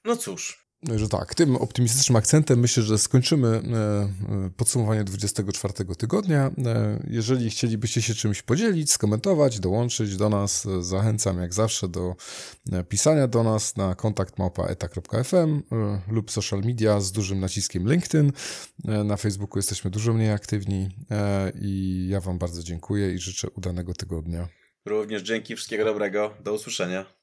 No 0.05 0.16
cóż, 0.16 0.61
że 0.95 1.09
tak, 1.09 1.36
tym 1.36 1.55
optymistycznym 1.55 2.15
akcentem 2.15 2.59
myślę, 2.59 2.84
że 2.84 2.97
skończymy 2.97 3.47
e, 3.47 3.59
e, 3.59 4.49
podsumowanie 4.57 5.03
24 5.03 5.73
tygodnia. 5.97 6.51
E, 6.65 7.03
jeżeli 7.09 7.49
chcielibyście 7.49 8.01
się 8.01 8.13
czymś 8.13 8.41
podzielić, 8.41 8.91
skomentować, 8.91 9.59
dołączyć 9.59 10.17
do 10.17 10.29
nas, 10.29 10.67
zachęcam 10.79 11.39
jak 11.39 11.53
zawsze 11.53 11.88
do 11.88 12.15
pisania 12.89 13.27
do 13.27 13.43
nas 13.43 13.75
na 13.77 13.95
kontakt 13.95 14.39
małpaeta.fm 14.39 15.61
lub 16.07 16.32
social 16.32 16.59
media 16.59 17.01
z 17.01 17.11
dużym 17.11 17.39
naciskiem 17.39 17.91
LinkedIn. 17.91 18.32
Na 18.84 19.17
Facebooku 19.17 19.59
jesteśmy 19.59 19.91
dużo 19.91 20.13
mniej 20.13 20.32
aktywni 20.32 20.89
i 21.61 22.07
ja 22.09 22.21
Wam 22.21 22.38
bardzo 22.38 22.63
dziękuję 22.63 23.13
i 23.13 23.19
życzę 23.19 23.49
udanego 23.49 23.93
tygodnia. 23.93 24.47
Również 24.86 25.21
dzięki, 25.21 25.55
wszystkiego 25.55 25.86
dobrego, 25.86 26.34
do 26.43 26.53
usłyszenia. 26.53 27.20